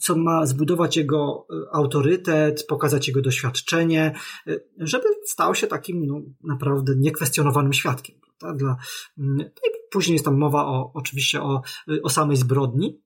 co 0.00 0.16
ma 0.16 0.46
zbudować 0.46 0.96
jego 0.96 1.46
yy, 1.50 1.66
autorytet, 1.72 2.66
pokazać 2.66 3.08
jego 3.08 3.22
doświadczenie, 3.22 4.14
yy, 4.46 4.64
żeby 4.78 5.04
stał 5.26 5.54
się 5.54 5.66
takim 5.66 6.06
no, 6.06 6.20
naprawdę 6.44 6.92
niekwestionowanym 6.96 7.72
świadkiem? 7.72 8.16
Dla, 8.54 8.76
mm, 9.18 9.36
no 9.38 9.44
później 9.90 10.12
jest 10.12 10.24
tam 10.24 10.38
mowa 10.38 10.66
o, 10.66 10.90
oczywiście 10.94 11.42
o, 11.42 11.62
o 12.02 12.08
samej 12.08 12.36
zbrodni, 12.36 13.02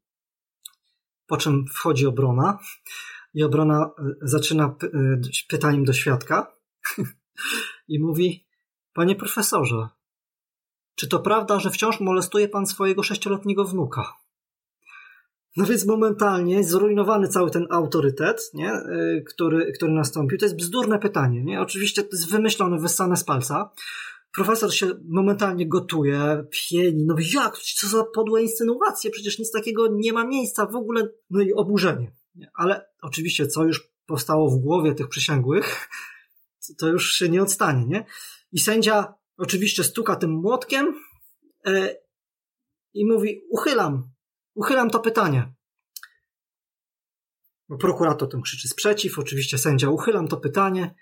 po 1.26 1.36
czym 1.36 1.64
wchodzi 1.66 2.06
obrona 2.06 2.58
i 3.34 3.42
obrona 3.42 3.90
y, 3.98 4.14
zaczyna 4.22 4.74
pytaniem 5.48 5.84
do 5.84 5.92
świadka 5.92 6.56
i 7.88 8.00
mówi, 8.00 8.46
panie 8.92 9.16
profesorze, 9.16 9.88
czy 10.94 11.08
to 11.08 11.18
prawda, 11.18 11.60
że 11.60 11.70
wciąż 11.70 12.00
molestuje 12.00 12.48
pan 12.48 12.66
swojego 12.66 13.02
sześcioletniego 13.02 13.64
wnuka? 13.64 14.14
No 15.58 15.64
więc 15.64 15.86
momentalnie 15.86 16.64
zrujnowany 16.64 17.28
cały 17.28 17.50
ten 17.50 17.66
autorytet, 17.70 18.50
nie? 18.54 18.72
Y, 18.72 19.24
który, 19.28 19.72
który 19.72 19.92
nastąpił. 19.92 20.38
To 20.38 20.44
jest 20.44 20.56
bzdurne 20.56 20.98
pytanie. 20.98 21.44
Nie? 21.44 21.60
Oczywiście 21.60 22.02
to 22.02 22.08
jest 22.12 22.30
wymyślone, 22.30 22.78
wyssane 22.78 23.16
z 23.16 23.24
palca. 23.24 23.70
Profesor 24.32 24.74
się 24.74 24.86
momentalnie 25.08 25.68
gotuje, 25.68 26.44
pieni, 26.50 27.04
no 27.06 27.14
jak, 27.34 27.58
co 27.58 27.88
za 27.88 28.04
podłe 28.04 28.42
insynuacje, 28.42 29.10
przecież 29.10 29.38
nic 29.38 29.50
takiego 29.50 29.88
nie 29.92 30.12
ma 30.12 30.26
miejsca 30.26 30.66
w 30.66 30.76
ogóle, 30.76 31.08
no 31.30 31.42
i 31.42 31.52
oburzenie. 31.52 32.12
Ale 32.54 32.86
oczywiście, 33.02 33.46
co 33.46 33.64
już 33.64 33.88
powstało 34.06 34.50
w 34.50 34.58
głowie 34.58 34.94
tych 34.94 35.08
przysięgłych, 35.08 35.88
to 36.78 36.88
już 36.88 37.12
się 37.12 37.28
nie 37.28 37.42
odstanie, 37.42 37.86
nie? 37.86 38.04
I 38.52 38.58
sędzia 38.58 39.14
oczywiście 39.36 39.84
stuka 39.84 40.16
tym 40.16 40.30
młotkiem 40.30 40.94
yy, 41.66 41.96
i 42.94 43.06
mówi, 43.06 43.42
uchylam, 43.50 44.10
uchylam 44.58 44.90
to 44.90 45.00
pytanie. 45.00 45.52
Prokurator 47.80 48.28
tym 48.28 48.42
krzyczy 48.42 48.68
sprzeciw, 48.68 49.18
oczywiście 49.18 49.58
sędzia, 49.58 49.90
uchylam 49.90 50.28
to 50.28 50.36
pytanie. 50.36 50.94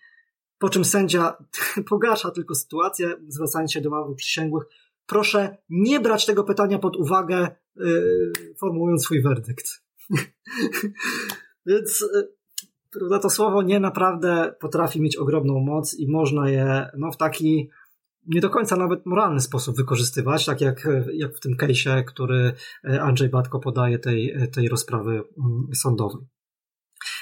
Po 0.58 0.68
czym 0.68 0.84
sędzia 0.84 1.36
pogarsza 1.90 2.30
tylko 2.30 2.54
sytuację, 2.54 3.16
zwracając 3.28 3.72
się 3.72 3.80
do 3.80 3.90
ławy 3.90 4.14
przysięgłych. 4.14 4.64
Proszę 5.06 5.56
nie 5.68 6.00
brać 6.00 6.26
tego 6.26 6.44
pytania 6.44 6.78
pod 6.78 6.96
uwagę, 6.96 7.48
yy, 7.76 8.32
formułując 8.58 9.04
swój 9.04 9.22
werdykt. 9.22 9.82
Więc 11.66 12.00
yy, 12.00 12.28
prawda, 12.90 13.18
to 13.18 13.30
słowo 13.30 13.62
nie 13.62 13.80
naprawdę 13.80 14.54
potrafi 14.60 15.00
mieć 15.00 15.16
ogromną 15.16 15.60
moc 15.60 15.94
i 15.94 16.08
można 16.08 16.50
je 16.50 16.90
no, 16.98 17.12
w 17.12 17.16
taki 17.16 17.70
nie 18.28 18.40
do 18.40 18.50
końca 18.50 18.76
nawet 18.76 19.06
moralny 19.06 19.40
sposób 19.40 19.76
wykorzystywać, 19.76 20.44
tak 20.44 20.60
jak, 20.60 20.88
jak 21.12 21.36
w 21.36 21.40
tym 21.40 21.56
case'ie, 21.56 22.04
który 22.04 22.52
Andrzej 23.00 23.28
Batko 23.28 23.60
podaje 23.60 23.98
tej, 23.98 24.34
tej 24.52 24.68
rozprawy 24.68 25.12
mm, 25.12 25.68
sądowej. 25.74 26.26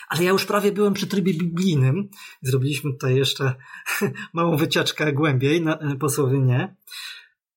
Ale 0.09 0.25
ja 0.25 0.31
już 0.31 0.45
prawie 0.45 0.73
byłem 0.73 0.95
przy 0.95 1.07
trybie 1.07 1.35
biblijnym. 1.35 2.09
Zrobiliśmy 2.43 2.93
tutaj 2.93 3.17
jeszcze 3.17 3.55
małą 4.35 4.57
wycieczkę 4.57 5.13
głębiej, 5.13 5.63
na, 5.63 5.79
po 6.01 6.09
słowie 6.09 6.39
nie. 6.39 6.77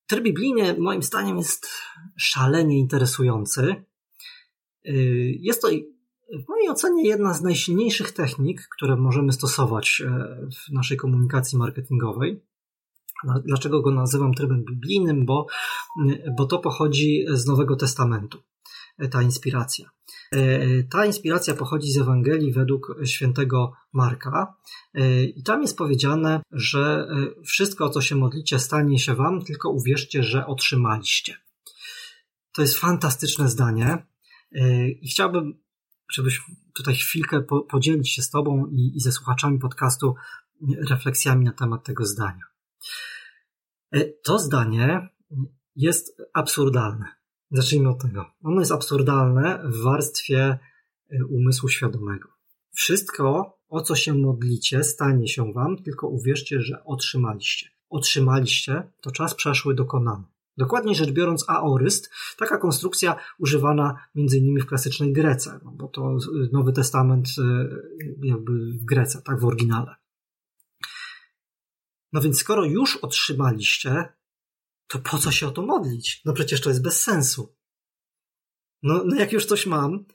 Tryb 0.08 0.24
biblijny 0.24 0.76
moim 0.80 1.04
zdaniem 1.04 1.38
jest 1.38 1.70
szalenie 2.18 2.80
interesujący. 2.80 3.76
Jest 5.40 5.62
to 5.62 5.68
w 6.34 6.50
mojej 6.50 6.70
ocenie 6.70 7.08
jedna 7.08 7.34
z 7.34 7.42
najsilniejszych 7.42 8.12
technik, 8.12 8.68
które 8.76 8.96
możemy 8.96 9.32
stosować 9.32 10.02
e, 10.06 10.10
w 10.52 10.72
naszej 10.72 10.98
komunikacji 10.98 11.58
marketingowej. 11.58 12.44
Dlaczego 13.46 13.82
go 13.82 13.92
nazywam 13.92 14.34
trybem 14.34 14.66
biblijnym? 14.66 15.26
Bo, 15.26 15.48
bo 16.38 16.46
to 16.46 16.60
pochodzi 16.60 17.26
z 17.30 17.46
Nowego 17.46 17.76
Testamentu, 17.76 18.44
e, 18.98 19.08
ta 19.08 19.22
inspiracja. 19.22 19.90
E, 20.32 20.84
ta 20.84 21.06
inspiracja 21.06 21.54
pochodzi 21.54 21.92
z 21.92 21.98
Ewangelii 21.98 22.54
według 22.54 22.96
świętego 23.06 23.74
Marka 23.94 24.54
i 25.36 25.44
tam 25.44 25.62
jest 25.62 25.78
powiedziane, 25.78 26.42
że 26.52 27.08
wszystko, 27.46 27.86
o 27.86 27.90
co 27.90 28.02
się 28.02 28.16
modlicie, 28.16 28.60
stanie 28.60 29.00
się 29.00 29.16
wam, 29.16 29.42
tylko 29.42 29.70
uwierzcie, 29.70 30.24
że 30.24 30.46
otrzymaliście. 30.46 31.38
To 32.54 32.62
jest 32.62 32.78
fantastyczne 32.78 33.50
zdanie 33.50 34.06
i 35.02 35.08
chciałbym 35.10 35.54
żebyś 36.12 36.42
tutaj 36.76 36.96
chwilkę 36.96 37.42
po, 37.42 37.62
podzielić 37.62 38.14
się 38.14 38.22
z 38.22 38.30
Tobą 38.30 38.66
i, 38.66 38.92
i 38.96 39.00
ze 39.00 39.12
słuchaczami 39.12 39.60
podcastu 39.60 40.16
refleksjami 40.90 41.46
na 41.46 41.54
temat 41.54 41.84
tego 41.84 42.06
zdania. 42.06 42.44
E, 43.92 44.06
to 44.24 44.40
zdanie 44.40 45.10
jest 45.76 46.22
absurdalne. 46.34 47.06
Zacznijmy 47.52 47.90
od 47.90 48.02
tego. 48.02 48.26
Ono 48.44 48.60
jest 48.60 48.72
absurdalne 48.72 49.62
w 49.66 49.84
warstwie 49.84 50.60
e, 51.12 51.26
umysłu 51.26 51.70
świadomego. 51.70 52.30
Wszystko, 52.72 53.58
o 53.70 53.82
co 53.82 53.96
się 53.96 54.14
modlicie, 54.14 54.84
stanie 54.84 55.28
się 55.28 55.54
Wam, 55.54 55.78
tylko 55.78 56.08
uwierzcie, 56.08 56.62
że 56.62 56.84
otrzymaliście. 56.84 57.70
Otrzymaliście, 57.90 58.92
to 59.02 59.12
czas 59.12 59.36
przeszły 59.36 59.76
dokonany. 59.76 60.24
Dokładnie 60.58 60.96
rzecz 60.96 61.12
biorąc, 61.12 61.46
aoryst, 61.48 62.10
taka 62.38 62.58
konstrukcja 62.58 63.16
używana 63.40 64.08
innymi 64.16 64.62
w 64.62 64.66
klasycznej 64.66 65.14
Grece, 65.14 65.60
no 65.64 65.72
bo 65.72 65.88
to 65.88 66.18
Nowy 66.52 66.74
Testament 66.74 67.28
e, 67.38 67.68
jakby 68.24 68.72
w 68.72 68.86
Grece, 68.86 69.22
tak 69.22 69.40
w 69.40 69.46
oryginale. 69.46 69.96
No 72.14 72.22
więc 72.22 72.40
skoro 72.40 72.66
już 72.66 72.98
otrzymaliście, 72.98 74.14
to 74.88 75.00
po 75.00 75.18
co 75.18 75.32
się 75.32 75.48
o 75.48 75.52
to 75.52 75.62
modlić? 75.62 76.22
No 76.26 76.34
przecież 76.34 76.62
to 76.62 76.70
jest 76.70 76.82
bez 76.82 77.04
sensu. 77.04 77.56
No, 78.84 79.04
no 79.06 79.16
jak 79.16 79.32
już 79.32 79.46
coś 79.46 79.66
mam, 79.66 80.06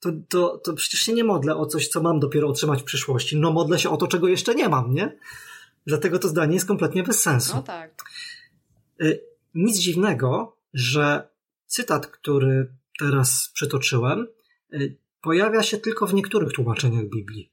to, 0.00 0.10
to, 0.28 0.58
to 0.58 0.74
przecież 0.74 1.00
się 1.00 1.12
nie 1.12 1.24
modlę 1.24 1.56
o 1.56 1.66
coś, 1.66 1.88
co 1.88 2.02
mam 2.02 2.20
dopiero 2.20 2.48
otrzymać 2.48 2.82
w 2.82 2.84
przyszłości. 2.84 3.36
No 3.36 3.52
modlę 3.52 3.78
się 3.78 3.90
o 3.90 3.96
to, 3.96 4.06
czego 4.06 4.28
jeszcze 4.28 4.54
nie 4.54 4.68
mam, 4.68 4.94
nie? 4.94 5.18
Dlatego 5.86 6.18
to 6.18 6.28
zdanie 6.28 6.54
jest 6.54 6.66
kompletnie 6.66 7.02
bez 7.02 7.22
sensu. 7.22 7.56
No 7.56 7.62
tak. 7.62 8.04
Y, 9.02 9.24
nic 9.54 9.78
dziwnego, 9.78 10.56
że 10.74 11.28
cytat, 11.66 12.06
który 12.06 12.72
teraz 12.98 13.50
przytoczyłem, 13.54 14.26
y, 14.72 14.98
pojawia 15.20 15.62
się 15.62 15.78
tylko 15.78 16.06
w 16.06 16.14
niektórych 16.14 16.52
tłumaczeniach 16.52 17.04
Biblii. 17.04 17.52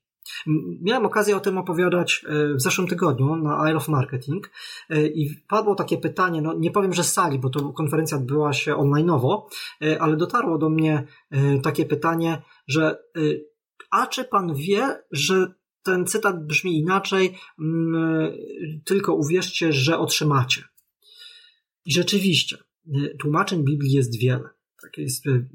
Miałem 0.82 1.06
okazję 1.06 1.38
o 1.38 1.40
tym 1.40 1.58
opowiadać 1.58 2.26
y, 2.52 2.56
w 2.56 2.62
zeszłym 2.62 2.88
tygodniu 2.88 3.36
na 3.36 3.70
Isle 3.70 3.78
of 3.78 3.88
Marketing 3.88 4.52
y, 4.92 5.08
i 5.08 5.36
padło 5.48 5.76
takie 5.76 5.98
pytanie, 5.98 6.42
no 6.42 6.54
nie 6.54 6.72
powiem, 6.72 6.94
że 6.94 7.04
z 7.04 7.14
sali, 7.14 7.40
bo 7.40 7.50
to 7.50 7.74
konferencja 7.74 8.18
odbyła 8.18 8.54
się 8.54 8.74
online'owo, 8.74 9.42
ale 10.00 10.18
dotarło 10.18 10.58
do 10.58 10.70
mnie 10.70 11.08
takie 11.64 11.86
pytanie, 11.86 12.42
że 12.68 13.04
a 13.92 14.08
czy 14.08 14.24
pan 14.24 14.56
wie, 14.56 15.04
że 15.12 15.54
ten 15.84 16.06
cytat 16.06 16.48
brzmi 16.48 16.80
inaczej, 16.80 17.38
tylko 18.86 19.14
uwierzcie, 19.14 19.74
że 19.74 20.00
otrzymacie. 20.00 20.64
I 21.86 21.94
rzeczywiście, 21.94 22.58
tłumaczeń 23.20 23.64
Biblii 23.64 23.92
jest 23.92 24.20
wiele. 24.20 24.50
Tak 24.84 24.98
jest, 24.98 25.26
y, 25.28 25.46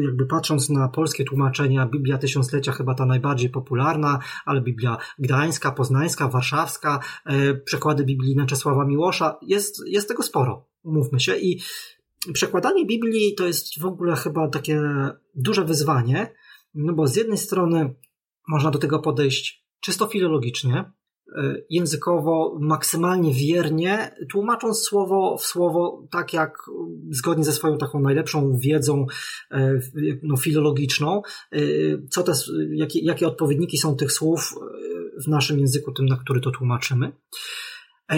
jakby 0.00 0.26
patrząc 0.26 0.70
na 0.70 0.88
polskie 0.88 1.24
tłumaczenia, 1.24 1.86
Biblia 1.86 2.18
Tysiąclecia 2.18 2.72
chyba 2.72 2.94
ta 2.94 3.06
najbardziej 3.06 3.50
popularna, 3.50 4.18
ale 4.44 4.60
Biblia 4.60 4.96
Gdańska, 5.18 5.72
Poznańska, 5.72 6.28
Warszawska, 6.28 7.00
y, 7.30 7.54
przekłady 7.64 8.04
biblijne 8.04 8.46
Czesława 8.46 8.84
Miłosza, 8.84 9.38
jest, 9.42 9.82
jest 9.86 10.08
tego 10.08 10.22
sporo, 10.22 10.68
umówmy 10.82 11.20
się. 11.20 11.36
I 11.36 11.60
przekładanie 12.32 12.86
Biblii 12.86 13.34
to 13.34 13.46
jest 13.46 13.80
w 13.80 13.86
ogóle 13.86 14.16
chyba 14.16 14.48
takie 14.48 14.82
duże 15.34 15.64
wyzwanie, 15.64 16.34
no 16.74 16.92
bo 16.92 17.06
z 17.06 17.16
jednej 17.16 17.38
strony 17.38 17.94
można 18.48 18.70
do 18.70 18.78
tego 18.78 18.98
podejść 18.98 19.64
czysto 19.80 20.06
filologicznie, 20.06 20.84
E, 20.84 20.97
językowo 21.70 22.58
maksymalnie 22.60 23.34
wiernie, 23.34 24.16
tłumacząc 24.30 24.78
słowo 24.78 25.36
w 25.38 25.44
słowo 25.44 26.06
tak 26.10 26.32
jak 26.32 26.58
zgodnie 27.10 27.44
ze 27.44 27.52
swoją 27.52 27.78
taką 27.78 28.00
najlepszą 28.00 28.58
wiedzą 28.58 29.06
e, 29.50 29.80
no, 30.22 30.36
filologiczną, 30.36 31.22
e, 31.52 31.58
co 32.10 32.22
te, 32.22 32.32
jakie, 32.70 32.98
jakie 32.98 33.26
odpowiedniki 33.26 33.78
są 33.78 33.96
tych 33.96 34.12
słów 34.12 34.54
w 35.24 35.28
naszym 35.28 35.58
języku, 35.58 35.92
tym 35.92 36.06
na 36.06 36.16
który 36.16 36.40
to 36.40 36.50
tłumaczymy. 36.50 37.12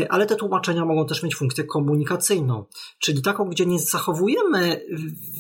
Ale 0.09 0.27
te 0.27 0.37
tłumaczenia 0.37 0.85
mogą 0.85 1.07
też 1.07 1.23
mieć 1.23 1.37
funkcję 1.37 1.65
komunikacyjną, 1.65 2.65
czyli 2.99 3.23
taką, 3.23 3.45
gdzie 3.45 3.67
nie 3.67 3.79
zachowujemy, 3.79 4.87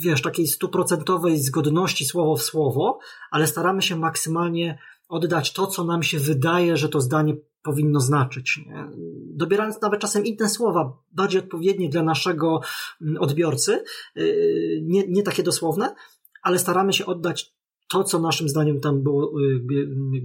wiesz, 0.02 0.22
takiej 0.22 0.46
stuprocentowej 0.46 1.38
zgodności 1.38 2.04
słowo 2.04 2.36
w 2.36 2.42
słowo, 2.42 2.98
ale 3.30 3.46
staramy 3.46 3.82
się 3.82 3.96
maksymalnie 3.96 4.78
oddać 5.08 5.52
to, 5.52 5.66
co 5.66 5.84
nam 5.84 6.02
się 6.02 6.18
wydaje, 6.18 6.76
że 6.76 6.88
to 6.88 7.00
zdanie 7.00 7.34
powinno 7.62 8.00
znaczyć. 8.00 8.60
Nie? 8.66 8.88
Dobierając 9.34 9.80
nawet 9.80 10.00
czasem 10.00 10.24
inne 10.24 10.48
słowa, 10.48 10.92
bardziej 11.12 11.40
odpowiednie 11.40 11.88
dla 11.88 12.02
naszego 12.02 12.60
mm, 13.02 13.22
odbiorcy, 13.22 13.84
y, 14.16 14.80
nie, 14.82 15.08
nie 15.08 15.22
takie 15.22 15.42
dosłowne, 15.42 15.94
ale 16.42 16.58
staramy 16.58 16.92
się 16.92 17.06
oddać 17.06 17.54
to, 17.88 18.04
co 18.04 18.18
naszym 18.18 18.48
zdaniem 18.48 18.80
tam 18.80 19.02
było, 19.02 19.40
y, 19.40 19.62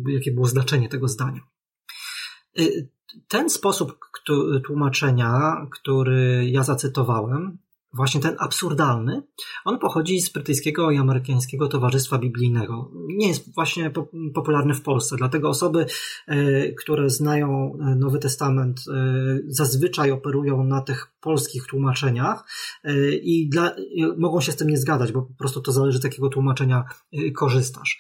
jakie 0.08 0.32
było 0.32 0.46
znaczenie 0.46 0.90
tego 0.90 1.08
zdania. 1.08 1.42
Y, 2.60 2.90
ten 3.28 3.50
sposób 3.50 4.00
tłumaczenia, 4.66 5.68
który 5.72 6.50
ja 6.50 6.64
zacytowałem, 6.64 7.58
właśnie 7.96 8.22
ten 8.22 8.36
absurdalny, 8.40 9.24
on 9.66 9.80
pochodzi 9.80 10.22
z 10.22 10.30
brytyjskiego 10.30 10.92
i 10.92 10.98
amerykańskiego 10.98 11.68
Towarzystwa 11.68 12.18
Biblijnego. 12.18 12.92
Nie 13.08 13.28
jest 13.28 13.56
właśnie 13.56 13.92
popularny 14.34 14.74
w 14.74 14.82
Polsce, 14.82 15.16
dlatego 15.16 15.50
osoby, 15.50 15.86
e, 16.28 16.72
które 16.72 17.10
znają 17.10 17.78
e, 17.82 17.96
Nowy 17.96 18.20
Testament, 18.20 18.80
e, 18.88 18.94
zazwyczaj 19.48 20.12
operują 20.12 20.64
na 20.64 20.82
tych 20.82 21.12
polskich 21.22 21.68
tłumaczeniach 21.68 22.44
i 23.22 23.50
dla, 23.50 23.76
mogą 24.18 24.42
się 24.42 24.52
z 24.52 24.56
tym 24.56 24.70
nie 24.70 24.78
zgadzać, 24.78 25.12
bo 25.12 25.22
po 25.22 25.34
prostu 25.34 25.62
to 25.62 25.72
zależy 25.72 26.00
z 26.00 26.04
jakiego 26.04 26.30
tłumaczenia 26.30 26.84
korzystasz. 27.36 28.00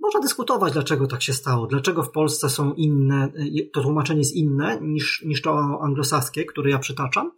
Można 0.00 0.20
dyskutować, 0.20 0.72
dlaczego 0.72 1.06
tak 1.06 1.22
się 1.22 1.32
stało, 1.32 1.66
dlaczego 1.66 2.02
w 2.02 2.10
Polsce 2.10 2.50
są 2.50 2.72
inne, 2.72 3.32
to 3.72 3.82
tłumaczenie 3.82 4.20
jest 4.20 4.34
inne 4.34 4.78
niż, 4.80 5.22
niż 5.26 5.42
to 5.42 5.78
anglosaskie, 5.82 6.44
które 6.44 6.70
ja 6.70 6.78
przytaczam. 6.78 7.30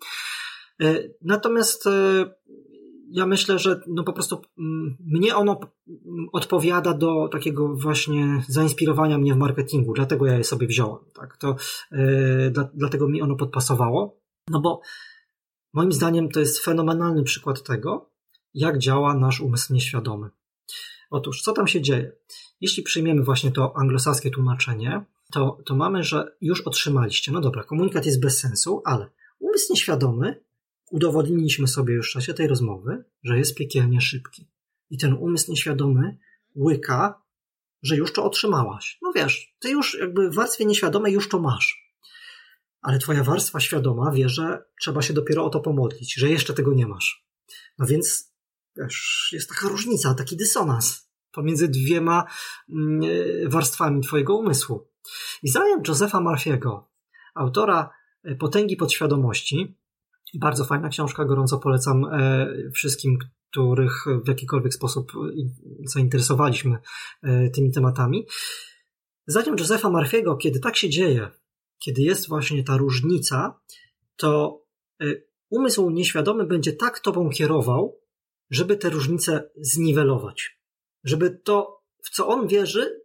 E, 0.83 1.09
natomiast 1.23 1.87
e, 1.87 1.91
ja 3.11 3.27
myślę, 3.27 3.59
że 3.59 3.81
no 3.87 4.05
po 4.05 4.13
prostu 4.13 4.43
mm, 4.59 4.97
mnie 5.01 5.37
ono 5.37 5.61
odpowiada 6.33 6.95
do 6.95 7.29
takiego 7.29 7.77
właśnie 7.77 8.43
zainspirowania 8.49 9.19
mnie 9.19 9.35
w 9.35 9.37
marketingu, 9.37 9.93
dlatego 9.93 10.27
ja 10.27 10.39
je 10.39 10.45
sobie 10.45 10.67
wziąłem. 10.67 11.05
Tak? 11.15 11.37
To, 11.37 11.57
dla, 12.51 12.69
dlatego 12.75 13.09
mi 13.09 13.23
ono 13.23 13.37
podpasowało. 13.37 14.21
No 14.49 14.61
bo 14.61 14.81
moim 15.73 15.93
zdaniem 15.93 16.29
to 16.29 16.41
jest 16.41 16.65
fenomenalny 16.65 17.23
przykład 17.23 17.63
tego, 17.63 18.11
jak 18.55 18.79
działa 18.79 19.15
nasz 19.15 19.41
umysł 19.41 19.73
nieświadomy. 19.73 20.31
Otóż, 21.11 21.43
co 21.43 21.53
tam 21.53 21.67
się 21.67 21.81
dzieje? 21.81 22.13
Jeśli 22.61 22.83
przyjmiemy 22.83 23.23
właśnie 23.23 23.51
to 23.51 23.77
anglosaskie 23.77 24.31
tłumaczenie, 24.31 25.05
to, 25.33 25.59
to 25.67 25.77
mamy, 25.77 26.03
że 26.03 26.37
już 26.41 26.61
otrzymaliście. 26.61 27.33
No 27.33 27.41
dobra, 27.41 27.63
komunikat 27.63 28.07
jest 28.07 28.21
bez 28.21 28.39
sensu, 28.39 28.83
ale 28.85 29.11
umysł 29.39 29.67
nieświadomy 29.73 30.44
udowodniliśmy 30.95 31.69
sobie 31.69 31.95
już 31.95 32.11
w 32.11 32.13
czasie 32.13 32.35
tej 32.35 32.49
rozmowy, 32.49 33.05
że 33.23 33.39
jest 33.39 33.55
piekielnie 33.55 34.01
szybki. 34.01 34.49
I 34.91 34.99
ten 34.99 35.13
umysł 35.15 35.51
nieświadomy 35.51 36.19
łyka, 36.57 37.23
że 37.83 37.97
już 37.97 38.13
to 38.13 38.25
otrzymałaś. 38.25 38.99
No 39.03 39.13
wiesz, 39.13 39.57
ty 39.59 39.71
już 39.71 39.99
jakby 40.01 40.31
w 40.31 40.35
warstwie 40.35 40.65
nieświadomej 40.65 41.13
już 41.13 41.29
to 41.29 41.41
masz. 41.41 41.95
Ale 42.81 42.99
twoja 42.99 43.25
warstwa 43.25 43.61
świadoma 43.61 44.11
wie, 44.11 44.29
że 44.29 44.65
trzeba 44.81 45.03
się 45.03 45.15
dopiero 45.15 45.45
o 45.45 45.51
to 45.51 45.61
pomodlić, 45.61 46.15
że 46.15 46.29
jeszcze 46.29 46.55
tego 46.55 46.75
nie 46.75 46.87
masz. 46.87 47.27
No 47.79 47.87
więc, 47.87 48.33
wiesz, 48.77 49.29
jest 49.33 49.49
taka 49.49 49.69
różnica, 49.69 50.15
taki 50.15 50.37
dysonans. 50.37 51.11
pomiędzy 51.33 51.69
dwiema 51.69 52.25
mm, 52.71 53.01
warstwami 53.51 54.03
twojego 54.03 54.37
umysłu. 54.37 54.89
I 55.43 55.49
zdaniem 55.49 55.83
Josepha 55.89 56.19
Murphy'ego, 56.19 56.81
autora 57.35 57.91
Potęgi 58.39 58.77
Podświadomości, 58.77 59.77
bardzo 60.39 60.65
fajna 60.65 60.89
książka, 60.89 61.25
gorąco 61.25 61.59
polecam 61.59 62.05
e, 62.05 62.47
wszystkim, 62.75 63.19
których 63.51 64.05
w 64.25 64.29
jakikolwiek 64.29 64.75
sposób 64.75 65.13
zainteresowaliśmy 65.85 66.79
e, 67.23 67.51
tymi 67.51 67.73
tematami. 67.73 68.27
Zdaniem 69.27 69.57
Josepha 69.59 69.89
Murphy'ego, 69.89 70.39
kiedy 70.39 70.61
tak 70.61 70.77
się 70.77 70.89
dzieje, 70.89 71.31
kiedy 71.85 72.03
jest 72.03 72.29
właśnie 72.29 72.65
ta 72.65 72.77
różnica, 72.77 73.61
to 74.17 74.63
e, 75.01 75.07
umysł 75.51 75.91
nieświadomy 75.91 76.47
będzie 76.47 76.73
tak 76.73 77.01
tobą 77.01 77.31
kierował, 77.31 78.01
żeby 78.51 78.77
te 78.77 78.91
różnice 78.91 79.51
zniwelować. 79.57 80.61
Żeby 81.05 81.31
to, 81.31 81.83
w 82.05 82.11
co 82.11 82.29
on 82.29 82.49
wierzy, 82.49 83.01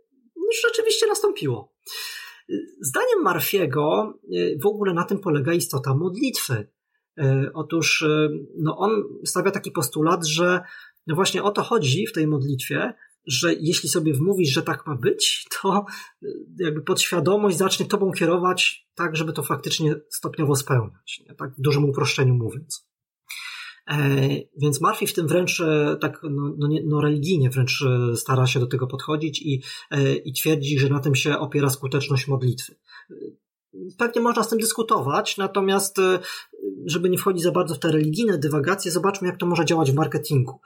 rzeczywiście 0.65 1.07
nastąpiło. 1.07 1.73
Zdaniem 2.81 3.21
Marfiego 3.23 4.13
w 4.63 4.65
ogóle 4.65 4.93
na 4.93 5.03
tym 5.03 5.19
polega 5.19 5.53
istota 5.53 5.95
modlitwy. 5.95 6.67
E, 7.17 7.51
otóż 7.53 8.01
e, 8.01 8.29
no 8.57 8.77
on 8.77 9.03
stawia 9.25 9.51
taki 9.51 9.71
postulat, 9.71 10.27
że 10.27 10.61
no 11.07 11.15
właśnie 11.15 11.43
o 11.43 11.51
to 11.51 11.63
chodzi 11.63 12.07
w 12.07 12.13
tej 12.13 12.27
modlitwie, 12.27 12.93
że 13.25 13.53
jeśli 13.53 13.89
sobie 13.89 14.13
wmówisz, 14.13 14.49
że 14.49 14.61
tak 14.61 14.87
ma 14.87 14.95
być, 14.95 15.47
to 15.61 15.85
e, 16.23 16.27
jakby 16.59 16.81
podświadomość 16.81 17.57
zacznie 17.57 17.85
tobą 17.85 18.11
kierować 18.11 18.87
tak, 18.95 19.15
żeby 19.15 19.33
to 19.33 19.43
faktycznie 19.43 19.95
stopniowo 20.09 20.55
spełniać. 20.55 21.21
Nie? 21.27 21.35
Tak 21.35 21.51
w 21.55 21.61
dużym 21.61 21.85
uproszczeniu 21.85 22.33
mówiąc. 22.33 22.89
Więc 24.57 24.81
Murphy 24.81 25.07
w 25.07 25.13
tym 25.13 25.27
wręcz 25.27 25.61
tak 26.01 26.19
no, 26.23 26.53
no, 26.57 26.67
no, 26.85 27.01
religijnie 27.01 27.49
wręcz 27.49 27.83
stara 28.15 28.47
się 28.47 28.59
do 28.59 28.67
tego 28.67 28.87
podchodzić 28.87 29.41
i, 29.41 29.61
i 30.25 30.33
twierdzi, 30.33 30.79
że 30.79 30.89
na 30.89 30.99
tym 30.99 31.15
się 31.15 31.37
opiera 31.37 31.69
skuteczność 31.69 32.27
modlitwy. 32.27 32.75
Pewnie 33.97 34.21
można 34.21 34.43
z 34.43 34.49
tym 34.49 34.59
dyskutować, 34.59 35.37
natomiast 35.37 35.97
żeby 36.85 37.09
nie 37.09 37.17
wchodzić 37.17 37.43
za 37.43 37.51
bardzo 37.51 37.75
w 37.75 37.79
te 37.79 37.91
religijne 37.91 38.37
dywagacje, 38.37 38.91
zobaczmy, 38.91 39.27
jak 39.27 39.37
to 39.37 39.45
może 39.45 39.65
działać 39.65 39.91
w 39.91 39.95
marketingu. 39.95 40.59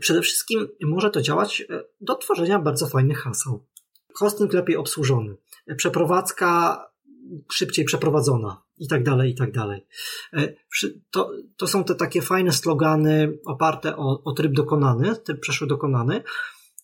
Przede 0.00 0.22
wszystkim 0.22 0.68
może 0.80 1.10
to 1.10 1.22
działać 1.22 1.60
e, 1.60 1.84
do 2.00 2.14
tworzenia 2.14 2.58
bardzo 2.58 2.86
fajnych 2.86 3.18
haseł. 3.18 3.66
Hosting 4.14 4.52
lepiej 4.52 4.76
obsłużony, 4.76 5.36
przeprowadzka 5.76 6.82
szybciej 7.52 7.84
przeprowadzona 7.84 8.62
i 8.78 8.88
tak 8.88 9.02
dalej, 9.02 9.30
i 9.30 9.34
tak 9.34 9.52
dalej. 9.52 9.86
E, 10.32 10.54
to, 11.10 11.30
to 11.56 11.66
są 11.66 11.84
te 11.84 11.94
takie 11.94 12.22
fajne 12.22 12.52
slogany 12.52 13.38
oparte 13.46 13.96
o, 13.96 14.22
o 14.24 14.32
tryb 14.32 14.52
dokonany, 14.52 15.16
tryb 15.16 15.40
przeszły 15.40 15.66
dokonany. 15.66 16.22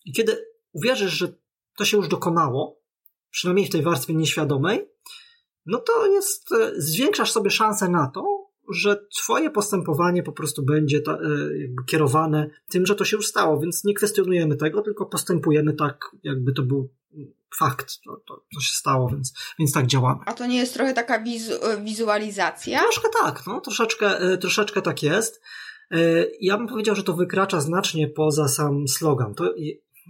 I 0.04 0.12
kiedy 0.12 0.46
uwierzysz, 0.72 1.12
że 1.12 1.28
to 1.76 1.84
się 1.84 1.96
już 1.96 2.08
dokonało, 2.08 2.80
przynajmniej 3.30 3.66
w 3.66 3.70
tej 3.70 3.82
warstwie 3.82 4.14
nieświadomej, 4.14 4.88
no 5.68 5.78
to 5.78 6.06
jest, 6.06 6.52
e, 6.52 6.72
zwiększasz 6.76 7.32
sobie 7.32 7.50
szansę 7.50 7.88
na 7.88 8.06
to, 8.06 8.48
że 8.70 9.06
twoje 9.16 9.50
postępowanie 9.50 10.22
po 10.22 10.32
prostu 10.32 10.62
będzie 10.62 11.00
ta, 11.00 11.12
e, 11.12 11.58
jakby 11.58 11.84
kierowane 11.86 12.50
tym, 12.68 12.86
że 12.86 12.94
to 12.94 13.04
się 13.04 13.16
już 13.16 13.26
stało, 13.26 13.60
więc 13.60 13.84
nie 13.84 13.94
kwestionujemy 13.94 14.56
tego, 14.56 14.82
tylko 14.82 15.06
postępujemy 15.06 15.72
tak, 15.72 16.10
jakby 16.22 16.52
to 16.52 16.62
był 16.62 16.88
fakt, 17.58 18.00
to, 18.04 18.22
to, 18.26 18.44
to 18.54 18.60
się 18.60 18.72
stało, 18.72 19.08
więc, 19.08 19.34
więc 19.58 19.72
tak 19.72 19.86
działamy. 19.86 20.20
A 20.26 20.32
to 20.32 20.46
nie 20.46 20.56
jest 20.56 20.74
trochę 20.74 20.94
taka 20.94 21.22
wizu, 21.22 21.52
wizualizacja? 21.84 22.80
Troszkę 22.80 23.08
tak, 23.22 23.46
no, 23.46 23.60
troszeczkę, 23.60 24.18
e, 24.18 24.38
troszeczkę 24.38 24.82
tak 24.82 25.02
jest. 25.02 25.40
Ja 26.40 26.58
bym 26.58 26.66
powiedział, 26.66 26.94
że 26.94 27.02
to 27.02 27.14
wykracza 27.14 27.60
znacznie 27.60 28.08
poza 28.08 28.48
sam 28.48 28.88
slogan. 28.88 29.34
To, 29.34 29.54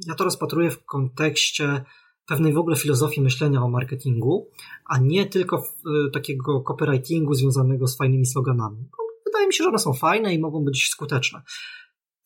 ja 0.06 0.14
to 0.14 0.24
rozpatruję 0.24 0.70
w 0.70 0.84
kontekście 0.84 1.84
pewnej 2.28 2.52
w 2.52 2.58
ogóle 2.58 2.76
filozofii 2.76 3.20
myślenia 3.20 3.62
o 3.62 3.68
marketingu, 3.68 4.50
a 4.84 4.98
nie 4.98 5.26
tylko 5.26 5.64
y, 6.06 6.10
takiego 6.10 6.60
copywritingu 6.60 7.34
związanego 7.34 7.86
z 7.86 7.96
fajnymi 7.96 8.26
sloganami. 8.26 8.88
Wydaje 9.26 9.46
mi 9.46 9.54
się, 9.54 9.64
że 9.64 9.68
one 9.68 9.78
są 9.78 9.92
fajne 9.92 10.34
i 10.34 10.38
mogą 10.38 10.64
być 10.64 10.88
skuteczne. 10.88 11.42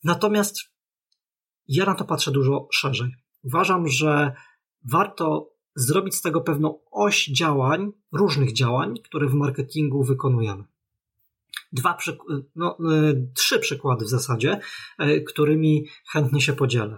Natomiast 0.03 0.59
ja 1.67 1.85
na 1.85 1.95
to 1.95 2.05
patrzę 2.05 2.31
dużo 2.31 2.67
szerzej. 2.71 3.15
Uważam, 3.43 3.87
że 3.87 4.35
warto 4.91 5.53
zrobić 5.75 6.15
z 6.15 6.21
tego 6.21 6.41
pewną 6.41 6.79
oś 6.91 7.25
działań, 7.25 7.91
różnych 8.11 8.53
działań, 8.53 8.99
które 9.03 9.27
w 9.27 9.33
marketingu 9.33 10.03
wykonujemy. 10.03 10.63
Dwa, 11.71 11.97
no, 12.55 12.77
y, 13.09 13.31
trzy 13.35 13.59
przykłady 13.59 14.05
w 14.05 14.09
zasadzie, 14.09 14.59
y, 15.01 15.21
którymi 15.21 15.87
chętnie 16.11 16.41
się 16.41 16.53
podzielę. 16.53 16.97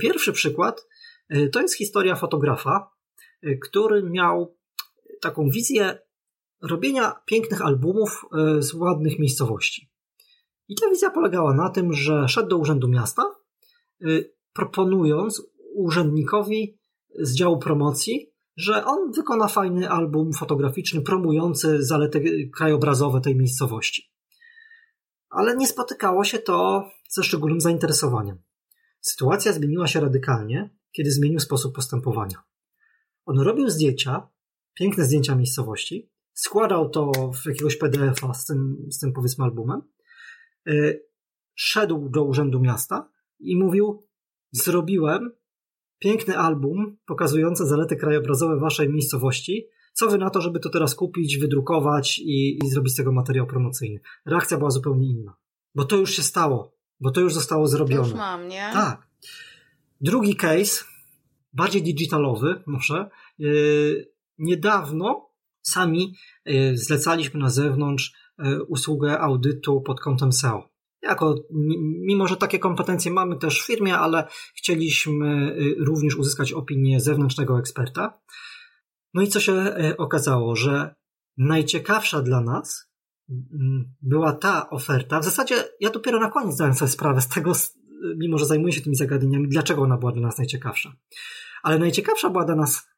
Pierwszy 0.00 0.32
przykład 0.32 0.86
to 1.52 1.60
jest 1.60 1.76
historia 1.76 2.16
fotografa, 2.16 2.90
e, 3.42 3.54
który 3.54 4.02
miał 4.02 4.56
taką 5.20 5.50
wizję 5.50 5.98
robienia 6.62 7.12
pięknych 7.26 7.62
albumów 7.62 8.24
e, 8.32 8.62
z 8.62 8.74
ładnych 8.74 9.18
miejscowości. 9.18 9.90
I 10.68 10.74
ta 10.74 10.90
wizja 10.90 11.10
polegała 11.10 11.54
na 11.54 11.70
tym, 11.70 11.92
że 11.92 12.28
szedł 12.28 12.48
do 12.48 12.58
urzędu 12.58 12.88
miasta, 12.88 13.22
proponując 14.52 15.42
urzędnikowi 15.74 16.78
z 17.18 17.34
działu 17.34 17.58
promocji, 17.58 18.32
że 18.56 18.84
on 18.84 19.12
wykona 19.12 19.48
fajny 19.48 19.90
album 19.90 20.32
fotograficzny 20.32 21.02
promujący 21.02 21.82
zalety 21.82 22.50
krajobrazowe 22.56 23.20
tej 23.20 23.36
miejscowości. 23.36 24.12
Ale 25.30 25.56
nie 25.56 25.66
spotykało 25.66 26.24
się 26.24 26.38
to 26.38 26.88
ze 27.08 27.22
szczególnym 27.22 27.60
zainteresowaniem. 27.60 28.38
Sytuacja 29.00 29.52
zmieniła 29.52 29.86
się 29.86 30.00
radykalnie, 30.00 30.70
kiedy 30.92 31.10
zmienił 31.10 31.40
sposób 31.40 31.74
postępowania. 31.74 32.42
On 33.24 33.40
robił 33.40 33.70
zdjęcia, 33.70 34.28
piękne 34.74 35.04
zdjęcia 35.04 35.34
miejscowości, 35.34 36.10
składał 36.32 36.90
to 36.90 37.12
w 37.32 37.46
jakiegoś 37.46 37.76
PDF-a 37.76 38.34
z 38.34 38.46
tym, 38.46 38.86
z 38.90 38.98
tym 38.98 39.12
powiedzmy 39.12 39.44
albumem, 39.44 39.82
yy, 40.66 41.04
szedł 41.54 42.08
do 42.08 42.24
urzędu 42.24 42.60
miasta 42.60 43.10
i 43.40 43.56
mówił: 43.56 44.06
Zrobiłem 44.52 45.32
piękny 45.98 46.38
album 46.38 46.96
pokazujący 47.06 47.66
zalety 47.66 47.96
krajobrazowe 47.96 48.56
waszej 48.56 48.88
miejscowości. 48.88 49.66
Co 49.94 50.08
wy 50.08 50.18
na 50.18 50.30
to, 50.30 50.40
żeby 50.40 50.60
to 50.60 50.70
teraz 50.70 50.94
kupić, 50.94 51.38
wydrukować 51.38 52.18
i, 52.18 52.58
i 52.64 52.70
zrobić 52.70 52.92
z 52.92 52.96
tego 52.96 53.12
materiał 53.12 53.46
promocyjny? 53.46 54.00
Reakcja 54.26 54.58
była 54.58 54.70
zupełnie 54.70 55.10
inna. 55.10 55.36
Bo 55.74 55.84
to 55.84 55.96
już 55.96 56.14
się 56.14 56.22
stało, 56.22 56.76
bo 57.00 57.10
to 57.10 57.20
już 57.20 57.34
zostało 57.34 57.68
zrobione. 57.68 58.02
To 58.02 58.08
już 58.08 58.16
mam, 58.16 58.48
nie? 58.48 58.70
Tak. 58.72 59.11
Drugi 60.02 60.36
case, 60.36 60.84
bardziej 61.52 61.82
digitalowy, 61.82 62.62
może. 62.66 63.10
Yy, 63.38 64.12
niedawno 64.38 65.30
sami 65.62 66.14
yy, 66.44 66.78
zlecaliśmy 66.78 67.40
na 67.40 67.50
zewnątrz 67.50 68.12
yy, 68.38 68.64
usługę 68.64 69.20
audytu 69.20 69.80
pod 69.80 70.00
kątem 70.00 70.32
SEO. 70.32 70.72
Jako, 71.02 71.34
mimo 72.06 72.28
że 72.28 72.36
takie 72.36 72.58
kompetencje 72.58 73.12
mamy 73.12 73.36
też 73.38 73.62
w 73.62 73.66
firmie, 73.66 73.98
ale 73.98 74.28
chcieliśmy 74.56 75.56
również 75.78 76.16
uzyskać 76.16 76.52
opinię 76.52 77.00
zewnętrznego 77.00 77.58
eksperta. 77.58 78.20
No 79.14 79.22
i 79.22 79.28
co 79.28 79.40
się 79.40 79.74
okazało, 79.98 80.56
że 80.56 80.94
najciekawsza 81.36 82.22
dla 82.22 82.40
nas 82.40 82.90
mm, 83.30 83.94
była 84.02 84.32
ta 84.32 84.70
oferta. 84.70 85.20
W 85.20 85.24
zasadzie 85.24 85.64
ja 85.80 85.90
dopiero 85.90 86.20
na 86.20 86.30
koniec 86.30 86.54
zdałem 86.54 86.74
sobie 86.74 86.90
sprawę 86.90 87.20
z 87.20 87.28
tego, 87.28 87.52
mimo 88.16 88.38
że 88.38 88.46
zajmuję 88.46 88.72
się 88.72 88.80
tymi 88.80 88.96
zagadnieniami, 88.96 89.48
dlaczego 89.48 89.82
ona 89.82 89.96
była 89.96 90.12
dla 90.12 90.22
nas 90.22 90.38
najciekawsza. 90.38 90.92
Ale 91.62 91.78
najciekawsza 91.78 92.30
była 92.30 92.44
dla 92.44 92.56
nas 92.56 92.88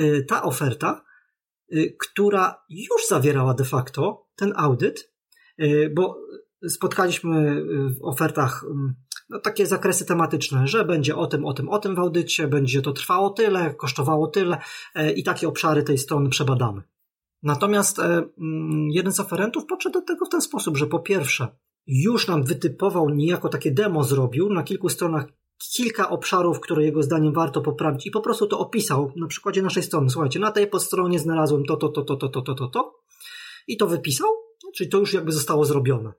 y, 0.00 0.24
ta 0.28 0.42
oferta, 0.42 1.04
y, 1.72 1.96
która 2.00 2.64
już 2.68 3.06
zawierała 3.08 3.54
de 3.54 3.64
facto 3.64 4.26
ten 4.36 4.52
audyt, 4.56 5.12
y, 5.60 5.92
bo 5.94 6.18
spotkaliśmy 6.68 7.64
w 7.90 8.02
ofertach 8.02 8.64
mm, 8.64 8.94
no, 9.28 9.38
takie 9.38 9.66
zakresy 9.66 10.06
tematyczne, 10.06 10.66
że 10.66 10.84
będzie 10.84 11.16
o 11.16 11.26
tym, 11.26 11.44
o 11.44 11.54
tym, 11.54 11.68
o 11.68 11.78
tym 11.78 11.94
w 11.94 11.98
audycie, 11.98 12.48
będzie 12.48 12.82
to 12.82 12.92
trwało 12.92 13.30
tyle, 13.30 13.74
kosztowało 13.74 14.26
tyle 14.26 14.58
i 15.16 15.24
takie 15.24 15.48
obszary 15.48 15.82
tej 15.82 15.98
strony 15.98 16.30
przebadamy. 16.30 16.82
Natomiast 17.42 17.98
mm, 17.98 18.30
jeden 18.90 19.12
z 19.12 19.20
oferentów 19.20 19.66
podszedł 19.66 20.00
do 20.00 20.06
tego 20.06 20.26
w 20.26 20.28
ten 20.28 20.40
sposób, 20.40 20.76
że 20.76 20.86
po 20.86 20.98
pierwsze 20.98 21.48
już 21.86 22.28
nam 22.28 22.44
wytypował, 22.44 23.10
niejako 23.10 23.48
takie 23.48 23.70
demo 23.70 24.04
zrobił, 24.04 24.52
na 24.52 24.62
kilku 24.62 24.88
stronach 24.88 25.26
kilka 25.76 26.10
obszarów, 26.10 26.60
które 26.60 26.84
jego 26.84 27.02
zdaniem 27.02 27.32
warto 27.32 27.60
poprawić 27.60 28.06
i 28.06 28.10
po 28.10 28.20
prostu 28.20 28.46
to 28.46 28.58
opisał 28.58 29.12
na 29.16 29.26
przykładzie 29.26 29.62
naszej 29.62 29.82
strony. 29.82 30.10
Słuchajcie, 30.10 30.38
na 30.38 30.50
tej 30.50 30.66
podstronie 30.66 31.18
znalazłem 31.18 31.64
to, 31.64 31.76
to, 31.76 31.88
to, 31.88 32.02
to, 32.02 32.16
to, 32.16 32.28
to, 32.28 32.42
to, 32.42 32.54
to, 32.54 32.68
to 32.68 32.94
i 33.68 33.76
to 33.76 33.86
wypisał, 33.86 34.28
czyli 34.76 34.90
to 34.90 34.98
już 34.98 35.12
jakby 35.12 35.32
zostało 35.32 35.64
zrobione. 35.64 36.12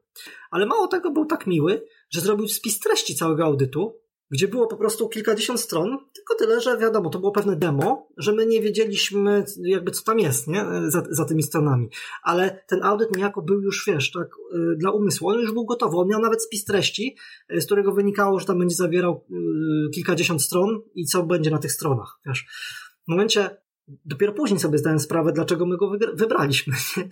Ale 0.52 0.66
mało 0.66 0.88
tego, 0.88 1.12
był 1.12 1.26
tak 1.26 1.48
miły, 1.48 1.86
że 2.10 2.22
zrobił 2.22 2.48
spis 2.48 2.80
treści 2.80 3.16
całego 3.16 3.46
audytu 3.46 4.00
gdzie 4.32 4.48
było 4.48 4.68
po 4.68 4.78
prostu 4.78 5.10
kilkadziesiąt 5.10 5.60
stron, 5.60 5.98
tylko 6.16 6.36
tyle, 6.40 6.62
że 6.62 6.78
wiadomo, 6.78 7.10
to 7.10 7.20
było 7.20 7.32
pewne 7.32 7.56
demo, 7.56 8.08
że 8.18 8.34
my 8.34 8.46
nie 8.46 8.62
wiedzieliśmy 8.62 9.46
jakby 9.58 9.92
co 9.92 10.04
tam 10.04 10.20
jest, 10.20 10.48
nie? 10.48 10.66
Za, 10.88 11.04
za 11.10 11.26
tymi 11.26 11.44
stronami. 11.44 11.90
Ale 12.24 12.64
ten 12.68 12.84
audyt 12.84 13.16
niejako 13.16 13.42
był 13.42 13.62
już, 13.62 13.86
wiesz, 13.88 14.12
tak, 14.12 14.28
y, 14.28 14.76
dla 14.78 14.92
umysłu, 14.92 15.30
on 15.30 15.40
już 15.40 15.54
był 15.54 15.66
gotowy, 15.66 15.98
on 15.98 16.08
miał 16.08 16.22
nawet 16.22 16.44
spis 16.44 16.66
treści, 16.66 17.16
y, 17.54 17.62
z 17.62 17.66
którego 17.66 17.92
wynikało, 17.92 18.40
że 18.40 18.46
tam 18.46 18.60
będzie 18.60 18.76
zawierał 18.76 19.26
y, 19.32 19.90
kilkadziesiąt 19.90 20.42
stron 20.42 20.82
i 20.96 21.06
co 21.06 21.24
będzie 21.24 21.52
na 21.52 21.58
tych 21.58 21.72
stronach, 21.72 22.20
wiesz. 22.26 22.46
W 23.08 23.12
momencie, 23.12 23.58
dopiero 24.06 24.34
później 24.34 24.60
sobie 24.60 24.78
zdałem 24.78 25.00
sprawę, 25.00 25.32
dlaczego 25.32 25.66
my 25.66 25.78
go 25.78 25.92
wybraliśmy, 26.14 26.74
nie? 26.98 27.10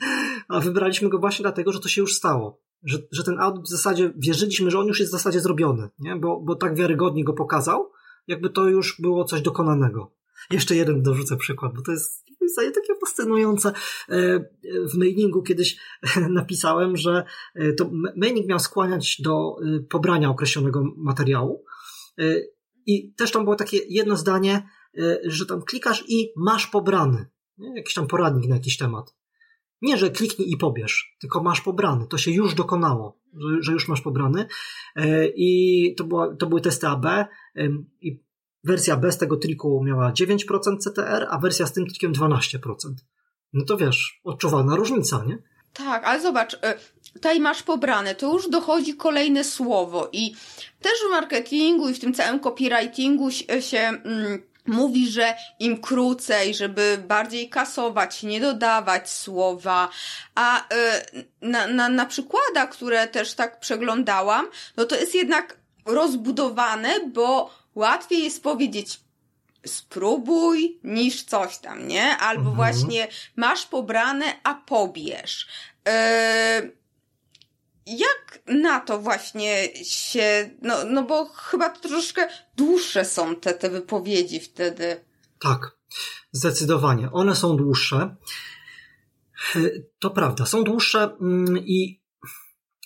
a 0.48 0.60
wybraliśmy 0.60 1.10
go 1.10 1.20
właśnie 1.20 1.44
dlatego, 1.44 1.72
że 1.72 1.80
to 1.80 1.90
się 1.90 2.02
już 2.02 2.16
stało 2.16 2.64
że, 2.84 2.98
że 3.12 3.24
ten 3.24 3.40
audyt 3.40 3.64
w 3.64 3.70
zasadzie 3.70 4.14
wierzyliśmy, 4.18 4.72
że 4.72 4.80
on 4.80 4.88
już 4.88 5.00
jest 5.00 5.12
w 5.12 5.18
zasadzie 5.18 5.42
zrobiony, 5.42 5.90
nie? 6.00 6.16
Bo, 6.16 6.42
bo 6.42 6.56
tak 6.56 6.76
wiarygodnie 6.76 7.24
go 7.24 7.34
pokazał, 7.34 7.92
jakby 8.28 8.50
to 8.50 8.70
już 8.70 9.02
było 9.02 9.24
coś 9.26 9.42
dokonanego. 9.42 10.12
Jeszcze 10.52 10.76
jeden 10.76 11.04
dorzucę 11.04 11.38
przykład, 11.38 11.74
bo 11.76 11.82
to 11.82 11.92
jest 11.92 12.24
takie 12.58 13.00
fascynujące. 13.02 13.74
E, 14.10 14.40
w 14.64 14.98
mailingu 14.98 15.44
kiedyś 15.44 15.78
napisałem, 16.30 16.98
że 16.98 17.24
e, 17.56 17.74
to 17.74 17.92
mailing 18.16 18.48
miał 18.48 18.60
skłaniać 18.60 19.22
do 19.22 19.56
e, 19.62 19.80
pobrania 19.80 20.30
określonego 20.30 20.84
materiału 20.98 21.66
i 22.86 23.14
też 23.14 23.32
tam 23.32 23.44
było 23.44 23.56
takie 23.56 23.78
jedno 23.90 24.18
zdanie, 24.18 24.70
że 25.24 25.46
tam 25.46 25.62
klikasz 25.62 26.04
i 26.08 26.34
masz 26.36 26.68
pobrany. 26.68 27.26
Jakiś 27.76 27.94
tam 27.94 28.08
poradnik 28.08 28.50
na 28.50 28.56
jakiś 28.56 28.78
temat. 28.78 29.16
Nie, 29.84 29.98
że 29.98 30.10
kliknij 30.10 30.52
i 30.52 30.58
pobierz, 30.58 31.16
tylko 31.20 31.44
masz 31.44 31.62
pobrany. 31.62 32.08
To 32.08 32.18
się 32.18 32.32
już 32.32 32.54
dokonało, 32.54 33.20
że, 33.60 33.72
już 33.72 33.88
masz 33.88 34.02
pobrany. 34.02 34.46
E, 34.96 35.28
I 35.28 35.96
to, 35.98 36.04
była, 36.04 36.36
to 36.36 36.48
były 36.48 36.62
testy 36.62 36.88
AB. 36.88 37.06
I 38.02 38.24
wersja 38.64 38.98
bez 38.98 39.18
tego 39.18 39.38
triku 39.38 39.84
miała 39.84 40.12
9% 40.12 40.78
CTR, 40.78 41.28
a 41.30 41.38
wersja 41.38 41.68
z 41.68 41.74
tym 41.74 41.86
trikiem 41.88 42.14
12%. 42.14 42.58
No 43.54 43.66
to 43.66 43.78
wiesz, 43.78 44.22
odczuwalna 44.24 44.76
różnica, 44.76 45.24
nie? 45.28 45.38
Tak, 45.74 46.04
ale 46.06 46.22
zobacz, 46.22 46.54
e, 46.54 46.80
tutaj 47.14 47.40
masz 47.40 47.64
pobrane, 47.64 48.16
to 48.16 48.34
już 48.34 48.50
dochodzi 48.50 48.96
kolejne 48.96 49.44
słowo 49.44 50.10
i 50.12 50.34
też 50.82 50.94
w 51.08 51.12
marketingu 51.12 51.90
i 51.90 51.94
w 51.94 52.00
tym 52.00 52.14
całym 52.14 52.40
copywritingu 52.40 53.32
się 53.60 53.78
mm, 53.78 54.42
mówi, 54.66 55.12
że 55.12 55.36
im 55.60 55.82
krócej, 55.82 56.56
żeby 56.56 57.04
bardziej 57.08 57.50
kasować, 57.50 58.24
nie 58.24 58.40
dodawać 58.40 59.12
słowa, 59.12 59.90
a 60.36 60.60
y, 60.60 61.26
na, 61.42 61.68
na, 61.68 61.90
na 61.90 62.06
przykładach, 62.06 62.70
które 62.70 63.08
też 63.08 63.34
tak 63.34 63.60
przeglądałam, 63.60 64.48
no 64.78 64.86
to 64.86 64.96
jest 64.96 65.16
jednak 65.16 65.58
rozbudowane, 65.86 67.00
bo 67.14 67.50
łatwiej 67.76 68.24
jest 68.24 68.44
powiedzieć 68.44 69.00
spróbuj 69.66 70.80
niż 70.84 71.24
coś 71.24 71.58
tam, 71.58 71.88
nie? 71.88 72.18
Albo 72.18 72.50
mhm. 72.50 72.56
właśnie 72.56 73.08
masz 73.36 73.66
pobrane, 73.66 74.26
a 74.44 74.56
pobierz. 74.56 75.48
Yy, 75.86 76.83
jak 77.88 78.40
na 78.48 78.80
to 78.80 79.00
właśnie 79.00 79.84
się, 79.84 80.50
no, 80.62 80.76
no 80.86 81.04
bo 81.04 81.26
chyba 81.26 81.70
troszkę 81.70 82.28
dłuższe 82.58 83.06
są 83.06 83.36
te, 83.36 83.54
te 83.54 83.70
wypowiedzi 83.70 84.40
wtedy. 84.40 85.06
Tak, 85.40 85.78
zdecydowanie. 86.32 87.12
One 87.12 87.36
są 87.36 87.58
dłuższe. 87.58 88.16
To 90.00 90.10
prawda, 90.10 90.46
są 90.46 90.64
dłuższe 90.64 91.18
mm, 91.22 91.58
i 91.58 92.02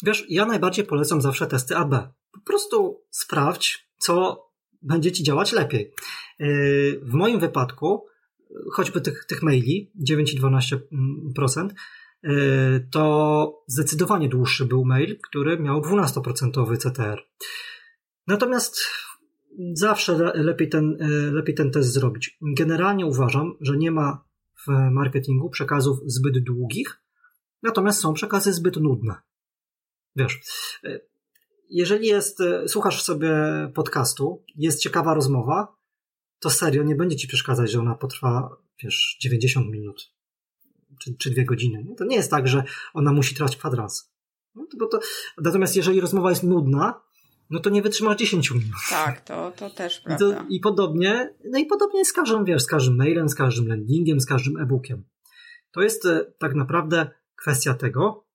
wiesz, 0.03 0.25
ja 0.29 0.45
najbardziej 0.45 0.85
polecam 0.85 1.21
zawsze 1.21 1.47
testy 1.47 1.77
AB. 1.77 1.91
Po 2.31 2.39
prostu 2.45 3.03
sprawdź, 3.09 3.89
co 3.97 4.43
będzie 4.81 5.11
ci 5.11 5.23
działać 5.23 5.51
lepiej. 5.51 5.93
W 7.01 7.13
moim 7.13 7.39
wypadku, 7.39 8.05
choćby 8.73 9.01
tych, 9.01 9.25
tych 9.25 9.43
maili, 9.43 9.91
9 9.95 10.33
i 10.33 10.39
12%, 10.39 10.79
E, 11.57 11.73
to 12.91 13.63
zdecydowanie 13.67 14.29
dłuższy 14.29 14.65
był 14.65 14.85
mail, 14.85 15.19
który 15.29 15.59
miał 15.59 15.81
12% 15.81 16.77
CTR. 16.77 17.23
Natomiast 18.27 18.79
zawsze 19.73 20.13
lepiej 20.35 20.69
ten, 20.69 20.97
e, 21.01 21.07
lepiej 21.31 21.55
ten 21.55 21.71
test 21.71 21.93
zrobić. 21.93 22.37
Generalnie 22.41 23.05
uważam, 23.05 23.53
że 23.61 23.77
nie 23.77 23.91
ma 23.91 24.23
w 24.67 24.91
marketingu 24.91 25.49
przekazów 25.49 25.99
zbyt 26.05 26.43
długich, 26.43 27.01
natomiast 27.63 27.99
są 27.99 28.13
przekazy 28.13 28.53
zbyt 28.53 28.77
nudne. 28.77 29.15
Wiesz, 30.15 30.39
e, 30.83 30.99
jeżeli 31.69 32.07
jest, 32.07 32.43
słuchasz 32.67 33.03
sobie 33.03 33.31
podcastu, 33.73 34.43
jest 34.55 34.81
ciekawa 34.81 35.13
rozmowa, 35.13 35.75
to 36.39 36.49
serio 36.49 36.83
nie 36.83 36.95
będzie 36.95 37.15
ci 37.15 37.27
przeszkadzać, 37.27 37.71
że 37.71 37.79
ona 37.79 37.95
potrwa, 37.95 38.57
wiesz, 38.83 39.17
90 39.19 39.69
minut 39.69 40.16
czy, 40.99 41.15
czy 41.17 41.29
dwie 41.29 41.45
godziny. 41.45 41.95
To 41.97 42.05
nie 42.05 42.15
jest 42.15 42.31
tak, 42.31 42.47
że 42.47 42.63
ona 42.93 43.13
musi 43.13 43.35
trwać 43.35 43.57
kwadrans. 43.57 44.11
No, 44.55 44.65
to, 44.79 44.87
to, 44.87 44.99
natomiast 45.37 45.75
jeżeli 45.75 46.01
rozmowa 46.01 46.29
jest 46.29 46.43
nudna, 46.43 47.01
no 47.49 47.59
to 47.59 47.69
nie 47.69 47.81
wytrzymasz 47.81 48.17
10 48.17 48.51
minut. 48.51 48.67
Tak, 48.89 49.21
to, 49.21 49.51
to 49.51 49.69
też 49.69 49.99
prawda. 49.99 50.25
I, 50.25 50.29
to, 50.29 50.45
I 50.49 50.59
podobnie, 50.59 51.35
no 51.51 51.59
i 51.59 51.65
podobnie 51.65 52.05
z 52.05 52.13
każdym, 52.13 52.45
wiesz, 52.45 52.63
z 52.63 52.67
każdym 52.67 52.95
mailem, 52.95 53.29
z 53.29 53.35
każdym 53.35 53.67
landingiem, 53.67 54.19
z 54.19 54.25
każdym 54.25 54.57
e-bookiem. 54.57 55.03
To 55.71 55.81
jest 55.81 56.05
e, 56.05 56.33
tak 56.39 56.55
naprawdę 56.55 57.09
kwestia 57.35 57.73
tego, 57.73 58.25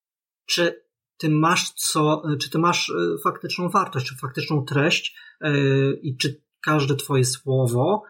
czy 0.46 0.84
ty 1.16 1.28
masz 1.30 1.70
co, 1.70 2.22
czy 2.40 2.50
ty 2.50 2.58
masz 2.58 2.90
e, 2.90 3.18
faktyczną 3.24 3.68
wartość, 3.68 4.06
czy 4.06 4.16
faktyczną 4.16 4.64
treść 4.64 5.16
yy, 5.40 6.00
i 6.02 6.16
czy 6.16 6.42
każde 6.64 6.96
twoje 6.96 7.24
słowo 7.24 8.02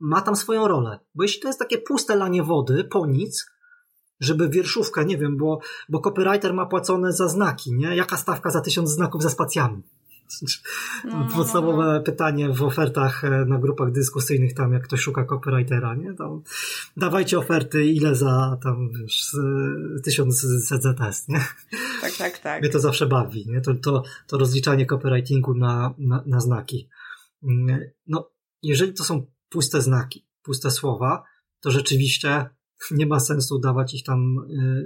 ma 0.00 0.20
tam 0.20 0.36
swoją 0.36 0.68
rolę. 0.68 0.98
Bo 1.14 1.22
jeśli 1.22 1.40
to 1.40 1.48
jest 1.48 1.58
takie 1.58 1.78
puste 1.78 2.16
lanie 2.16 2.42
wody 2.42 2.84
po 2.84 3.06
nic, 3.06 3.50
żeby 4.20 4.48
wierszówka, 4.48 5.02
nie 5.02 5.18
wiem, 5.18 5.36
bo, 5.36 5.60
bo 5.88 6.00
copywriter 6.00 6.54
ma 6.54 6.66
płacone 6.66 7.12
za 7.12 7.28
znaki, 7.28 7.72
nie? 7.72 7.96
Jaka 7.96 8.16
stawka 8.16 8.50
za 8.50 8.60
tysiąc 8.60 8.90
znaków 8.90 9.22
ze 9.22 9.30
spacjami? 9.30 9.82
No, 11.04 11.10
no, 11.28 11.28
Podstawowe 11.34 11.84
no, 11.84 11.92
no. 11.92 12.00
pytanie 12.00 12.48
w 12.48 12.62
ofertach 12.62 13.24
e, 13.24 13.30
na 13.30 13.58
grupach 13.58 13.92
dyskusyjnych, 13.92 14.54
tam 14.54 14.72
jak 14.72 14.82
ktoś 14.82 15.00
szuka 15.00 15.24
copywritera, 15.24 15.94
nie? 15.94 16.14
Tam 16.14 16.42
dawajcie 16.96 17.38
oferty, 17.38 17.84
ile 17.84 18.14
za 18.14 18.58
tam, 18.62 18.90
wiesz, 18.92 19.36
tysiąc 20.04 20.40
ZZS, 20.40 21.28
nie? 21.28 21.44
Tak, 22.00 22.12
tak, 22.18 22.38
tak. 22.38 22.62
Mnie 22.62 22.70
to 22.70 22.80
zawsze 22.80 23.06
bawi, 23.06 23.46
nie? 23.46 23.60
To, 23.60 23.74
to, 23.74 24.02
to 24.26 24.38
rozliczanie 24.38 24.86
copywritingu 24.86 25.54
na, 25.54 25.94
na, 25.98 26.22
na 26.26 26.40
znaki. 26.40 26.88
Mm, 27.42 27.80
no, 28.06 28.30
jeżeli 28.62 28.92
to 28.92 29.04
są 29.04 29.26
puste 29.48 29.82
znaki, 29.82 30.26
puste 30.42 30.70
słowa, 30.70 31.22
to 31.60 31.70
rzeczywiście 31.70 32.50
nie 32.90 33.06
ma 33.06 33.20
sensu 33.20 33.58
dawać 33.58 33.94
ich 33.94 34.04
tam, 34.04 34.38
y, 34.38 34.84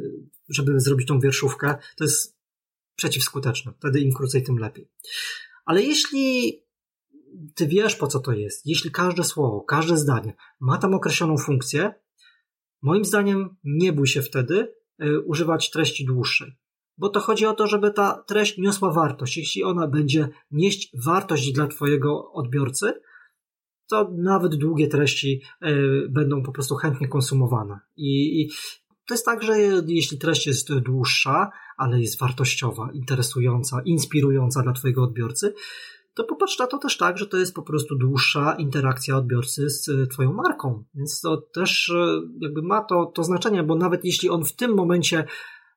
żeby 0.49 0.81
zrobić 0.81 1.09
tą 1.09 1.21
wierszówkę. 1.21 1.77
To 1.97 2.05
jest 2.05 2.37
przeciwskuteczne. 2.97 3.73
Wtedy 3.79 4.01
im 4.01 4.13
krócej, 4.13 4.43
tym 4.43 4.59
lepiej. 4.59 4.89
Ale 5.65 5.83
jeśli 5.83 6.53
ty 7.55 7.67
wiesz, 7.67 7.97
po 7.97 8.07
co 8.07 8.21
to 8.21 8.33
jest, 8.33 8.67
jeśli 8.67 8.91
każde 8.91 9.25
słowo, 9.25 9.61
każde 9.61 9.97
zdanie 9.97 10.35
ma 10.61 10.79
tam 10.79 10.95
określoną 10.95 11.39
funkcję, 11.39 11.95
moim 12.83 13.05
zdaniem 13.05 13.57
nie 13.65 13.93
bój 13.93 14.07
się 14.07 14.23
wtedy 14.23 14.75
y, 15.03 15.21
używać 15.21 15.71
treści 15.71 16.05
dłuższej. 16.05 16.57
Bo 16.99 17.09
to 17.09 17.21
chodzi 17.21 17.47
o 17.47 17.55
to, 17.55 17.67
żeby 17.67 17.91
ta 17.91 18.25
treść 18.27 18.59
niosła 18.59 18.93
wartość. 18.93 19.37
Jeśli 19.37 19.65
ona 19.65 19.89
będzie 19.89 20.29
nieść 20.51 20.91
wartość 21.05 21.53
dla 21.53 21.67
Twojego 21.67 22.33
odbiorcy, 22.33 23.01
to 23.95 24.11
nawet 24.17 24.55
długie 24.57 24.89
treści 24.89 25.41
e, 25.61 25.73
będą 26.09 26.43
po 26.43 26.53
prostu 26.53 26.75
chętnie 26.75 27.09
konsumowane. 27.09 27.81
I, 27.97 28.49
to 29.07 29.15
jest 29.15 29.25
tak, 29.25 29.43
że 29.43 29.59
jeśli 29.87 30.19
treść 30.19 30.47
jest 30.47 30.75
dłuższa, 30.79 31.51
ale 31.77 32.01
jest 32.01 32.21
wartościowa, 32.21 32.89
interesująca, 32.93 33.83
inspirująca 33.85 34.63
dla 34.63 34.73
Twojego 34.73 35.03
odbiorcy, 35.03 35.55
to 36.15 36.25
popatrz 36.25 36.59
na 36.59 36.67
to 36.67 36.79
też 36.79 36.97
tak, 36.97 37.19
że 37.19 37.27
to 37.27 37.37
jest 37.37 37.55
po 37.55 37.63
prostu 37.63 37.97
dłuższa 37.97 38.55
interakcja 38.59 39.17
odbiorcy 39.17 39.71
z 39.71 39.89
e, 39.89 40.07
Twoją 40.07 40.33
marką. 40.33 40.85
Więc 40.95 41.21
to 41.21 41.37
też 41.37 41.91
e, 41.91 42.21
jakby 42.41 42.63
ma 42.63 42.85
to, 42.85 43.07
to 43.07 43.25
znaczenie, 43.25 43.63
bo 43.63 43.75
nawet 43.75 44.05
jeśli 44.05 44.31
on 44.31 44.45
w 44.45 44.53
tym 44.53 44.75
momencie 44.75 45.25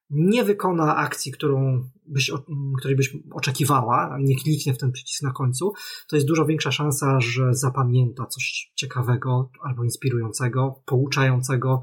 nie 0.10 0.43
wykona 0.43 0.95
akcji, 0.95 1.32
którą 1.32 1.84
byś, 2.05 2.32
której 2.78 2.97
byś 2.97 3.18
oczekiwała, 3.32 4.18
nie 4.20 4.36
kliknie 4.36 4.74
w 4.74 4.78
ten 4.78 4.91
przycisk 4.91 5.24
na 5.24 5.32
końcu, 5.32 5.74
to 6.08 6.16
jest 6.16 6.28
dużo 6.28 6.45
większa 6.45 6.72
szansa, 6.72 7.20
że 7.22 7.53
zapamięta 7.53 8.26
coś 8.26 8.72
ciekawego 8.76 9.49
albo 9.64 9.84
inspirującego, 9.84 10.82
pouczającego, 10.86 11.82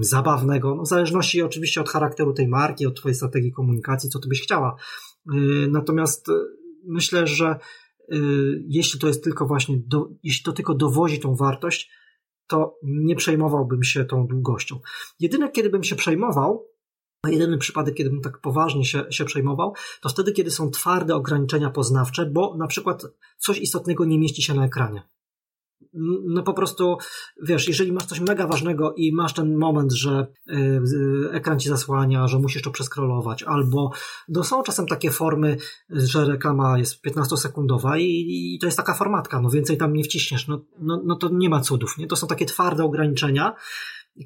zabawnego, 0.00 0.74
no 0.74 0.82
w 0.82 0.88
zależności 0.88 1.42
oczywiście 1.42 1.80
od 1.80 1.88
charakteru 1.88 2.32
tej 2.32 2.48
marki, 2.48 2.86
od 2.86 2.96
twojej 2.96 3.14
strategii 3.14 3.52
komunikacji, 3.52 4.10
co 4.10 4.18
ty 4.18 4.28
byś 4.28 4.42
chciała. 4.42 4.76
Y, 5.34 5.68
natomiast 5.70 6.28
y, 6.28 6.32
myślę, 6.86 7.26
że 7.26 7.58
y, 8.12 8.16
jeśli 8.68 9.00
to 9.00 9.06
jest 9.06 9.24
tylko 9.24 9.46
właśnie, 9.46 9.76
do, 9.86 10.08
jeśli 10.22 10.44
to 10.44 10.52
tylko 10.52 10.74
dowozi 10.74 11.20
tą 11.20 11.34
wartość, 11.34 11.90
to 12.46 12.78
nie 12.82 13.16
przejmowałbym 13.16 13.82
się 13.82 14.04
tą 14.04 14.26
długością. 14.26 14.80
Jedyne, 15.20 15.50
kiedy 15.50 15.70
bym 15.70 15.84
się 15.84 15.96
przejmował, 15.96 16.66
jedyny 17.32 17.58
przypadek, 17.58 17.94
kiedy 17.94 18.10
bym 18.10 18.20
tak 18.20 18.40
poważnie 18.40 18.84
się, 18.84 19.04
się 19.10 19.24
przejmował, 19.24 19.74
to 20.00 20.08
wtedy, 20.08 20.32
kiedy 20.32 20.50
są 20.50 20.70
twarde 20.70 21.14
ograniczenia 21.14 21.70
poznawcze, 21.70 22.26
bo 22.26 22.56
na 22.56 22.66
przykład 22.66 23.02
coś 23.38 23.58
istotnego 23.58 24.04
nie 24.04 24.18
mieści 24.18 24.42
się 24.42 24.54
na 24.54 24.64
ekranie 24.64 25.02
no 26.24 26.42
po 26.42 26.54
prostu, 26.54 26.96
wiesz, 27.42 27.68
jeżeli 27.68 27.92
masz 27.92 28.04
coś 28.04 28.20
mega 28.20 28.46
ważnego 28.46 28.94
i 28.94 29.12
masz 29.12 29.32
ten 29.34 29.56
moment, 29.56 29.92
że 29.92 30.26
y, 30.48 31.30
ekran 31.32 31.60
ci 31.60 31.68
zasłania, 31.68 32.28
że 32.28 32.38
musisz 32.38 32.62
to 32.62 32.70
przeskrolować, 32.70 33.42
albo 33.42 33.90
no 34.28 34.44
są 34.44 34.62
czasem 34.62 34.86
takie 34.86 35.10
formy, 35.10 35.56
że 35.90 36.24
reklama 36.24 36.78
jest 36.78 37.04
15-sekundowa 37.06 37.98
i, 37.98 38.54
i, 38.54 38.58
to 38.58 38.66
jest 38.66 38.76
taka 38.76 38.94
formatka, 38.94 39.40
no 39.40 39.50
więcej 39.50 39.76
tam 39.76 39.92
nie 39.92 40.04
wciśniesz, 40.04 40.48
no, 40.48 40.60
no, 40.78 41.02
no 41.04 41.16
to 41.16 41.28
nie 41.28 41.48
ma 41.48 41.60
cudów, 41.60 41.98
nie? 41.98 42.06
To 42.06 42.16
są 42.16 42.26
takie 42.26 42.46
twarde 42.46 42.84
ograniczenia, 42.84 43.54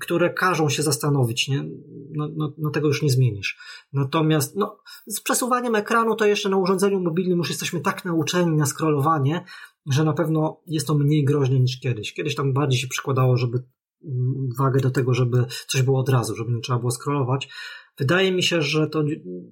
które 0.00 0.30
każą 0.30 0.68
się 0.68 0.82
zastanowić, 0.82 1.48
nie? 1.48 1.64
No, 2.10 2.28
no, 2.36 2.52
no, 2.58 2.70
tego 2.70 2.86
już 2.86 3.02
nie 3.02 3.10
zmienisz. 3.10 3.58
Natomiast 3.92 4.56
no, 4.56 4.78
z 5.06 5.20
przesuwaniem 5.20 5.74
ekranu 5.74 6.14
to 6.14 6.26
jeszcze 6.26 6.48
na 6.48 6.56
urządzeniu 6.56 7.00
mobilnym 7.00 7.38
już 7.38 7.48
jesteśmy 7.48 7.80
tak 7.80 8.04
nauczeni 8.04 8.56
na 8.56 8.66
scrollowanie, 8.66 9.44
że 9.86 10.04
na 10.04 10.12
pewno 10.12 10.60
jest 10.66 10.86
to 10.86 10.94
mniej 10.94 11.24
groźne 11.24 11.60
niż 11.60 11.80
kiedyś. 11.80 12.14
Kiedyś 12.14 12.34
tam 12.34 12.52
bardziej 12.52 12.80
się 12.80 12.88
przykładało, 12.88 13.36
żeby 13.36 13.58
mm, 14.04 14.48
wagę 14.58 14.80
do 14.80 14.90
tego, 14.90 15.14
żeby 15.14 15.46
coś 15.66 15.82
było 15.82 16.00
od 16.00 16.08
razu, 16.08 16.36
żeby 16.36 16.52
nie 16.52 16.60
trzeba 16.60 16.78
było 16.78 16.90
scrollować. 16.90 17.48
Wydaje 17.98 18.32
mi 18.32 18.42
się, 18.42 18.62
że 18.62 18.86
to 18.86 19.02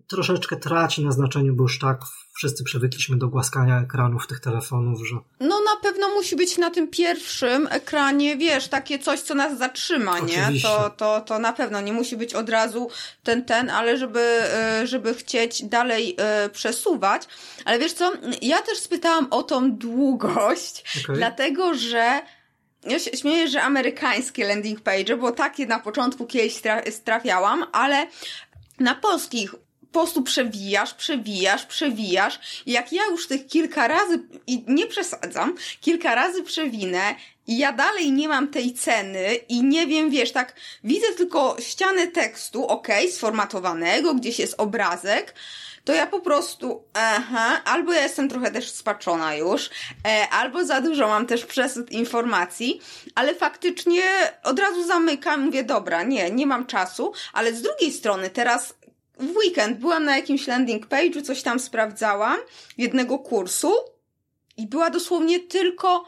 troszeczkę 0.07 0.57
traci 0.57 1.05
na 1.05 1.13
znaczeniu, 1.13 1.55
bo 1.55 1.63
już 1.63 1.79
tak 1.79 2.01
wszyscy 2.37 2.65
przywykliśmy 2.65 3.17
do 3.17 3.29
głaskania 3.29 3.81
ekranów 3.81 4.27
tych 4.27 4.41
telefonów, 4.41 5.07
że... 5.07 5.17
No 5.41 5.61
na 5.61 5.77
pewno 5.83 6.09
musi 6.09 6.37
być 6.37 6.59
na 6.59 6.71
tym 6.71 6.89
pierwszym 6.89 7.69
ekranie, 7.71 8.37
wiesz, 8.37 8.69
takie 8.69 8.99
coś, 8.99 9.21
co 9.21 9.35
nas 9.35 9.59
zatrzyma, 9.59 10.19
nie? 10.19 10.49
To, 10.63 10.91
to, 10.91 11.21
to 11.21 11.39
na 11.39 11.53
pewno 11.53 11.81
nie 11.81 11.93
musi 11.93 12.17
być 12.17 12.35
od 12.35 12.49
razu 12.49 12.89
ten, 13.23 13.45
ten, 13.45 13.71
ale 13.71 13.97
żeby, 13.97 14.21
e, 14.21 14.87
żeby 14.87 15.15
chcieć 15.15 15.63
dalej 15.63 16.15
e, 16.19 16.49
przesuwać. 16.49 17.23
Ale 17.65 17.79
wiesz 17.79 17.93
co, 17.93 18.13
ja 18.43 18.63
też 18.63 18.79
spytałam 18.79 19.27
o 19.31 19.43
tą 19.43 19.73
długość, 19.73 20.85
okay. 21.05 21.17
dlatego 21.17 21.75
że 21.75 22.23
ja 22.85 22.99
się 22.99 23.11
śmieję, 23.17 23.49
że 23.49 23.63
amerykańskie 23.63 24.49
landing 24.49 24.81
page, 24.81 25.17
bo 25.17 25.33
takie 25.33 25.67
na 25.67 25.79
początku 25.79 26.27
kiedyś 26.27 26.61
trafiałam, 27.05 27.67
ale 27.73 28.07
na 28.79 28.95
polskich 28.95 29.55
po 29.93 30.01
prostu 30.01 30.23
przewijasz, 30.23 30.95
przewijasz, 30.95 31.67
przewijasz. 31.67 32.63
Jak 32.67 32.93
ja 32.93 33.03
już 33.11 33.29
tych 33.29 33.47
kilka 33.47 33.89
razy, 33.89 34.23
i 34.47 34.65
nie 34.67 34.87
przesadzam, 34.87 35.55
kilka 35.81 36.15
razy 36.15 36.43
przewinę 36.43 37.15
i 37.47 37.59
ja 37.59 37.73
dalej 37.73 38.13
nie 38.13 38.29
mam 38.29 38.49
tej 38.49 38.75
ceny 38.75 39.35
i 39.35 39.63
nie 39.63 39.87
wiem, 39.87 40.11
wiesz, 40.11 40.33
tak 40.33 40.55
widzę 40.85 41.07
tylko 41.17 41.57
ścianę 41.61 42.07
tekstu, 42.07 42.67
ok, 42.67 42.89
sformatowanego, 43.11 44.15
gdzieś 44.15 44.39
jest 44.39 44.55
obrazek, 44.59 45.35
to 45.87 45.93
ja 45.93 46.07
po 46.07 46.21
prostu, 46.21 46.85
aha, 46.95 47.63
albo 47.65 47.93
ja 47.93 48.03
jestem 48.03 48.29
trochę 48.29 48.51
też 48.51 48.71
spaczona 48.71 49.35
już, 49.35 49.71
e, 50.07 50.29
albo 50.29 50.65
za 50.65 50.81
dużo 50.81 51.09
mam 51.09 51.27
też 51.27 51.45
przesyt 51.45 51.93
informacji, 51.93 52.81
ale 53.15 53.35
faktycznie 53.35 54.03
od 54.43 54.59
razu 54.59 54.87
zamykam, 54.87 55.41
mówię, 55.41 55.65
dobra, 55.65 56.03
nie, 56.03 56.31
nie 56.31 56.47
mam 56.47 56.67
czasu, 56.67 57.13
ale 57.33 57.55
z 57.55 57.63
drugiej 57.63 57.93
strony 57.93 58.31
teraz 58.31 58.75
w 59.19 59.37
weekend 59.37 59.79
byłam 59.79 60.05
na 60.05 60.17
jakimś 60.17 60.47
landing 60.47 60.87
page'u, 60.87 61.23
coś 61.23 61.43
tam 61.43 61.61
sprawdzałam, 61.61 62.39
jednego 62.79 63.19
kursu 63.19 63.73
i 64.57 64.67
była 64.67 64.91
dosłownie 64.91 65.41
tylko 65.41 66.05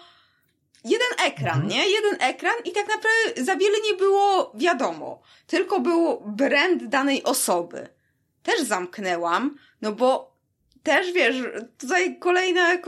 jeden 0.85 1.27
ekran, 1.27 1.61
mhm. 1.61 1.69
nie? 1.69 1.91
Jeden 1.91 2.17
ekran 2.21 2.55
i 2.65 2.73
tak 2.73 2.89
naprawdę 2.89 3.45
za 3.45 3.57
wiele 3.57 3.79
nie 3.91 3.97
było 3.97 4.53
wiadomo. 4.55 5.23
Tylko 5.47 5.81
był 5.81 6.23
brand 6.27 6.85
danej 6.85 7.25
osoby. 7.25 7.89
Też 8.43 8.61
zamknęłam, 8.61 9.59
no 9.83 9.93
bo 9.93 10.39
też 10.83 11.13
wiesz, 11.13 11.37
tutaj 11.79 12.19
kolejne 12.19 12.83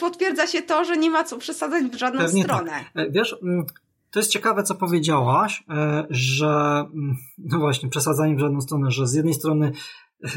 potwierdza 0.00 0.46
się 0.46 0.62
to, 0.62 0.84
że 0.84 0.96
nie 0.96 1.10
ma 1.10 1.24
co 1.24 1.38
przesadzać 1.38 1.84
w 1.84 1.98
żadną 1.98 2.20
Pewnie 2.20 2.44
tak. 2.44 2.56
stronę. 2.56 2.84
Tak. 2.94 3.12
Wiesz, 3.12 3.36
mm, 3.42 3.66
to 4.10 4.18
jest 4.18 4.30
ciekawe, 4.30 4.62
co 4.62 4.74
powiedziałaś, 4.74 5.64
e, 5.70 6.06
że 6.10 6.84
mm, 6.94 7.16
no 7.38 7.58
właśnie, 7.58 7.88
przesadzanie 7.88 8.36
w 8.36 8.40
żadną 8.40 8.60
stronę, 8.60 8.90
że 8.90 9.06
z 9.06 9.14
jednej 9.14 9.34
strony 9.34 9.72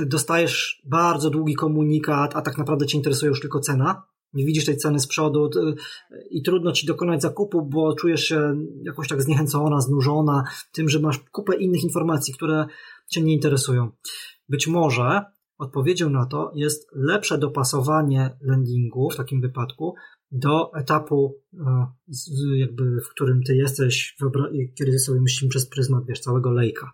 dostajesz 0.05 0.81
bardzo 0.85 1.29
długi 1.29 1.55
komunikat, 1.55 2.35
a 2.35 2.41
tak 2.41 2.57
naprawdę 2.57 2.85
cię 2.85 2.97
interesuje 2.97 3.29
już 3.29 3.41
tylko 3.41 3.59
cena. 3.59 4.03
Nie 4.33 4.45
widzisz 4.45 4.65
tej 4.65 4.77
ceny 4.77 4.99
z 4.99 5.07
przodu 5.07 5.49
i 6.29 6.43
trudno 6.43 6.71
ci 6.71 6.87
dokonać 6.87 7.21
zakupu, 7.21 7.61
bo 7.61 7.95
czujesz 7.95 8.23
się 8.23 8.55
jakoś 8.83 9.07
tak 9.07 9.21
zniechęcona, 9.21 9.81
znużona 9.81 10.43
tym, 10.71 10.89
że 10.89 10.99
masz 10.99 11.19
kupę 11.31 11.55
innych 11.55 11.83
informacji, 11.83 12.33
które 12.33 12.65
cię 13.09 13.21
nie 13.21 13.33
interesują. 13.33 13.91
Być 14.49 14.67
może 14.67 15.25
odpowiedzią 15.57 16.09
na 16.09 16.25
to 16.25 16.51
jest 16.55 16.89
lepsze 16.95 17.37
dopasowanie 17.37 18.37
landingu 18.41 19.09
w 19.09 19.15
takim 19.15 19.41
wypadku 19.41 19.95
do 20.31 20.73
etapu, 20.73 21.41
e, 21.59 21.87
jakby, 22.55 23.01
w 23.01 23.09
którym 23.09 23.43
ty 23.43 23.55
jesteś, 23.55 24.17
kiedy 24.75 24.99
sobie 24.99 25.21
myślimy 25.21 25.49
przez 25.49 25.69
pryzmat, 25.69 26.05
wiesz, 26.05 26.19
całego 26.19 26.51
lejka. 26.51 26.93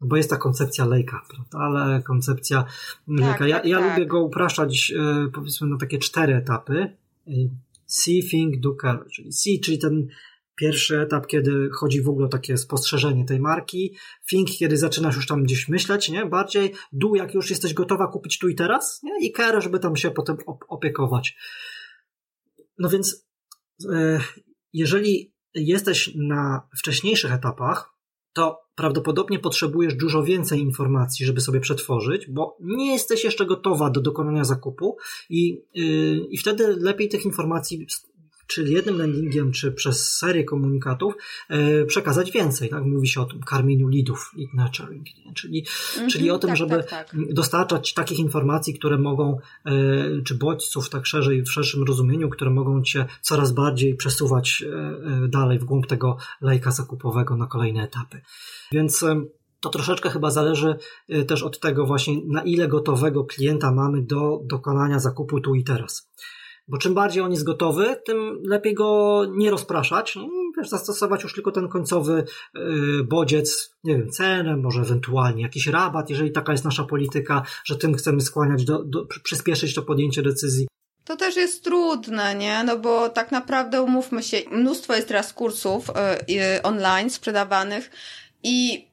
No 0.00 0.06
bo 0.06 0.16
jest 0.16 0.30
ta 0.30 0.36
koncepcja 0.36 0.86
lejka, 0.86 1.22
prawda? 1.30 1.58
ale 1.58 2.02
koncepcja 2.02 2.62
tak, 2.62 2.72
lejka. 3.06 3.46
Ja, 3.46 3.56
tak, 3.56 3.66
ja 3.66 3.78
tak. 3.78 3.90
lubię 3.90 4.06
go 4.06 4.20
upraszczać, 4.20 4.92
e, 4.98 5.28
powiedzmy, 5.34 5.66
na 5.68 5.76
takie 5.76 5.98
cztery 5.98 6.34
etapy. 6.34 6.96
E, 7.28 7.32
see, 7.86 8.28
think, 8.30 8.60
do, 8.60 8.76
care. 8.82 9.06
Czyli 9.12 9.32
see, 9.32 9.60
czyli 9.60 9.78
ten 9.78 10.08
pierwszy 10.56 11.00
etap, 11.00 11.26
kiedy 11.26 11.70
chodzi 11.72 12.02
w 12.02 12.08
ogóle 12.08 12.26
o 12.26 12.28
takie 12.28 12.56
spostrzeżenie 12.56 13.24
tej 13.24 13.40
marki. 13.40 13.94
Think, 14.28 14.50
kiedy 14.58 14.76
zaczynasz 14.76 15.16
już 15.16 15.26
tam 15.26 15.42
gdzieś 15.42 15.68
myśleć, 15.68 16.08
nie? 16.08 16.26
Bardziej 16.26 16.74
do, 16.92 17.14
jak 17.14 17.34
już 17.34 17.50
jesteś 17.50 17.74
gotowa 17.74 18.06
kupić 18.06 18.38
tu 18.38 18.48
i 18.48 18.54
teraz, 18.54 19.02
nie? 19.02 19.26
I 19.26 19.32
care, 19.32 19.62
żeby 19.62 19.78
tam 19.78 19.96
się 19.96 20.10
potem 20.10 20.36
opiekować. 20.68 21.36
No 22.78 22.88
więc, 22.88 23.26
e, 23.92 24.20
jeżeli 24.72 25.32
jesteś 25.54 26.10
na 26.14 26.68
wcześniejszych 26.78 27.32
etapach, 27.32 27.96
to 28.32 28.66
prawdopodobnie 28.74 29.38
potrzebujesz 29.38 29.94
dużo 29.94 30.22
więcej 30.22 30.60
informacji, 30.60 31.26
żeby 31.26 31.40
sobie 31.40 31.60
przetworzyć, 31.60 32.26
bo 32.30 32.56
nie 32.60 32.92
jesteś 32.92 33.24
jeszcze 33.24 33.46
gotowa 33.46 33.90
do 33.90 34.00
dokonania 34.00 34.44
zakupu 34.44 34.96
i, 35.30 35.62
yy, 35.74 36.26
i 36.30 36.38
wtedy 36.38 36.76
lepiej 36.80 37.08
tych 37.08 37.24
informacji 37.24 37.86
czy 38.46 38.64
jednym 38.64 38.98
landingiem, 38.98 39.52
czy 39.52 39.72
przez 39.72 40.12
serię 40.12 40.44
komunikatów 40.44 41.14
e, 41.48 41.84
przekazać 41.84 42.30
więcej. 42.30 42.68
Tak? 42.68 42.84
Mówi 42.84 43.08
się 43.08 43.20
o 43.20 43.24
tym 43.24 43.40
karmieniu 43.40 43.88
leadów, 43.88 44.32
lead 44.36 44.54
nurturing, 44.54 45.06
nie? 45.16 45.34
Czyli, 45.34 45.66
mm 45.96 46.08
-hmm, 46.08 46.12
czyli 46.12 46.30
o 46.30 46.38
tym, 46.38 46.48
tak, 46.48 46.56
żeby 46.56 46.76
tak, 46.76 46.88
tak. 46.88 47.32
dostarczać 47.32 47.94
takich 47.94 48.18
informacji, 48.18 48.74
które 48.74 48.98
mogą, 48.98 49.38
e, 49.66 49.72
czy 50.24 50.34
bodźców 50.34 50.88
tak 50.88 51.06
szerzej, 51.06 51.42
w 51.42 51.52
szerszym 51.52 51.84
rozumieniu, 51.84 52.30
które 52.30 52.50
mogą 52.50 52.82
cię 52.82 53.06
coraz 53.22 53.52
bardziej 53.52 53.96
przesuwać 53.96 54.64
e, 55.24 55.28
dalej 55.28 55.58
w 55.58 55.64
głąb 55.64 55.86
tego 55.86 56.16
lejka 56.40 56.70
zakupowego 56.70 57.36
na 57.36 57.46
kolejne 57.46 57.82
etapy. 57.82 58.20
Więc 58.72 59.04
to 59.60 59.68
troszeczkę 59.68 60.10
chyba 60.10 60.30
zależy 60.30 60.76
też 61.26 61.42
od 61.42 61.60
tego 61.60 61.86
właśnie, 61.86 62.14
na 62.26 62.42
ile 62.42 62.68
gotowego 62.68 63.24
klienta 63.24 63.72
mamy 63.72 64.02
do 64.02 64.40
dokonania 64.44 64.98
zakupu 64.98 65.40
tu 65.40 65.54
i 65.54 65.64
teraz. 65.64 66.10
Bo 66.68 66.78
czym 66.78 66.94
bardziej 66.94 67.22
on 67.22 67.30
jest 67.30 67.44
gotowy, 67.44 67.96
tym 68.04 68.42
lepiej 68.44 68.74
go 68.74 69.22
nie 69.30 69.50
rozpraszać 69.50 70.16
i 70.16 70.28
wiesz, 70.58 70.68
zastosować 70.68 71.22
już 71.22 71.34
tylko 71.34 71.52
ten 71.52 71.68
końcowy 71.68 72.24
yy, 72.54 73.04
bodziec, 73.04 73.76
nie 73.84 73.98
wiem, 73.98 74.10
cenę, 74.10 74.56
może 74.56 74.80
ewentualnie 74.80 75.42
jakiś 75.42 75.66
rabat, 75.66 76.10
jeżeli 76.10 76.32
taka 76.32 76.52
jest 76.52 76.64
nasza 76.64 76.84
polityka, 76.84 77.42
że 77.64 77.76
tym 77.76 77.94
chcemy 77.94 78.20
skłaniać, 78.20 78.64
do, 78.64 78.84
do, 78.84 79.06
przyspieszyć 79.22 79.74
to 79.74 79.82
podjęcie 79.82 80.22
decyzji. 80.22 80.66
To 81.04 81.16
też 81.16 81.36
jest 81.36 81.64
trudne, 81.64 82.34
nie? 82.34 82.64
No 82.64 82.78
bo 82.78 83.08
tak 83.08 83.32
naprawdę 83.32 83.82
umówmy 83.82 84.22
się, 84.22 84.36
mnóstwo 84.50 84.94
jest 84.94 85.08
teraz 85.08 85.32
kursów 85.32 85.90
yy, 86.28 86.62
online 86.62 87.10
sprzedawanych 87.10 87.90
i 88.42 88.86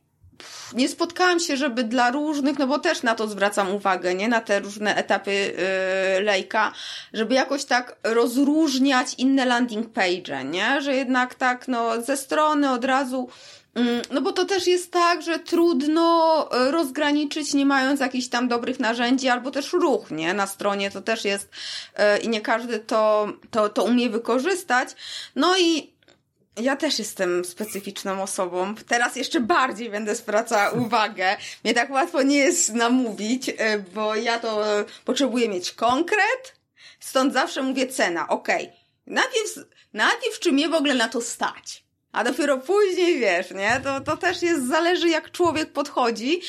nie 0.73 0.89
spotkałam 0.89 1.39
się, 1.39 1.57
żeby 1.57 1.83
dla 1.83 2.11
różnych, 2.11 2.59
no 2.59 2.67
bo 2.67 2.79
też 2.79 3.03
na 3.03 3.15
to 3.15 3.27
zwracam 3.27 3.75
uwagę, 3.75 4.15
nie? 4.15 4.27
Na 4.27 4.41
te 4.41 4.59
różne 4.59 4.95
etapy 4.95 5.31
yy, 5.31 6.23
lejka, 6.23 6.73
żeby 7.13 7.35
jakoś 7.35 7.65
tak 7.65 7.95
rozróżniać 8.03 9.13
inne 9.17 9.45
landing 9.45 9.89
page, 9.93 10.43
nie? 10.43 10.81
Że 10.81 10.95
jednak 10.95 11.35
tak, 11.35 11.67
no, 11.67 12.01
ze 12.01 12.17
strony 12.17 12.71
od 12.71 12.85
razu 12.85 13.29
mm, 13.75 14.01
no 14.11 14.21
bo 14.21 14.31
to 14.31 14.45
też 14.45 14.67
jest 14.67 14.91
tak, 14.91 15.21
że 15.21 15.39
trudno 15.39 16.49
y, 16.67 16.71
rozgraniczyć, 16.71 17.53
nie 17.53 17.65
mając 17.65 17.99
jakichś 17.99 18.27
tam 18.27 18.47
dobrych 18.47 18.79
narzędzi, 18.79 19.29
albo 19.29 19.51
też 19.51 19.73
ruch, 19.73 20.11
nie? 20.11 20.33
Na 20.33 20.47
stronie 20.47 20.91
to 20.91 21.01
też 21.01 21.25
jest 21.25 21.49
yy, 21.97 22.17
i 22.17 22.29
nie 22.29 22.41
każdy 22.41 22.79
to, 22.79 23.27
to, 23.51 23.69
to 23.69 23.83
umie 23.83 24.09
wykorzystać. 24.09 24.89
No 25.35 25.57
i 25.57 25.92
ja 26.61 26.75
też 26.75 26.99
jestem 26.99 27.45
specyficzną 27.45 28.23
osobą. 28.23 28.75
Teraz 28.87 29.15
jeszcze 29.15 29.39
bardziej 29.39 29.89
będę 29.89 30.15
zwracała 30.15 30.69
uwagę. 30.85 31.37
Mnie 31.63 31.73
tak 31.73 31.89
łatwo 31.89 32.21
nie 32.21 32.37
jest 32.37 32.73
namówić, 32.73 33.49
e, 33.57 33.79
bo 33.79 34.15
ja 34.15 34.39
to 34.39 34.63
potrzebuję 35.05 35.49
mieć 35.49 35.71
konkret, 35.71 36.55
stąd 36.99 37.33
zawsze 37.33 37.63
mówię 37.63 37.87
cena. 37.87 38.27
Okej, 38.27 38.63
okay. 38.63 38.77
najpierw, 39.07 39.55
najpierw 39.93 40.39
czy 40.39 40.51
mnie 40.51 40.69
w 40.69 40.73
ogóle 40.73 40.93
na 40.93 41.09
to 41.09 41.21
stać? 41.21 41.83
A 42.13 42.23
dopiero 42.23 42.57
później 42.57 43.19
wiesz, 43.19 43.51
nie? 43.51 43.81
To, 43.83 44.01
to 44.01 44.17
też 44.17 44.41
jest, 44.41 44.67
zależy 44.67 45.09
jak 45.09 45.31
człowiek 45.31 45.73
podchodzi. 45.73 46.41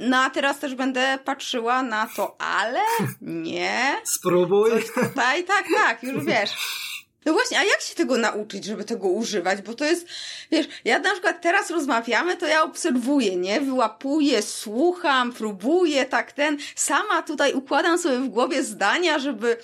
No 0.00 0.16
a 0.18 0.30
teraz 0.30 0.58
też 0.58 0.74
będę 0.74 1.18
patrzyła 1.24 1.82
na 1.82 2.08
to, 2.16 2.36
ale 2.40 2.80
nie. 3.20 3.94
Spróbuj. 4.04 4.70
tutaj, 4.94 5.44
tak, 5.44 5.64
tak, 5.76 6.02
już 6.02 6.24
wiesz. 6.24 6.50
No 7.26 7.32
właśnie, 7.32 7.58
a 7.58 7.64
jak 7.64 7.80
się 7.80 7.94
tego 7.94 8.18
nauczyć, 8.18 8.64
żeby 8.64 8.84
tego 8.84 9.08
używać? 9.08 9.62
Bo 9.62 9.74
to 9.74 9.84
jest, 9.84 10.06
wiesz, 10.50 10.66
ja 10.84 10.98
na 10.98 11.12
przykład 11.12 11.42
teraz 11.42 11.70
rozmawiamy, 11.70 12.36
to 12.36 12.46
ja 12.46 12.62
obserwuję, 12.62 13.36
nie? 13.36 13.60
Wyłapuję, 13.60 14.42
słucham, 14.42 15.32
próbuję, 15.32 16.04
tak 16.04 16.32
ten. 16.32 16.58
Sama 16.76 17.22
tutaj 17.22 17.54
układam 17.54 17.98
sobie 17.98 18.18
w 18.18 18.28
głowie 18.28 18.64
zdania, 18.64 19.18
żeby 19.18 19.56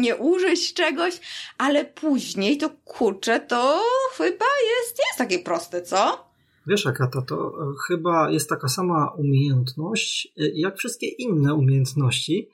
nie 0.00 0.16
użyć 0.16 0.74
czegoś, 0.74 1.20
ale 1.58 1.84
później 1.84 2.58
to 2.58 2.70
kurczę, 2.84 3.40
to 3.40 3.82
chyba 4.16 4.46
jest, 4.76 4.98
jest 4.98 5.18
takie 5.18 5.38
proste, 5.38 5.82
co? 5.82 6.26
Wiesz, 6.66 6.86
Akata, 6.86 7.22
to 7.22 7.52
chyba 7.88 8.30
jest 8.30 8.48
taka 8.48 8.68
sama 8.68 9.12
umiejętność, 9.18 10.28
jak 10.36 10.76
wszystkie 10.76 11.06
inne 11.06 11.54
umiejętności 11.54 12.48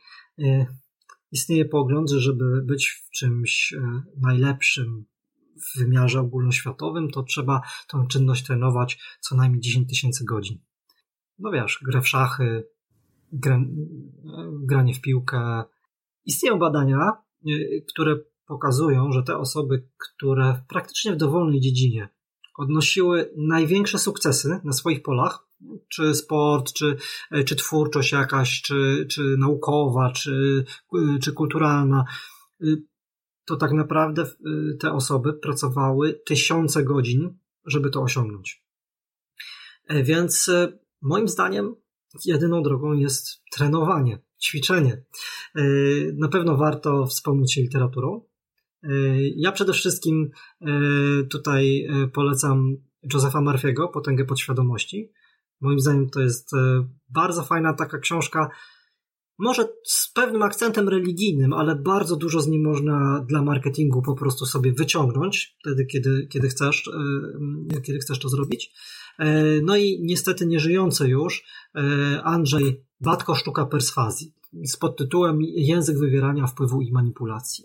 istnieje 1.33 1.65
pogląd, 1.65 2.11
że 2.11 2.21
żeby 2.21 2.63
być 2.63 2.89
w 2.89 3.11
czymś 3.11 3.73
e, 3.73 4.03
najlepszym 4.21 5.05
w 5.57 5.79
wymiarze 5.79 6.21
ogólnoświatowym, 6.21 7.11
to 7.11 7.23
trzeba 7.23 7.61
tę 7.89 8.07
czynność 8.09 8.47
trenować 8.47 8.99
co 9.21 9.37
najmniej 9.37 9.61
10 9.61 9.89
tysięcy 9.89 10.25
godzin. 10.25 10.59
No 11.39 11.51
wiesz, 11.51 11.81
grę 11.83 12.01
w 12.01 12.09
szachy, 12.09 12.65
grę, 13.33 13.65
granie 14.63 14.95
w 14.95 15.01
piłkę. 15.01 15.63
Istnieją 16.25 16.59
badania, 16.59 17.13
e, 17.47 17.51
które 17.89 18.17
pokazują, 18.47 19.13
że 19.13 19.23
te 19.23 19.39
osoby, 19.39 19.89
które 19.99 20.63
praktycznie 20.69 21.13
w 21.13 21.17
dowolnej 21.17 21.61
dziedzinie 21.61 22.09
odnosiły 22.59 23.33
największe 23.37 23.99
sukcesy 23.99 24.61
na 24.65 24.73
swoich 24.73 25.03
polach, 25.03 25.47
czy 25.89 26.15
sport, 26.15 26.73
czy, 26.73 26.97
czy 27.45 27.57
twórczość 27.57 28.13
jakaś, 28.13 28.63
czy, 28.63 29.07
czy 29.11 29.37
naukowa, 29.39 30.11
czy, 30.11 30.65
czy 31.23 31.33
kulturalna, 31.33 32.05
to 33.45 33.57
tak 33.57 33.73
naprawdę 33.73 34.25
te 34.81 34.93
osoby 34.93 35.35
pracowały 35.35 36.21
tysiące 36.27 36.85
godzin, 36.85 37.39
żeby 37.67 37.91
to 37.91 38.03
osiągnąć. 38.03 38.63
E, 39.89 40.03
więc 40.03 40.49
e, 40.49 40.79
moim 41.03 41.29
zdaniem 41.29 41.75
jedyną 42.25 42.63
drogą 42.63 42.93
jest 42.93 43.43
trenowanie, 43.53 44.19
ćwiczenie. 44.43 45.05
E, 45.55 45.63
na 46.15 46.29
pewno 46.29 46.57
warto 46.57 47.07
wspomnieć 47.07 47.55
się 47.55 47.61
literaturą. 47.61 48.23
Ja 49.37 49.53
przede 49.53 49.73
wszystkim 49.73 50.31
tutaj 51.31 51.89
polecam 52.13 52.77
Josepha 53.15 53.39
Murphy'ego, 53.39 53.89
Potęgę 53.93 54.25
podświadomości. 54.25 55.13
Moim 55.63 55.81
zdaniem 55.81 56.11
to 56.11 56.21
jest 56.21 56.55
e, 56.55 56.89
bardzo 57.09 57.43
fajna 57.43 57.73
taka 57.73 57.99
książka, 57.99 58.51
może 59.39 59.69
z 59.85 60.13
pewnym 60.15 60.43
akcentem 60.43 60.89
religijnym, 60.89 61.53
ale 61.53 61.77
bardzo 61.77 62.17
dużo 62.17 62.41
z 62.41 62.49
niej 62.49 62.61
można 62.61 63.25
dla 63.29 63.43
marketingu 63.43 64.03
po 64.03 64.15
prostu 64.15 64.47
sobie 64.47 64.73
wyciągnąć 64.73 65.57
wtedy, 65.61 65.87
kiedy, 65.87 66.27
kiedy, 66.27 66.49
chcesz, 66.49 66.89
e, 67.77 67.81
kiedy 67.81 67.99
chcesz 67.99 68.19
to 68.19 68.29
zrobić. 68.29 68.73
E, 69.19 69.61
no 69.63 69.77
i 69.77 70.01
niestety 70.03 70.47
nieżyjący 70.47 71.09
już 71.09 71.45
Andrzej 72.23 72.85
Batko 73.01 73.35
Sztuka 73.35 73.67
Perswazji 73.67 74.35
z 74.65 74.77
podtytułem 74.77 75.39
Język 75.43 75.99
wywierania 75.99 76.47
wpływu 76.47 76.81
i 76.81 76.93
manipulacji. 76.93 77.65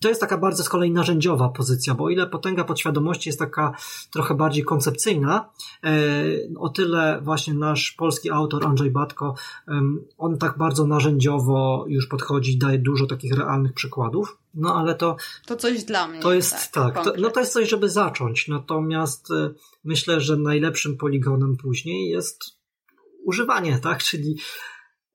To 0.00 0.08
jest 0.08 0.20
taka 0.20 0.38
bardzo 0.38 0.62
z 0.62 0.68
kolei 0.68 0.90
narzędziowa 0.90 1.48
pozycja, 1.48 1.94
bo 1.94 2.04
o 2.04 2.10
ile 2.10 2.26
potęga 2.26 2.64
podświadomości 2.64 3.28
jest 3.28 3.38
taka 3.38 3.72
trochę 4.10 4.34
bardziej 4.34 4.64
koncepcyjna, 4.64 5.50
e, 5.84 5.90
o 6.58 6.68
tyle 6.68 7.20
właśnie 7.22 7.54
nasz 7.54 7.92
polski 7.92 8.30
autor 8.30 8.66
Andrzej 8.66 8.90
Batko, 8.90 9.34
on 10.18 10.38
tak 10.38 10.58
bardzo 10.58 10.86
narzędziowo 10.86 11.84
już 11.88 12.06
podchodzi, 12.06 12.58
daje 12.58 12.78
dużo 12.78 13.06
takich 13.06 13.32
realnych 13.32 13.72
przykładów. 13.72 14.38
No 14.54 14.74
ale 14.74 14.94
to. 14.94 15.16
To 15.46 15.56
coś 15.56 15.84
dla 15.84 16.08
mnie. 16.08 16.20
To 16.20 16.32
jest 16.32 16.72
tak. 16.72 16.94
tak 16.94 17.04
to, 17.04 17.12
no 17.18 17.30
to 17.30 17.40
jest 17.40 17.52
coś, 17.52 17.68
żeby 17.68 17.88
zacząć. 17.88 18.48
Natomiast 18.48 19.30
e, 19.30 19.50
myślę, 19.84 20.20
że 20.20 20.36
najlepszym 20.36 20.96
poligonem 20.96 21.56
później 21.56 22.10
jest 22.10 22.62
używanie, 23.24 23.78
tak? 23.78 24.02
Czyli 24.02 24.36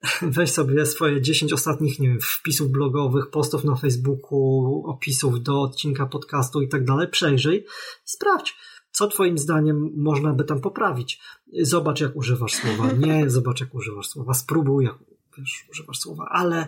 weź 0.22 0.52
sobie 0.52 0.86
swoje 0.86 1.22
10 1.22 1.54
ostatnich, 1.54 2.00
nie 2.00 2.08
wiem, 2.08 2.20
wpisów 2.22 2.72
blogowych, 2.72 3.30
postów 3.30 3.64
na 3.64 3.76
Facebooku, 3.76 4.84
opisów 4.86 5.44
do 5.44 5.62
odcinka 5.62 6.06
podcastu 6.06 6.62
i 6.62 6.68
tak 6.68 6.86
dalej, 6.86 7.08
przejrzyj 7.08 7.58
i 7.58 8.10
sprawdź, 8.10 8.56
co 8.92 9.08
Twoim 9.08 9.38
zdaniem 9.38 9.92
można 9.96 10.34
by 10.34 10.44
tam 10.44 10.62
poprawić. 10.62 11.22
Zobacz, 11.62 12.02
jak 12.02 12.16
używasz 12.16 12.54
słowa. 12.54 12.92
Nie, 13.06 13.30
zobacz, 13.30 13.62
jak 13.62 13.76
używasz 13.76 14.08
słowa. 14.08 14.34
Spróbuj, 14.34 14.86
jak 14.86 14.96
wiesz, 15.38 15.66
używasz 15.72 16.00
słowa, 16.00 16.28
ale 16.32 16.68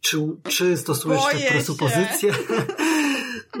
czy, 0.00 0.18
czy 0.48 0.76
stosujesz 0.76 1.22
Boję 1.22 1.38
te 1.38 1.50
presupozycje? 1.50 2.32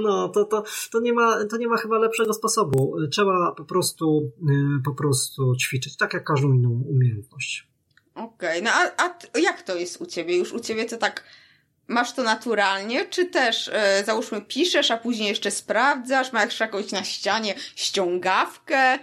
No, 0.00 0.28
to, 0.28 0.44
to, 0.44 0.64
to, 0.92 1.00
nie 1.00 1.12
ma, 1.12 1.44
to 1.44 1.56
nie 1.56 1.68
ma 1.68 1.76
chyba 1.76 1.98
lepszego 1.98 2.32
sposobu. 2.32 2.96
Trzeba 3.10 3.52
po 3.52 3.64
prostu, 3.64 4.32
y, 4.50 4.82
po 4.84 4.94
prostu 4.94 5.56
ćwiczyć, 5.56 5.96
tak 5.96 6.14
jak 6.14 6.24
każdą 6.24 6.52
inną 6.52 6.70
umiejętność. 6.70 7.73
Okej, 8.14 8.60
okay. 8.60 8.62
no 8.62 8.70
a, 8.70 9.04
a 9.34 9.38
jak 9.38 9.62
to 9.62 9.76
jest 9.76 10.00
u 10.00 10.06
ciebie? 10.06 10.36
Już 10.36 10.52
u 10.52 10.60
ciebie 10.60 10.84
to 10.84 10.96
tak 10.96 11.24
masz 11.88 12.12
to 12.14 12.22
naturalnie, 12.22 13.06
czy 13.06 13.26
też 13.26 13.70
e, 13.72 14.04
załóżmy 14.04 14.42
piszesz, 14.42 14.90
a 14.90 14.96
później 14.96 15.28
jeszcze 15.28 15.50
sprawdzasz, 15.50 16.32
masz 16.32 16.60
jakąś 16.60 16.92
na 16.92 17.04
ścianie 17.04 17.54
ściągawkę? 17.76 18.76
E, 18.76 18.98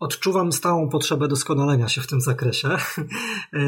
odczuwam 0.00 0.52
stałą 0.52 0.88
potrzebę 0.88 1.28
doskonalenia 1.28 1.88
się 1.88 2.00
w 2.00 2.06
tym 2.06 2.20
zakresie. 2.20 2.68
E, 3.52 3.58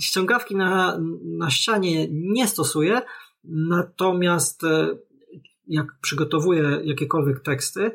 ściągawki 0.00 0.56
na, 0.56 0.98
na 1.24 1.50
ścianie 1.50 2.06
nie 2.10 2.48
stosuję, 2.48 3.02
natomiast 3.44 4.62
jak 5.66 5.86
przygotowuję 6.00 6.80
jakiekolwiek 6.84 7.40
teksty, 7.40 7.90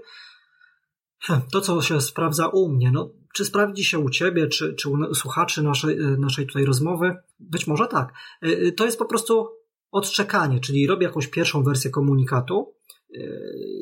to 1.51 1.61
co 1.61 1.81
się 1.81 2.01
sprawdza 2.01 2.47
u 2.47 2.69
mnie, 2.69 2.91
no 2.91 3.09
czy 3.33 3.45
sprawdzi 3.45 3.83
się 3.83 3.99
u 3.99 4.09
Ciebie, 4.09 4.47
czy, 4.47 4.73
czy 4.73 4.89
u 4.89 5.15
słuchaczy 5.15 5.63
naszej, 5.63 5.99
e, 5.99 6.17
naszej 6.19 6.47
tutaj 6.47 6.65
rozmowy? 6.65 7.15
Być 7.39 7.67
może 7.67 7.87
tak. 7.87 8.13
E, 8.43 8.47
e, 8.47 8.71
to 8.71 8.85
jest 8.85 8.99
po 8.99 9.05
prostu 9.05 9.47
odczekanie, 9.91 10.59
czyli 10.59 10.87
robię 10.87 11.05
jakąś 11.05 11.27
pierwszą 11.27 11.63
wersję 11.63 11.91
komunikatu 11.91 12.73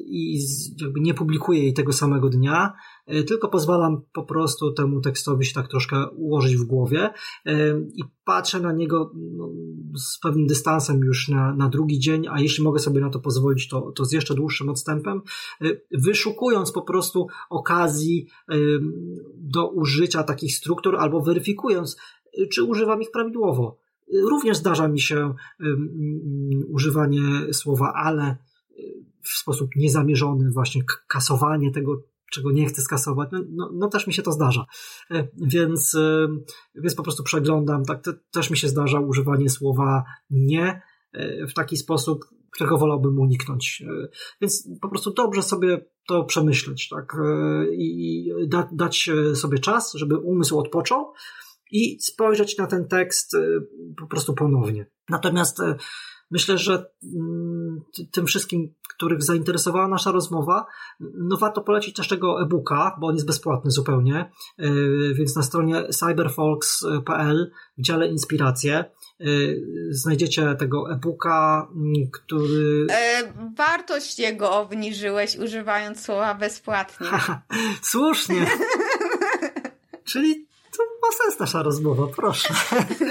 i 0.05 0.39
jakby 0.81 0.99
nie 0.99 1.13
publikuję 1.13 1.63
jej 1.63 1.73
tego 1.73 1.93
samego 1.93 2.29
dnia, 2.29 2.73
tylko 3.27 3.47
pozwalam 3.47 4.01
po 4.13 4.23
prostu 4.23 4.73
temu 4.73 5.01
tekstowi 5.01 5.45
się 5.45 5.53
tak 5.53 5.67
troszkę 5.67 6.09
ułożyć 6.09 6.55
w 6.57 6.63
głowie 6.63 7.09
i 7.95 8.03
patrzę 8.25 8.59
na 8.59 8.71
niego 8.71 9.11
no, 9.15 9.49
z 9.95 10.19
pewnym 10.19 10.47
dystansem 10.47 10.99
już 10.99 11.29
na, 11.29 11.55
na 11.55 11.69
drugi 11.69 11.99
dzień, 11.99 12.27
a 12.29 12.39
jeśli 12.39 12.63
mogę 12.63 12.79
sobie 12.79 13.01
na 13.01 13.09
to 13.09 13.19
pozwolić, 13.19 13.67
to, 13.67 13.91
to 13.91 14.05
z 14.05 14.11
jeszcze 14.11 14.35
dłuższym 14.35 14.69
odstępem, 14.69 15.21
wyszukując 15.91 16.71
po 16.71 16.81
prostu 16.81 17.27
okazji 17.49 18.27
do 19.37 19.69
użycia 19.69 20.23
takich 20.23 20.55
struktur 20.55 20.95
albo 20.97 21.21
weryfikując, 21.21 21.97
czy 22.51 22.63
używam 22.63 23.01
ich 23.01 23.11
prawidłowo. 23.11 23.77
Również 24.29 24.57
zdarza 24.57 24.87
mi 24.87 24.99
się 24.99 25.33
używanie 26.67 27.53
słowa 27.53 27.93
ale 27.95 28.37
w 29.21 29.29
sposób 29.29 29.69
niezamierzony, 29.75 30.51
właśnie 30.51 30.81
kasowanie 31.07 31.71
tego, 31.71 32.03
czego 32.31 32.51
nie 32.51 32.65
chcę 32.65 32.81
skasować, 32.81 33.29
no, 33.31 33.39
no, 33.49 33.69
no, 33.73 33.87
też 33.87 34.07
mi 34.07 34.13
się 34.13 34.21
to 34.21 34.31
zdarza. 34.31 34.65
E, 35.11 35.27
więc, 35.37 35.95
e, 35.95 36.27
więc 36.75 36.95
po 36.95 37.03
prostu 37.03 37.23
przeglądam, 37.23 37.85
tak, 37.85 38.03
też 38.31 38.49
mi 38.49 38.57
się 38.57 38.67
zdarza 38.67 38.99
używanie 38.99 39.49
słowa 39.49 40.03
nie 40.29 40.81
e, 41.13 41.47
w 41.47 41.53
taki 41.53 41.77
sposób, 41.77 42.25
którego 42.51 42.77
wolałbym 42.77 43.19
uniknąć. 43.19 43.83
Więc 44.41 44.69
po 44.81 44.89
prostu 44.89 45.13
dobrze 45.13 45.43
sobie 45.43 45.85
to 46.07 46.23
przemyśleć, 46.23 46.89
tak, 46.89 47.17
i 47.71 48.29
da, 48.47 48.69
dać 48.71 49.09
sobie 49.33 49.59
czas, 49.59 49.93
żeby 49.93 50.17
umysł 50.17 50.59
odpoczął 50.59 51.13
i 51.71 51.97
spojrzeć 52.01 52.57
na 52.57 52.67
ten 52.67 52.87
tekst 52.87 53.37
po 53.97 54.07
prostu 54.07 54.33
ponownie. 54.33 54.85
Natomiast 55.09 55.61
myślę, 56.31 56.57
że 56.57 56.73
mm, 56.73 57.50
tym 58.11 58.25
wszystkim, 58.25 58.73
których 58.89 59.23
zainteresowała 59.23 59.87
nasza 59.87 60.11
rozmowa, 60.11 60.65
no 60.99 61.37
warto 61.37 61.61
polecić 61.61 61.95
też 61.95 62.07
tego 62.07 62.41
e-booka, 62.41 62.97
bo 62.99 63.07
on 63.07 63.15
jest 63.15 63.27
bezpłatny 63.27 63.71
zupełnie, 63.71 64.31
e, 64.57 64.69
więc 65.13 65.35
na 65.35 65.43
stronie 65.43 65.83
cyberfolks.pl 65.89 67.51
w 67.77 67.81
dziale 67.81 68.07
inspiracje 68.07 68.75
e, 68.77 69.25
znajdziecie 69.89 70.55
tego 70.55 70.91
e-booka, 70.91 71.67
który... 72.11 72.87
E, 72.91 73.33
wartość 73.57 74.19
jego 74.19 74.51
obniżyłeś 74.51 75.35
używając 75.35 76.05
słowa 76.05 76.35
bezpłatnie. 76.35 77.07
Słusznie. 77.81 78.47
Czyli 80.11 80.45
to 80.77 80.83
ma 81.01 81.17
sens 81.23 81.39
nasza 81.39 81.63
rozmowa, 81.63 82.07
proszę. 82.15 82.53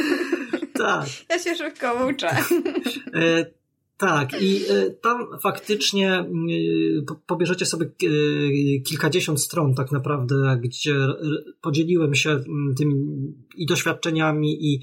tak. 0.79 1.07
Ja 1.29 1.39
się 1.39 1.57
szybko 1.57 2.07
uczę. 2.07 2.37
Tak, 4.01 4.43
i 4.43 4.63
e, 4.69 4.91
tam 4.91 5.27
faktycznie 5.43 6.13
e, 6.13 6.27
pobierzecie 7.27 7.67
sobie 7.67 7.87
e, 7.87 8.81
kilkadziesiąt 8.81 9.41
stron 9.41 9.75
tak 9.75 9.93
naprawdę, 9.93 10.59
gdzie 10.61 10.95
podzieliłem 11.61 12.15
się 12.15 12.41
tymi 12.79 12.95
i 13.57 13.67
doświadczeniami, 13.67 14.67
i, 14.67 14.81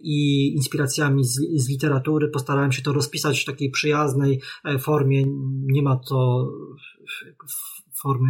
i 0.00 0.46
inspiracjami 0.56 1.24
z, 1.24 1.40
z 1.56 1.68
literatury. 1.68 2.28
Postarałem 2.28 2.72
się 2.72 2.82
to 2.82 2.92
rozpisać 2.92 3.40
w 3.40 3.44
takiej 3.44 3.70
przyjaznej 3.70 4.40
formie. 4.78 5.24
Nie 5.66 5.82
ma 5.82 5.96
to 5.96 6.48
formy 8.02 8.28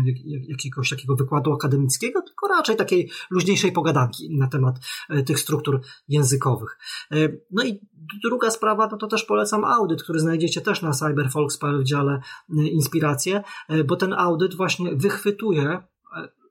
jakiegoś 0.48 0.90
takiego 0.90 1.16
wykładu 1.16 1.52
akademickiego, 1.52 2.22
tylko 2.22 2.48
raczej 2.48 2.76
takiej 2.76 3.10
luźniejszej 3.30 3.72
pogadanki 3.72 4.36
na 4.38 4.46
temat 4.46 4.76
e, 5.08 5.22
tych 5.22 5.40
struktur 5.40 5.80
językowych. 6.08 6.78
E, 7.12 7.16
no 7.50 7.64
i 7.64 7.80
druga 8.24 8.50
sprawa, 8.50 8.88
no 8.92 8.96
to 8.96 9.06
też 9.06 9.24
polecam 9.24 9.64
audyt, 9.64 10.02
który 10.02 10.18
znajdziecie 10.18 10.60
też 10.60 10.82
na 10.82 10.90
cyberfolks.pl 10.90 11.80
w 11.80 11.84
dziale 11.84 12.12
e, 12.12 12.68
inspiracje, 12.68 13.42
bo 13.86 13.96
ten 13.96 14.12
audyt 14.12 14.54
właśnie 14.54 14.94
wychwytuje 14.96 15.82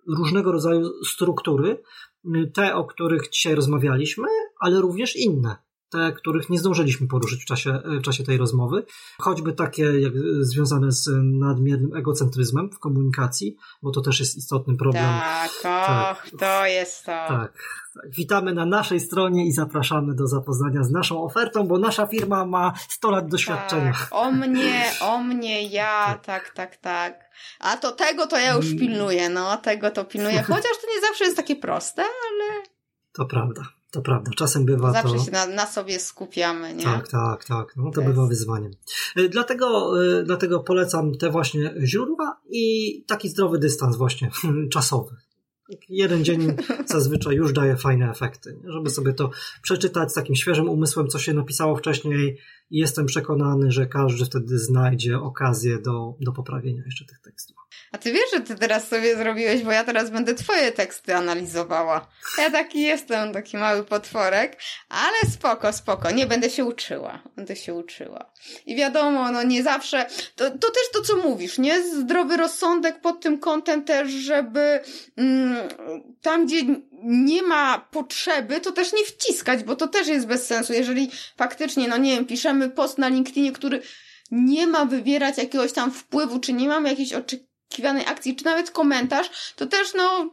różnego 0.08 0.52
rodzaju 0.52 1.04
struktury, 1.04 1.84
te, 2.54 2.76
o 2.76 2.86
których 2.86 3.30
dzisiaj 3.30 3.56
rozmawialiśmy, 3.56 4.28
ale 4.60 4.82
również 4.82 5.16
inne 5.16 5.67
te, 5.90 6.12
których 6.12 6.50
nie 6.50 6.60
zdążyliśmy 6.60 7.08
poruszyć 7.08 7.42
w 7.42 7.46
czasie, 7.46 7.82
w 7.86 8.02
czasie 8.02 8.24
tej 8.24 8.38
rozmowy, 8.38 8.86
choćby 9.20 9.54
takie 9.54 9.84
jak, 9.84 10.14
związane 10.40 10.92
z 10.92 11.10
nadmiernym 11.24 11.96
egocentryzmem 11.96 12.70
w 12.72 12.80
komunikacji, 12.80 13.56
bo 13.82 13.92
to 13.92 14.02
też 14.02 14.20
jest 14.20 14.38
istotny 14.38 14.78
problem. 14.78 15.04
Tak, 15.04 15.52
tak. 15.62 16.30
to 16.40 16.66
jest 16.66 17.00
to. 17.00 17.12
Tak, 17.12 17.28
tak. 17.28 17.54
Witamy 18.10 18.54
na 18.54 18.66
naszej 18.66 19.00
stronie 19.00 19.48
i 19.48 19.52
zapraszamy 19.52 20.16
do 20.16 20.28
zapoznania 20.28 20.84
z 20.84 20.92
naszą 20.92 21.24
ofertą, 21.24 21.68
bo 21.68 21.78
nasza 21.78 22.08
firma 22.08 22.46
ma 22.46 22.74
100 22.90 23.12
lat 23.12 23.28
doświadczenia. 23.28 23.94
Tak, 23.94 24.08
o 24.12 24.32
mnie, 24.32 24.84
o 25.12 25.18
mnie, 25.18 25.68
ja, 25.68 26.20
tak, 26.26 26.54
tak, 26.54 26.54
tak. 26.54 26.78
tak. 26.78 27.28
A 27.60 27.78
to 27.78 27.92
tego 27.92 28.28
to 28.28 28.38
ja 28.38 28.54
już 28.54 28.66
mm. 28.66 28.80
pilnuję, 28.80 29.30
no, 29.30 29.58
tego 29.58 29.92
to 29.92 30.06
pilnuję, 30.06 30.44
chociaż 30.48 30.72
to 30.82 30.88
nie 30.96 31.02
zawsze 31.02 31.24
jest 31.24 31.38
takie 31.38 31.56
proste, 31.56 32.02
ale... 32.02 32.64
To 33.14 33.26
prawda. 33.26 33.77
To 33.98 34.02
prawda, 34.02 34.32
czasem 34.36 34.66
bywa 34.66 34.94
Zawsze 34.94 35.18
to... 35.18 35.24
się 35.24 35.32
na, 35.32 35.46
na, 35.46 35.66
sobie 35.66 36.00
skupiamy, 36.00 36.74
nie? 36.74 36.84
Tak, 36.84 37.08
tak, 37.08 37.46
tak. 37.46 37.74
No 37.76 37.92
to, 37.92 38.02
bywa 38.02 38.28
wyzwaniem. 38.28 38.72
E, 39.16 39.30
dlatego, 39.30 39.94
e, 40.04 40.24
dlatego 40.24 40.60
polecam 40.60 41.16
te 41.16 41.30
właśnie 41.30 41.74
źródła 41.84 42.42
i 42.50 43.04
taki 43.08 43.30
zdrowy 43.30 43.60
dystans 43.60 43.98
właśnie 43.98 44.32
czasowy. 44.74 45.16
Jeden 45.90 46.26
dzień 46.26 46.56
zazwyczaj 46.86 47.36
już 47.36 47.54
daje 47.54 47.78
fajne 47.78 48.12
efekty, 48.12 48.60
żeby 48.68 48.90
sobie 48.90 49.14
to 49.14 49.30
przeczytać 49.62 50.12
z 50.12 50.14
takim 50.14 50.36
świeżym 50.36 50.70
umysłem, 50.70 51.08
co 51.08 51.20
się 51.20 51.34
napisało 51.34 51.76
wcześniej 51.76 52.38
i 52.70 52.78
jestem 52.78 53.06
przekonany, 53.06 53.72
że 53.72 53.86
każdy 53.86 54.26
wtedy 54.26 54.60
znajdzie 54.60 55.20
okazję 55.20 55.78
do, 55.78 56.14
do 56.22 56.32
poprawienia 56.32 56.84
jeszcze 56.86 57.06
tych 57.06 57.20
tekstów. 57.20 57.58
A 57.92 57.98
ty 57.98 58.14
wiesz, 58.14 58.32
że 58.34 58.42
ty 58.42 58.56
teraz 58.56 58.88
sobie 58.88 59.18
zrobiłeś, 59.18 59.64
bo 59.64 59.72
ja 59.72 59.84
teraz 59.84 60.10
będę 60.10 60.36
twoje 60.36 60.72
teksty 60.72 61.16
analizowała. 61.16 62.08
Ja 62.38 62.52
taki 62.52 62.82
jestem, 62.82 63.34
taki 63.34 63.58
mały 63.58 63.84
potworek, 63.84 64.60
ale 64.90 65.32
spoko, 65.32 65.74
spoko, 65.74 66.12
nie 66.12 66.26
będę 66.26 66.50
się 66.50 66.66
uczyła. 66.66 67.24
Będę 67.36 67.56
się 67.56 67.74
uczyła. 67.74 68.32
I 68.66 68.76
wiadomo, 68.76 69.32
no 69.32 69.44
nie 69.44 69.64
zawsze, 69.64 70.06
to, 70.36 70.52
to 70.52 70.68
też 70.72 70.92
to, 70.94 71.02
co 71.02 71.18
mówisz, 71.18 71.58
nie? 71.58 71.84
Zdrowy 71.84 72.38
rozsądek 72.38 73.02
pod 73.02 73.22
tym 73.22 73.40
kątem 73.40 73.86
też, 73.86 74.12
żeby 74.12 74.80
mm, 75.18 75.68
tam, 76.22 76.46
gdzie 76.46 76.62
nie 77.04 77.44
ma 77.44 77.88
potrzeby, 77.92 78.62
to 78.62 78.72
też 78.72 78.94
nie 78.94 79.06
wciskać, 79.06 79.64
bo 79.64 79.76
to 79.76 79.88
też 79.88 80.08
jest 80.08 80.28
bez 80.28 80.48
sensu. 80.48 80.74
Jeżeli 80.74 81.12
faktycznie, 81.38 81.88
no 81.88 81.98
nie 81.98 82.16
wiem, 82.16 82.26
piszemy 82.26 82.70
post 82.70 82.98
na 82.98 83.08
LinkedInie, 83.08 83.52
który 83.52 83.82
nie 84.32 84.68
ma 84.68 84.86
wywierać 84.86 85.38
jakiegoś 85.38 85.72
tam 85.74 85.92
wpływu, 85.92 86.40
czy 86.40 86.54
nie 86.54 86.68
mamy 86.68 86.90
jakiejś 86.90 87.14
oczekiwanej 87.14 88.06
akcji, 88.06 88.36
czy 88.36 88.46
nawet 88.46 88.72
komentarz, 88.72 89.54
to 89.56 89.66
też 89.66 89.94
no 89.94 90.32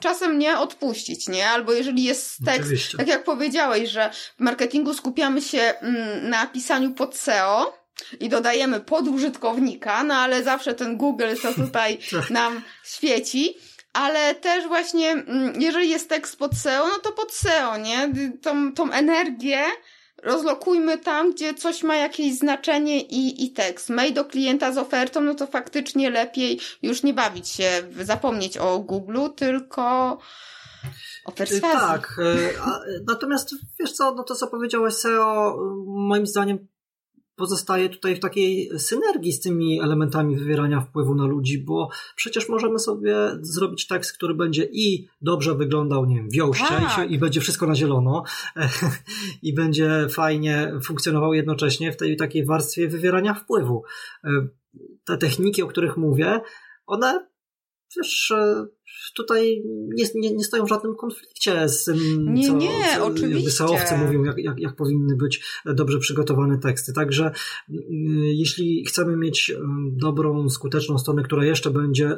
czasem 0.00 0.38
nie 0.38 0.58
odpuścić, 0.58 1.28
nie? 1.28 1.48
Albo 1.48 1.72
jeżeli 1.72 2.04
jest 2.04 2.44
tekst, 2.44 2.60
Oczywiście. 2.60 2.98
tak 2.98 3.08
jak 3.08 3.24
powiedziałeś, 3.24 3.90
że 3.90 4.10
w 4.36 4.40
marketingu 4.40 4.94
skupiamy 4.94 5.42
się 5.42 5.60
mm, 5.60 6.30
na 6.30 6.46
pisaniu 6.46 6.90
pod 6.90 7.16
SEO, 7.16 7.78
i 8.20 8.28
dodajemy 8.28 8.80
pod 8.80 9.08
użytkownika, 9.08 10.04
no 10.04 10.14
ale 10.14 10.42
zawsze 10.42 10.74
ten 10.74 10.96
Google 10.96 11.34
to 11.42 11.54
tutaj 11.64 11.98
tak. 12.10 12.30
nam 12.30 12.62
świeci 12.84 13.54
ale 13.92 14.34
też 14.34 14.66
właśnie, 14.66 15.10
mm, 15.10 15.60
jeżeli 15.60 15.88
jest 15.90 16.08
tekst 16.08 16.38
pod 16.38 16.56
SEO, 16.56 16.88
no 16.88 16.98
to 17.02 17.12
pod 17.12 17.32
SEO, 17.32 17.76
nie? 17.76 18.12
Tą, 18.42 18.72
tą 18.72 18.92
energię 18.92 19.58
rozlokujmy 20.22 20.98
tam, 20.98 21.32
gdzie 21.32 21.54
coś 21.54 21.82
ma 21.82 21.96
jakieś 21.96 22.38
znaczenie 22.38 23.00
i, 23.00 23.44
i 23.44 23.52
tekst. 23.52 23.90
Mail 23.90 24.14
do 24.14 24.24
klienta 24.24 24.72
z 24.72 24.78
ofertą, 24.78 25.20
no 25.20 25.34
to 25.34 25.46
faktycznie 25.46 26.10
lepiej 26.10 26.60
już 26.82 27.02
nie 27.02 27.14
bawić 27.14 27.48
się, 27.48 27.70
zapomnieć 28.00 28.58
o 28.58 28.78
Google, 28.78 29.18
tylko 29.36 30.18
o 31.24 31.32
perswazji. 31.32 31.78
Tak, 31.78 32.20
e, 32.24 32.52
natomiast 33.06 33.54
wiesz 33.80 33.92
co, 33.92 34.14
no 34.14 34.22
to 34.22 34.34
co 34.34 34.46
powiedziałeś 34.46 34.94
SEO, 34.94 35.56
moim 35.86 36.26
zdaniem 36.26 36.68
pozostaje 37.38 37.88
tutaj 37.88 38.16
w 38.16 38.20
takiej 38.20 38.70
synergii 38.78 39.32
z 39.32 39.40
tymi 39.40 39.80
elementami 39.80 40.36
wywierania 40.36 40.80
wpływu 40.80 41.14
na 41.14 41.26
ludzi, 41.26 41.58
bo 41.58 41.88
przecież 42.16 42.48
możemy 42.48 42.78
sobie 42.78 43.16
zrobić 43.40 43.86
tekst, 43.86 44.12
który 44.12 44.34
będzie 44.34 44.68
i 44.72 45.08
dobrze 45.20 45.54
wyglądał, 45.54 46.06
nie 46.06 46.16
wiem, 46.16 46.28
wioście 46.30 46.64
i, 46.64 46.96
tak. 46.96 47.10
i, 47.10 47.18
będzie 47.18 47.40
wszystko 47.40 47.66
na 47.66 47.74
zielono 47.74 48.24
i 49.42 49.54
będzie 49.54 50.06
fajnie 50.10 50.72
funkcjonował 50.84 51.34
jednocześnie 51.34 51.92
w 51.92 51.96
tej 51.96 52.16
takiej 52.16 52.44
warstwie 52.44 52.88
wywierania 52.88 53.34
wpływu. 53.34 53.82
E, 54.24 54.30
te 55.04 55.18
techniki, 55.18 55.62
o 55.62 55.66
których 55.66 55.96
mówię, 55.96 56.40
one 56.86 57.28
wiesz, 57.96 58.32
tutaj 59.14 59.62
nie, 59.94 60.04
nie, 60.14 60.34
nie 60.34 60.44
stoją 60.44 60.64
w 60.64 60.68
żadnym 60.68 60.96
konflikcie 60.96 61.68
z 61.68 61.84
tym, 61.84 61.98
nie, 62.34 62.48
co, 62.48 62.56
nie, 62.56 62.70
co 62.96 63.06
oczywiście. 63.06 63.64
mówią, 63.96 64.24
jak, 64.24 64.38
jak, 64.38 64.58
jak 64.58 64.76
powinny 64.76 65.16
być 65.16 65.44
dobrze 65.66 65.98
przygotowane 65.98 66.58
teksty. 66.58 66.92
Także 66.92 67.30
jeśli 68.32 68.84
chcemy 68.84 69.16
mieć 69.16 69.52
dobrą, 69.92 70.48
skuteczną 70.48 70.98
stronę, 70.98 71.22
która 71.22 71.44
jeszcze 71.44 71.70
będzie 71.70 72.16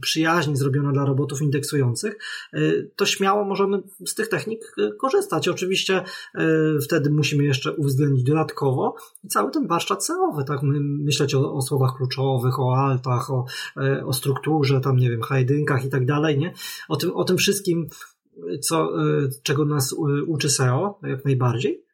przyjaźnie 0.00 0.56
zrobiona 0.56 0.92
dla 0.92 1.04
robotów 1.04 1.42
indeksujących, 1.42 2.18
y, 2.54 2.90
to 2.96 3.06
śmiało 3.06 3.44
możemy 3.44 3.82
z 4.06 4.14
tych 4.14 4.28
technik 4.28 4.74
y, 4.78 4.92
korzystać. 4.98 5.48
Oczywiście 5.48 6.02
y, 6.34 6.42
wtedy 6.82 7.10
musimy 7.10 7.44
jeszcze 7.44 7.72
uwzględnić 7.72 8.22
dodatkowo 8.22 8.94
cały 9.28 9.50
ten 9.50 9.66
warsztat 9.66 10.04
SEO-owy, 10.04 10.44
tak? 10.44 10.60
Myśleć 10.62 11.34
o, 11.34 11.54
o 11.54 11.62
słowach 11.62 11.96
kluczowych, 11.96 12.60
o 12.60 12.76
altach, 12.76 13.30
o, 13.30 13.44
o 14.06 14.12
strukturze, 14.12 14.80
tam 14.80 14.96
nie 14.96 15.10
wiem, 15.10 15.22
hajdynkach 15.22 15.84
i 15.84 15.88
tak 15.88 16.05
dalej, 16.06 16.38
nie? 16.38 16.52
O 16.88 16.96
tym, 16.96 17.16
o 17.16 17.24
tym 17.24 17.36
wszystkim, 17.36 17.88
co, 18.60 19.02
e, 19.02 19.28
czego 19.42 19.64
nas 19.64 19.92
e, 19.92 19.96
uczy 20.26 20.50
SEO, 20.50 21.00
jak 21.02 21.24
najbardziej. 21.24 21.86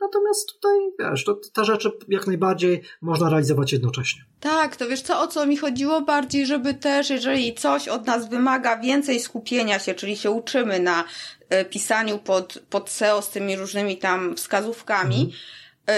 Natomiast 0.00 0.52
tutaj, 0.52 0.78
wiesz, 0.98 1.24
to, 1.24 1.40
te 1.52 1.64
rzeczy 1.64 1.90
jak 2.08 2.26
najbardziej 2.26 2.82
można 3.00 3.28
realizować 3.30 3.72
jednocześnie. 3.72 4.24
Tak, 4.40 4.76
to 4.76 4.88
wiesz 4.88 5.02
co, 5.02 5.20
o 5.20 5.26
co 5.26 5.46
mi 5.46 5.56
chodziło 5.56 6.00
bardziej, 6.00 6.46
żeby 6.46 6.74
też, 6.74 7.10
jeżeli 7.10 7.54
coś 7.54 7.88
od 7.88 8.06
nas 8.06 8.28
wymaga 8.28 8.76
więcej 8.76 9.20
skupienia 9.20 9.78
się, 9.78 9.94
czyli 9.94 10.16
się 10.16 10.30
uczymy 10.30 10.80
na 10.80 11.04
e, 11.48 11.64
pisaniu 11.64 12.18
pod, 12.18 12.62
pod 12.70 12.90
SEO 12.90 13.22
z 13.22 13.30
tymi 13.30 13.56
różnymi 13.56 13.98
tam 13.98 14.36
wskazówkami, 14.36 15.16
mhm 15.16 15.32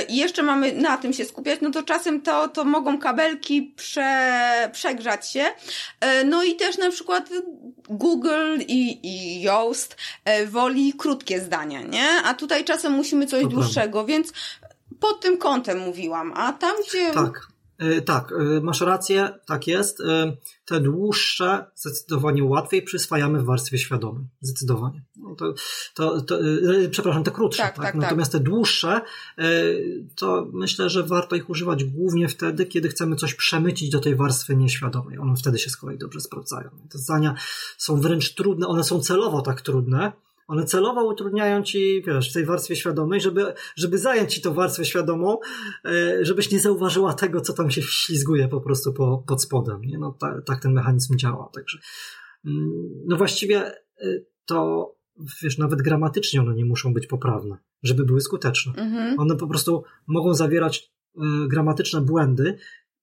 i 0.02 0.16
jeszcze 0.16 0.42
mamy 0.42 0.72
na 0.72 0.96
tym 0.96 1.12
się 1.12 1.24
skupiać, 1.24 1.58
no 1.62 1.70
to 1.70 1.82
czasem 1.82 2.20
to, 2.20 2.48
to 2.48 2.64
mogą 2.64 2.98
kabelki 2.98 3.62
prze, 3.62 4.70
przegrzać 4.72 5.30
się. 5.30 5.44
E, 6.00 6.24
no 6.24 6.44
i 6.44 6.56
też 6.56 6.78
na 6.78 6.90
przykład 6.90 7.28
Google 7.88 8.58
i, 8.68 9.00
i 9.02 9.42
Yoast 9.42 9.96
e, 10.24 10.46
woli 10.46 10.92
krótkie 10.92 11.40
zdania, 11.40 11.82
nie? 11.82 12.08
A 12.24 12.34
tutaj 12.34 12.64
czasem 12.64 12.92
musimy 12.92 13.26
coś 13.26 13.42
to 13.42 13.48
dłuższego, 13.48 13.92
prawda. 13.92 14.12
więc 14.12 14.32
pod 15.00 15.20
tym 15.20 15.38
kątem 15.38 15.78
mówiłam. 15.78 16.32
A 16.36 16.52
tam, 16.52 16.72
gdzie... 16.88 17.10
Tak. 17.10 17.51
E, 17.82 18.02
tak, 18.02 18.32
e, 18.32 18.60
masz 18.60 18.80
rację, 18.80 19.38
tak 19.46 19.66
jest. 19.66 20.00
E, 20.00 20.36
te 20.64 20.80
dłuższe 20.80 21.64
zdecydowanie 21.74 22.44
łatwiej 22.44 22.82
przyswajamy 22.82 23.42
w 23.42 23.44
warstwie 23.44 23.78
świadomej. 23.78 24.24
Zdecydowanie. 24.40 25.02
No 25.16 25.34
to, 25.34 25.54
to, 25.94 26.20
to, 26.20 26.38
przepraszam, 26.90 27.24
te 27.24 27.30
krótsze. 27.30 27.62
Tak, 27.62 27.74
tak? 27.74 27.84
tak, 27.84 27.92
tak. 27.92 28.02
Natomiast 28.02 28.32
te 28.32 28.40
dłuższe, 28.40 29.00
to 30.16 30.46
myślę, 30.52 30.90
że 30.90 31.02
warto 31.02 31.36
ich 31.36 31.50
używać 31.50 31.84
głównie 31.84 32.28
wtedy, 32.28 32.66
kiedy 32.66 32.88
chcemy 32.88 33.16
coś 33.16 33.34
przemycić 33.34 33.90
do 33.90 34.00
tej 34.00 34.16
warstwy 34.16 34.56
nieświadomej. 34.56 35.18
One 35.18 35.36
wtedy 35.36 35.58
się 35.58 35.70
z 35.70 35.76
kolei 35.76 35.98
dobrze 35.98 36.20
sprawdzają. 36.20 36.70
Te 36.90 36.98
zdania 36.98 37.34
są 37.78 38.00
wręcz 38.00 38.34
trudne, 38.34 38.66
one 38.66 38.84
są 38.84 39.00
celowo 39.00 39.42
tak 39.42 39.60
trudne, 39.60 40.12
one 40.52 40.64
celowo 40.64 41.04
utrudniają 41.04 41.62
ci, 41.62 42.02
wiesz, 42.06 42.30
w 42.30 42.32
tej 42.32 42.44
warstwie 42.44 42.76
świadomej, 42.76 43.20
żeby, 43.20 43.54
żeby 43.76 43.98
zająć 43.98 44.34
ci 44.34 44.40
tą 44.40 44.54
warstwę 44.54 44.84
świadomą, 44.84 45.38
e, 45.84 46.24
żebyś 46.24 46.50
nie 46.50 46.60
zauważyła 46.60 47.14
tego, 47.14 47.40
co 47.40 47.52
tam 47.52 47.70
się 47.70 47.82
ślizguje 47.82 48.48
po 48.48 48.60
prostu 48.60 48.92
po, 48.92 49.24
pod 49.26 49.42
spodem. 49.42 49.80
Nie? 49.82 49.98
No, 49.98 50.16
tak, 50.20 50.44
tak 50.44 50.62
ten 50.62 50.72
mechanizm 50.72 51.16
działa. 51.16 51.50
Także, 51.54 51.78
mm, 52.46 52.70
no 53.06 53.16
właściwie 53.16 53.66
e, 53.66 54.20
to 54.44 54.88
wiesz, 55.42 55.58
nawet 55.58 55.82
gramatycznie 55.82 56.40
one 56.40 56.54
nie 56.54 56.64
muszą 56.64 56.94
być 56.94 57.06
poprawne, 57.06 57.56
żeby 57.82 58.04
były 58.04 58.20
skuteczne. 58.20 58.72
Mhm. 58.76 59.20
One 59.20 59.36
po 59.36 59.46
prostu 59.46 59.84
mogą 60.06 60.34
zawierać 60.34 60.92
y, 61.16 61.20
gramatyczne 61.48 62.00
błędy 62.00 62.58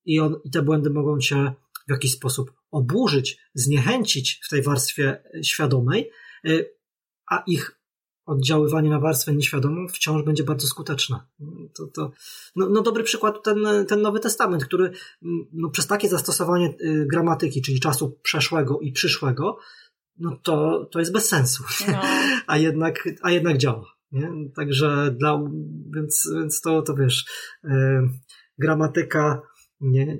i, 0.05 0.19
on, 0.19 0.35
i 0.43 0.51
te 0.51 0.61
błędy 0.61 0.89
mogą 0.89 1.19
cię 1.19 1.53
w 1.88 1.91
jakiś 1.91 2.11
sposób 2.11 2.53
oburzyć, 2.71 3.39
zniechęcić 3.53 4.41
w 4.43 4.49
tej 4.49 4.61
warstwie 4.61 5.23
świadomej, 5.43 6.09
a 7.30 7.43
ich 7.47 7.80
oddziaływanie 8.26 8.89
na 8.89 8.99
warstwę 8.99 9.34
nieświadomą 9.34 9.88
wciąż 9.88 10.23
będzie 10.23 10.43
bardzo 10.43 10.68
skuteczne. 10.68 11.19
To, 11.73 11.88
to, 11.88 12.11
no, 12.56 12.69
no 12.69 12.81
dobry 12.81 13.03
przykład 13.03 13.43
ten, 13.43 13.57
ten 13.88 14.01
Nowy 14.01 14.19
Testament, 14.19 14.65
który 14.65 14.91
no, 15.53 15.69
przez 15.69 15.88
takie 15.88 16.10
zastosowanie 16.10 16.73
y, 16.81 17.07
gramatyki, 17.11 17.61
czyli 17.61 17.80
czasu 17.80 18.19
przeszłego 18.22 18.80
i 18.80 18.91
przyszłego, 18.91 19.57
no 20.18 20.39
to, 20.43 20.85
to 20.91 20.99
jest 20.99 21.14
bez 21.14 21.27
sensu. 21.30 21.64
No. 21.88 22.01
A, 22.47 22.57
jednak, 22.57 23.10
a 23.22 23.31
jednak 23.31 23.57
działa. 23.57 23.85
Nie? 24.11 24.31
Także 24.56 25.15
dla, 25.19 25.39
więc, 25.95 26.30
więc 26.35 26.61
to, 26.61 26.81
to 26.81 26.95
wiesz, 26.95 27.26
yy, 27.64 28.10
gramatyka 28.57 29.41
nie, 29.81 30.18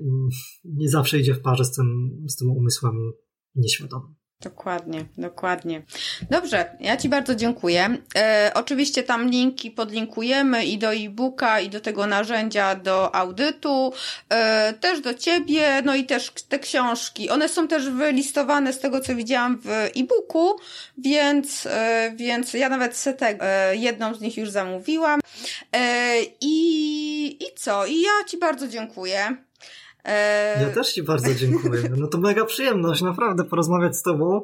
nie 0.64 0.88
zawsze 0.88 1.18
idzie 1.18 1.34
w 1.34 1.40
parze 1.40 1.64
z 1.64 1.72
tym, 1.72 2.10
z 2.28 2.36
tym 2.36 2.50
umysłem 2.50 3.12
nieświadomym. 3.54 4.19
Dokładnie, 4.42 5.04
dokładnie. 5.18 5.82
Dobrze, 6.30 6.76
ja 6.80 6.96
Ci 6.96 7.08
bardzo 7.08 7.34
dziękuję. 7.34 7.96
E, 8.16 8.50
oczywiście 8.54 9.02
tam 9.02 9.30
linki 9.30 9.70
podlinkujemy 9.70 10.64
i 10.64 10.78
do 10.78 10.94
e-booka, 10.94 11.60
i 11.60 11.70
do 11.70 11.80
tego 11.80 12.06
narzędzia 12.06 12.74
do 12.74 13.14
audytu, 13.14 13.92
e, 14.28 14.72
też 14.72 15.00
do 15.00 15.14
Ciebie, 15.14 15.82
no 15.84 15.94
i 15.94 16.04
też 16.04 16.30
te 16.48 16.58
książki. 16.58 17.30
One 17.30 17.48
są 17.48 17.68
też 17.68 17.90
wylistowane 17.90 18.72
z 18.72 18.78
tego, 18.78 19.00
co 19.00 19.14
widziałam 19.14 19.58
w 19.58 19.68
e-booku, 19.70 20.56
więc, 20.98 21.66
e, 21.66 22.12
więc 22.16 22.54
ja 22.54 22.68
nawet 22.68 22.96
setę, 22.96 23.36
e, 23.40 23.76
jedną 23.76 24.14
z 24.14 24.20
nich 24.20 24.36
już 24.36 24.50
zamówiłam. 24.50 25.20
E, 25.72 26.16
I, 26.40 27.44
I 27.44 27.46
co? 27.56 27.86
I 27.86 28.02
ja 28.02 28.24
Ci 28.26 28.38
bardzo 28.38 28.68
dziękuję. 28.68 29.49
E, 30.04 30.62
ja 30.62 30.70
też 30.70 30.92
Ci 30.92 31.02
bardzo 31.02 31.34
dziękuję. 31.34 31.82
No 31.96 32.06
to 32.06 32.18
mega 32.18 32.44
przyjemność, 32.44 33.02
naprawdę, 33.02 33.44
porozmawiać 33.44 33.96
z 33.96 34.02
Tobą, 34.02 34.42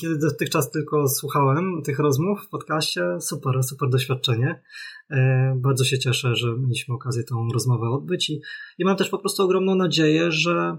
kiedy 0.00 0.18
dotychczas 0.18 0.70
tylko 0.70 1.08
słuchałem 1.08 1.82
tych 1.84 1.98
rozmów 1.98 2.40
w 2.46 2.48
podcaście. 2.48 3.02
Super, 3.20 3.62
super 3.62 3.88
doświadczenie. 3.88 4.62
E, 5.10 5.54
bardzo 5.56 5.84
się 5.84 5.98
cieszę, 5.98 6.36
że 6.36 6.54
mieliśmy 6.58 6.94
okazję 6.94 7.24
tą 7.24 7.48
rozmowę 7.52 7.90
odbyć 7.90 8.30
i, 8.30 8.40
i 8.78 8.84
mam 8.84 8.96
też 8.96 9.08
po 9.08 9.18
prostu 9.18 9.42
ogromną 9.42 9.74
nadzieję, 9.74 10.32
że, 10.32 10.78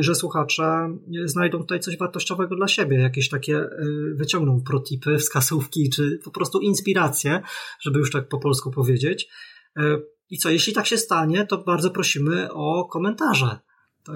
że 0.00 0.14
słuchacze 0.14 0.98
znajdą 1.24 1.58
tutaj 1.58 1.80
coś 1.80 1.98
wartościowego 1.98 2.56
dla 2.56 2.68
siebie, 2.68 3.00
jakieś 3.00 3.28
takie 3.28 3.56
e, 3.56 3.68
wyciągną 4.14 4.62
protipy, 4.62 5.18
wskazówki, 5.18 5.90
czy 5.90 6.18
po 6.24 6.30
prostu 6.30 6.60
inspiracje, 6.60 7.42
żeby 7.80 7.98
już 7.98 8.10
tak 8.10 8.28
po 8.28 8.38
polsku 8.38 8.70
powiedzieć. 8.70 9.28
I 10.30 10.38
co, 10.38 10.50
jeśli 10.50 10.72
tak 10.72 10.86
się 10.86 10.96
stanie, 10.96 11.46
to 11.46 11.58
bardzo 11.58 11.90
prosimy 11.90 12.52
o 12.52 12.88
komentarze 12.92 13.58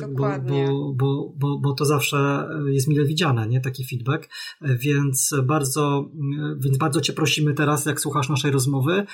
tak? 0.01 0.14
Bo, 0.14 0.28
bo, 0.40 0.93
bo, 0.94 1.32
bo, 1.36 1.59
bo 1.59 1.73
to 1.73 1.85
zawsze 1.85 2.48
jest 2.66 2.89
mile 2.89 3.05
widziane, 3.05 3.48
nie? 3.48 3.60
Taki 3.60 3.85
feedback. 3.85 4.28
Więc 4.60 5.35
bardzo, 5.44 6.10
więc 6.59 6.78
bardzo 6.78 7.01
Cię 7.01 7.12
prosimy 7.12 7.55
teraz, 7.55 7.86
jak 7.86 8.01
słuchasz 8.01 8.28
naszej 8.28 8.51
rozmowy, 8.51 9.06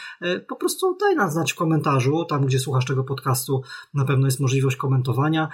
po 0.48 0.56
prostu 0.56 0.96
daj 1.00 1.16
nam 1.16 1.30
znać 1.30 1.52
w 1.52 1.56
komentarzu, 1.56 2.24
tam 2.24 2.46
gdzie 2.46 2.58
słuchasz 2.58 2.84
tego 2.84 3.04
podcastu, 3.04 3.62
na 3.94 4.04
pewno 4.04 4.26
jest 4.26 4.40
możliwość 4.40 4.76
komentowania. 4.76 5.48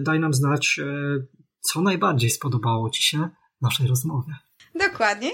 Daj 0.00 0.20
nam 0.20 0.34
znać, 0.34 0.80
co 1.60 1.82
najbardziej 1.82 2.30
spodobało 2.30 2.90
Ci 2.90 3.02
się 3.02 3.28
naszej 3.60 3.86
rozmowie. 3.86 4.32
Dokładnie. 4.88 5.30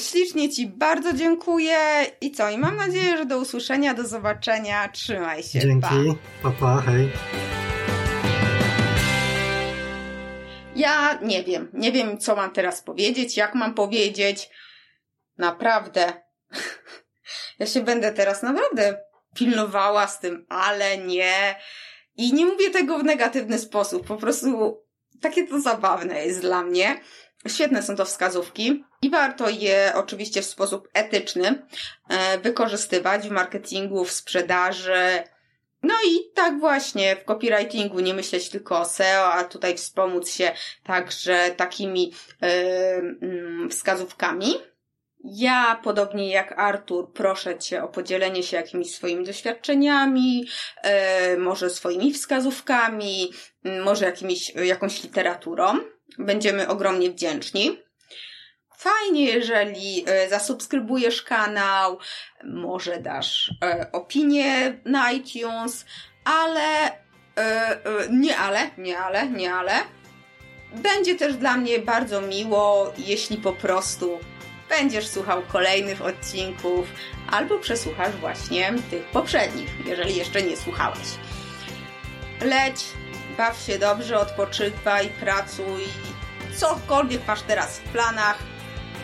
Ślicznie 0.00 0.50
Ci 0.50 0.66
bardzo 0.66 1.12
dziękuję 1.12 1.76
i 2.20 2.30
co? 2.30 2.50
I 2.50 2.58
mam 2.58 2.76
nadzieję, 2.76 3.16
że 3.16 3.26
do 3.26 3.38
usłyszenia, 3.38 3.94
do 3.94 4.06
zobaczenia. 4.06 4.88
Trzymaj 4.88 5.42
się. 5.42 5.60
Dzięki. 5.60 5.88
Pa, 6.42 6.50
pa, 6.50 6.52
pa 6.60 6.80
hej. 6.80 7.08
Ja 10.82 11.18
nie 11.22 11.44
wiem. 11.44 11.70
Nie 11.72 11.92
wiem, 11.92 12.18
co 12.18 12.36
mam 12.36 12.52
teraz 12.52 12.82
powiedzieć, 12.82 13.36
jak 13.36 13.54
mam 13.54 13.74
powiedzieć. 13.74 14.50
Naprawdę. 15.38 16.12
ja 17.58 17.66
się 17.66 17.80
będę 17.80 18.12
teraz 18.12 18.42
naprawdę 18.42 18.98
pilnowała 19.34 20.06
z 20.06 20.20
tym, 20.20 20.46
ale 20.48 20.98
nie. 20.98 21.54
I 22.16 22.32
nie 22.32 22.46
mówię 22.46 22.70
tego 22.70 22.98
w 22.98 23.04
negatywny 23.04 23.58
sposób. 23.58 24.06
Po 24.06 24.16
prostu 24.16 24.80
takie 25.20 25.46
to 25.46 25.60
zabawne 25.60 26.26
jest 26.26 26.40
dla 26.40 26.62
mnie. 26.62 27.00
Świetne 27.48 27.82
są 27.82 27.96
to 27.96 28.04
wskazówki 28.04 28.84
i 29.02 29.10
warto 29.10 29.50
je 29.50 29.92
oczywiście 29.94 30.42
w 30.42 30.46
sposób 30.46 30.88
etyczny 30.92 31.66
e, 32.08 32.38
wykorzystywać 32.38 33.28
w 33.28 33.30
marketingu, 33.30 34.04
w 34.04 34.12
sprzedaży, 34.12 35.22
no 35.82 35.94
i 36.06 36.32
tak 36.34 36.60
właśnie 36.60 37.16
w 37.16 37.24
copywritingu 37.24 38.00
nie 38.00 38.14
myśleć 38.14 38.48
tylko 38.48 38.80
o 38.80 38.84
SEO, 38.84 39.32
a 39.32 39.44
tutaj 39.44 39.76
wspomóc 39.76 40.30
się 40.30 40.52
także 40.84 41.50
takimi 41.56 42.12
yy, 42.42 43.68
wskazówkami. 43.68 44.54
Ja, 45.24 45.80
podobnie 45.84 46.30
jak 46.30 46.58
Artur, 46.58 47.12
proszę 47.12 47.58
Cię 47.58 47.82
o 47.84 47.88
podzielenie 47.88 48.42
się 48.42 48.56
jakimiś 48.56 48.94
swoimi 48.94 49.24
doświadczeniami, 49.24 50.46
yy, 50.84 51.38
może 51.38 51.70
swoimi 51.70 52.12
wskazówkami, 52.12 53.32
yy, 53.64 53.80
może 53.82 54.04
jakimiś, 54.04 54.54
jakąś 54.54 55.02
literaturą. 55.02 55.78
Będziemy 56.18 56.68
ogromnie 56.68 57.10
wdzięczni. 57.10 57.78
Fajnie, 58.82 59.24
jeżeli 59.24 60.04
e, 60.06 60.28
zasubskrybujesz 60.28 61.22
kanał, 61.22 61.98
może 62.44 63.00
dasz 63.00 63.54
e, 63.64 63.86
opinię 63.92 64.78
na 64.84 65.12
iTunes, 65.12 65.84
ale 66.24 66.86
e, 66.86 67.78
nie 68.10 68.36
ale, 68.36 68.70
nie 68.78 68.98
ale, 68.98 69.28
nie 69.28 69.54
ale. 69.54 69.72
Będzie 70.74 71.14
też 71.14 71.36
dla 71.36 71.56
mnie 71.56 71.78
bardzo 71.78 72.20
miło, 72.20 72.92
jeśli 72.98 73.36
po 73.36 73.52
prostu 73.52 74.18
będziesz 74.68 75.08
słuchał 75.08 75.42
kolejnych 75.42 76.02
odcinków 76.02 76.86
albo 77.30 77.58
przesłuchasz 77.58 78.16
właśnie 78.16 78.72
tych 78.90 79.04
poprzednich, 79.04 79.70
jeżeli 79.86 80.16
jeszcze 80.16 80.42
nie 80.42 80.56
słuchałeś. 80.56 81.08
Leć, 82.40 82.84
baw 83.36 83.58
się 83.58 83.78
dobrze, 83.78 84.18
odpoczywaj, 84.18 85.08
pracuj, 85.20 85.82
cokolwiek 86.56 87.26
masz 87.26 87.42
teraz 87.42 87.78
w 87.78 87.82
planach 87.82 88.51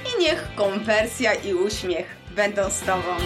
i 0.04 0.22
niech 0.22 0.48
konwersja 0.56 1.34
i 1.34 1.54
uśmiech 1.54 2.16
będą 2.30 2.70
z 2.70 2.80
Tobą. 2.80 3.16